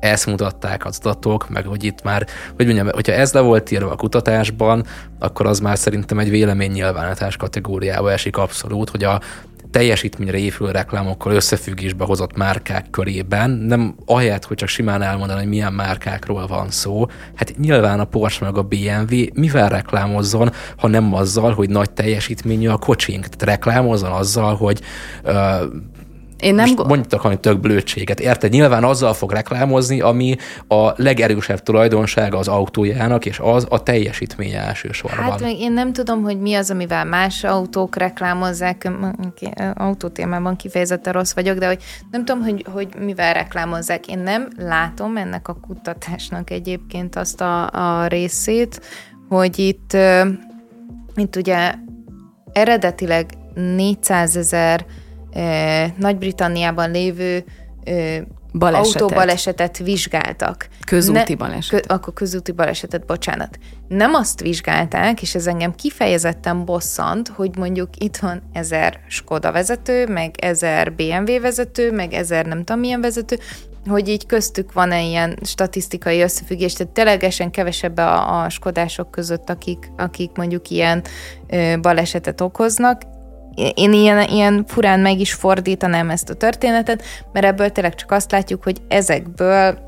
[0.00, 2.26] ezt mutatták az adatok, meg hogy itt már,
[2.56, 4.84] hogy mondjam, hogyha ez le volt írva a kutatásban,
[5.18, 9.20] akkor az már szerintem egy véleménynyilvánítás kategóriába esik abszolút, hogy a
[9.70, 15.72] teljesítményre épülő reklámokkal összefüggésbe hozott márkák körében, nem ahelyett, hogy csak simán elmondani, hogy milyen
[15.72, 21.52] márkákról van szó, hát nyilván a Porsche meg a BMW mivel reklámozzon, ha nem azzal,
[21.52, 23.26] hogy nagy teljesítményű a kocsink.
[23.26, 24.80] Tehát reklámozzon azzal, hogy
[25.24, 25.34] uh,
[26.40, 28.50] én nem Most mondjuk valami tök blödséget, érted?
[28.50, 30.36] Nyilván azzal fog reklámozni, ami
[30.68, 35.24] a legerősebb tulajdonsága az autójának, és az a teljesítménye elsősorban.
[35.24, 38.90] Hát meg én nem tudom, hogy mi az, amivel más autók reklámozzák,
[39.74, 44.06] autótémában kifejezetten rossz vagyok, de hogy nem tudom, hogy, hogy mivel reklámozzák.
[44.06, 48.80] Én nem látom ennek a kutatásnak egyébként azt a, a részét,
[49.28, 49.96] hogy itt,
[51.14, 51.74] itt ugye
[52.52, 54.86] eredetileg 400 ezer
[55.96, 57.44] nagy-Britanniában lévő
[58.52, 59.02] balesetet.
[59.02, 60.68] autóbalesetet vizsgáltak.
[60.86, 61.86] Közúti balesetet.
[61.86, 63.58] Kö, akkor közúti balesetet, bocsánat.
[63.88, 70.06] Nem azt vizsgálták, és ez engem kifejezetten bosszant, hogy mondjuk itt van ezer Skoda vezető,
[70.06, 73.38] meg ezer BMW vezető, meg ezer nem tudom milyen vezető,
[73.86, 79.90] hogy így köztük van-e ilyen statisztikai összefüggés, tehát ténylegesen kevesebb a, a skodások között, akik,
[79.96, 81.02] akik mondjuk ilyen
[81.46, 83.02] ö, balesetet okoznak,
[83.74, 87.02] én ilyen, ilyen furán meg is fordítanám ezt a történetet,
[87.32, 89.78] mert ebből tényleg csak azt látjuk, hogy ezekből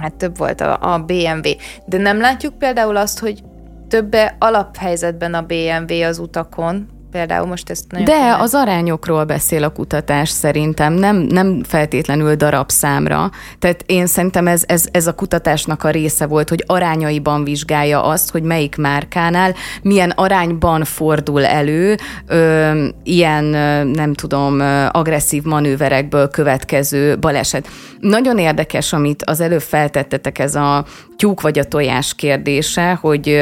[0.00, 1.50] hát több volt a, a BMW.
[1.84, 3.42] De nem látjuk például azt, hogy
[3.88, 8.40] többe alaphelyzetben a BMW az utakon, Például most ezt nagyon De komolyan.
[8.40, 13.30] az arányokról beszél a kutatás szerintem, nem, nem feltétlenül darabszámra.
[13.58, 18.30] Tehát én szerintem ez, ez, ez a kutatásnak a része volt, hogy arányaiban vizsgálja azt,
[18.30, 21.96] hogy melyik márkánál milyen arányban fordul elő
[22.26, 23.44] ö, ilyen,
[23.86, 24.60] nem tudom,
[24.90, 27.68] agresszív manőverekből következő baleset.
[28.00, 30.84] Nagyon érdekes, amit az előbb feltettetek, ez a
[31.16, 33.40] tyúk vagy a tojás kérdése, hogy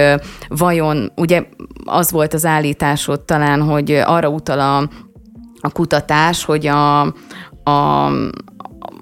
[0.49, 1.43] vajon, ugye
[1.85, 4.89] az volt az állításod talán, hogy arra utal a,
[5.61, 7.01] a kutatás, hogy a,
[7.65, 8.11] a,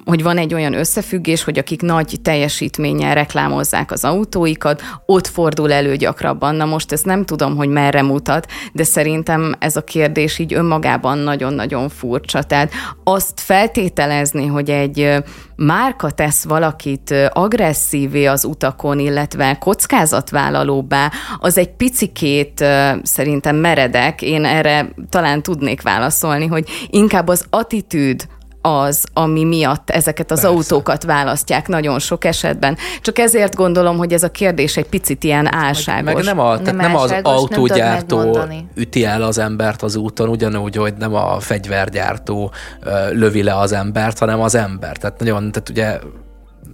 [0.07, 5.97] hogy van egy olyan összefüggés, hogy akik nagy teljesítménnyel reklámozzák az autóikat, ott fordul elő
[5.97, 6.55] gyakrabban.
[6.55, 11.19] Na most ezt nem tudom, hogy merre mutat, de szerintem ez a kérdés így önmagában
[11.19, 12.43] nagyon-nagyon furcsa.
[12.43, 12.73] Tehát
[13.05, 15.15] azt feltételezni, hogy egy
[15.57, 22.65] márka tesz valakit agresszívé az utakon, illetve kockázatvállalóbbá, az egy picikét
[23.03, 24.23] szerintem meredek.
[24.23, 28.27] Én erre talán tudnék válaszolni, hogy inkább az attitűd,
[28.67, 30.57] az, ami miatt ezeket az Persze.
[30.57, 32.77] autókat választják nagyon sok esetben.
[33.01, 36.15] Csak ezért gondolom, hogy ez a kérdés egy picit ilyen álságos.
[36.15, 38.39] Meg nem, a, nem, tehát nem az autógyártó
[38.75, 42.53] üti el az embert az úton, ugyanúgy, hogy nem a fegyvergyártó
[43.13, 44.97] lövi le az embert, hanem az ember.
[44.97, 45.99] Tehát nagyon, tehát ugye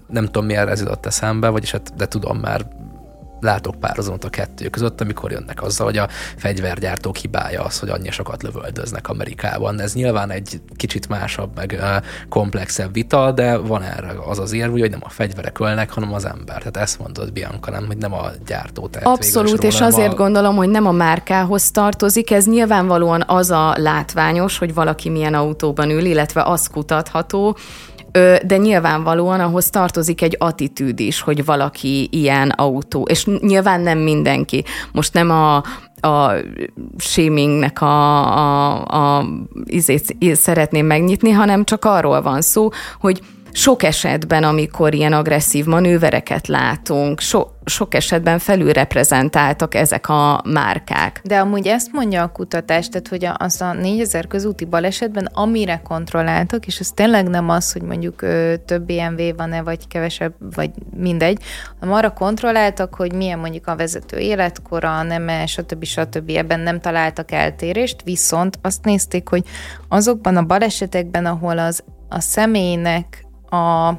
[0.08, 2.66] nem tudom miért ez jutott eszembe, vagyis hát, de tudom már
[3.42, 8.10] látok párhuzamot a kettő között, amikor jönnek azzal, hogy a fegyvergyártók hibája az, hogy annyi
[8.10, 9.80] sokat lövöldöznek Amerikában.
[9.80, 11.80] Ez nyilván egy kicsit másabb, meg
[12.28, 16.24] komplexebb vita, de van erre az az érv, hogy nem a fegyverek ölnek, hanem az
[16.24, 16.58] ember.
[16.58, 20.16] Tehát ezt mondod Bianca, nem, hogy nem a gyártó tehet Abszolút, és azért a...
[20.16, 25.90] gondolom, hogy nem a márkához tartozik, ez nyilvánvalóan az a látványos, hogy valaki milyen autóban
[25.90, 27.56] ül, illetve az kutatható,
[28.42, 34.64] de nyilvánvalóan ahhoz tartozik egy attitűd is, hogy valaki ilyen autó, és nyilván nem mindenki.
[34.92, 35.56] Most nem a,
[36.00, 36.34] a
[36.98, 39.26] shamingnek a, a, a
[39.64, 42.68] izét szeretném megnyitni, hanem csak arról van szó,
[43.00, 43.20] hogy
[43.52, 51.20] sok esetben, amikor ilyen agresszív manővereket látunk, so, sok esetben felülreprezentáltak ezek a márkák.
[51.24, 56.66] De amúgy ezt mondja a kutatás, tehát hogy az a 4000 közúti balesetben, amire kontrolláltak,
[56.66, 61.42] és ez tényleg nem az, hogy mondjuk ö, több BMW van-e, vagy kevesebb, vagy mindegy,
[61.80, 65.84] hanem arra kontrolláltak, hogy milyen mondjuk a vezető életkora, neme, stb.
[65.84, 66.30] stb.
[66.30, 69.44] Ebben nem találtak eltérést, viszont azt nézték, hogy
[69.88, 73.96] azokban a balesetekben, ahol az a személynek a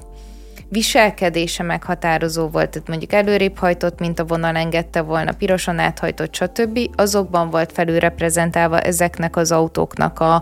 [0.69, 6.79] viselkedése meghatározó volt, tehát mondjuk előrébb hajtott, mint a vonal engedte volna, pirosan áthajtott, stb.
[6.95, 10.33] Azokban volt felülreprezentálva ezeknek az autóknak a,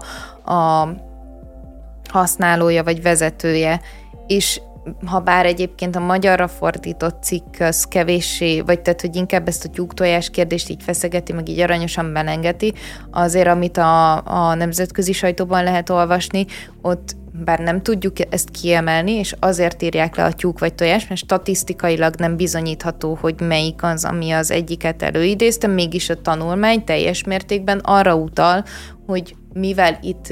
[0.53, 0.89] a
[2.09, 3.81] használója vagy vezetője,
[4.27, 4.61] és
[5.05, 9.69] ha bár egyébként a magyarra fordított cikk az kevéssé, vagy tehát, hogy inkább ezt a
[9.69, 12.73] tyúktojás kérdést így feszegeti, meg így aranyosan belengeti,
[13.11, 16.45] azért, amit a, a nemzetközi sajtóban lehet olvasni,
[16.81, 21.21] ott bár nem tudjuk ezt kiemelni, és azért írják le a tyúk vagy tojás, mert
[21.21, 27.79] statisztikailag nem bizonyítható, hogy melyik az, ami az egyiket előidézte, mégis a tanulmány teljes mértékben
[27.79, 28.63] arra utal,
[29.05, 30.27] hogy mivel itt,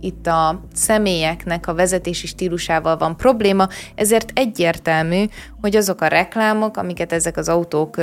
[0.00, 5.24] itt a személyeknek a vezetési stílusával van probléma, ezért egyértelmű,
[5.60, 7.96] hogy azok a reklámok, amiket ezek az autók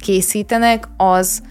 [0.00, 1.42] készítenek, az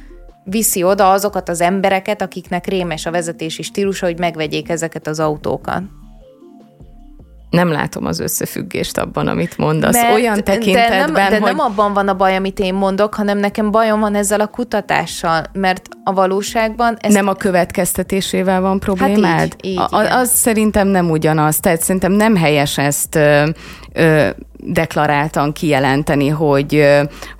[0.46, 5.82] viszi oda azokat az embereket, akiknek rémes a vezetési stílusa, hogy megvegyék ezeket az autókat.
[7.50, 9.94] Nem látom az összefüggést abban, amit mondasz.
[9.94, 11.56] Mert, Olyan tekintetben, de nem, de hogy...
[11.56, 15.44] nem abban van a baj, amit én mondok, hanem nekem bajom van ezzel a kutatással,
[15.54, 16.98] mert a valóságban...
[17.00, 17.14] Ezt...
[17.14, 19.40] Nem a következtetésével van problémád?
[19.40, 21.60] Hát így, így, a, az szerintem nem ugyanaz.
[21.60, 23.50] Tehát szerintem nem helyes ezt ö,
[23.94, 26.86] ö, deklaráltan kijelenteni, hogy,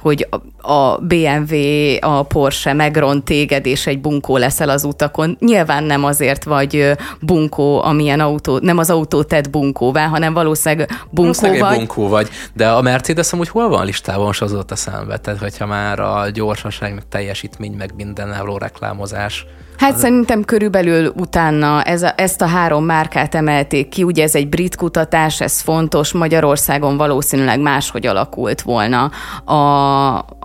[0.02, 0.28] hogy
[0.62, 1.56] a BMW,
[2.00, 5.38] a Porsche megront téged, és egy bunkó leszel az utakon.
[5.40, 11.10] Nyilván nem azért vagy bunkó, amilyen autó, nem az autó tett bunkóvá, hanem valószínűleg bunkó
[11.12, 11.78] valószínűleg vagy.
[11.78, 12.30] bunkó vagy.
[12.54, 15.18] De a Mercedes amúgy hol van listában az a szembe?
[15.18, 19.46] Tehát, hogyha már a gyorsaság, meg teljesítmény, meg minden reklámozás
[19.78, 24.36] Hát az szerintem körülbelül utána ez a, ezt a három márkát emelték ki, ugye ez
[24.36, 29.12] egy brit kutatás, ez fontos, Magyarországon valószínűleg máshogy alakult volna
[29.46, 29.56] a,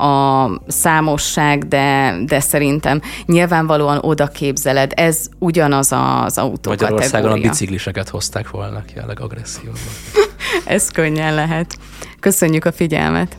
[0.04, 8.08] a számosság, de, de szerintem nyilvánvalóan oda képzeled, ez ugyanaz az autó Magyarországon a bicikliseket
[8.08, 9.80] hozták volna ki a legagresszívabban.
[10.64, 11.78] ez könnyen lehet.
[12.20, 13.36] Köszönjük a figyelmet!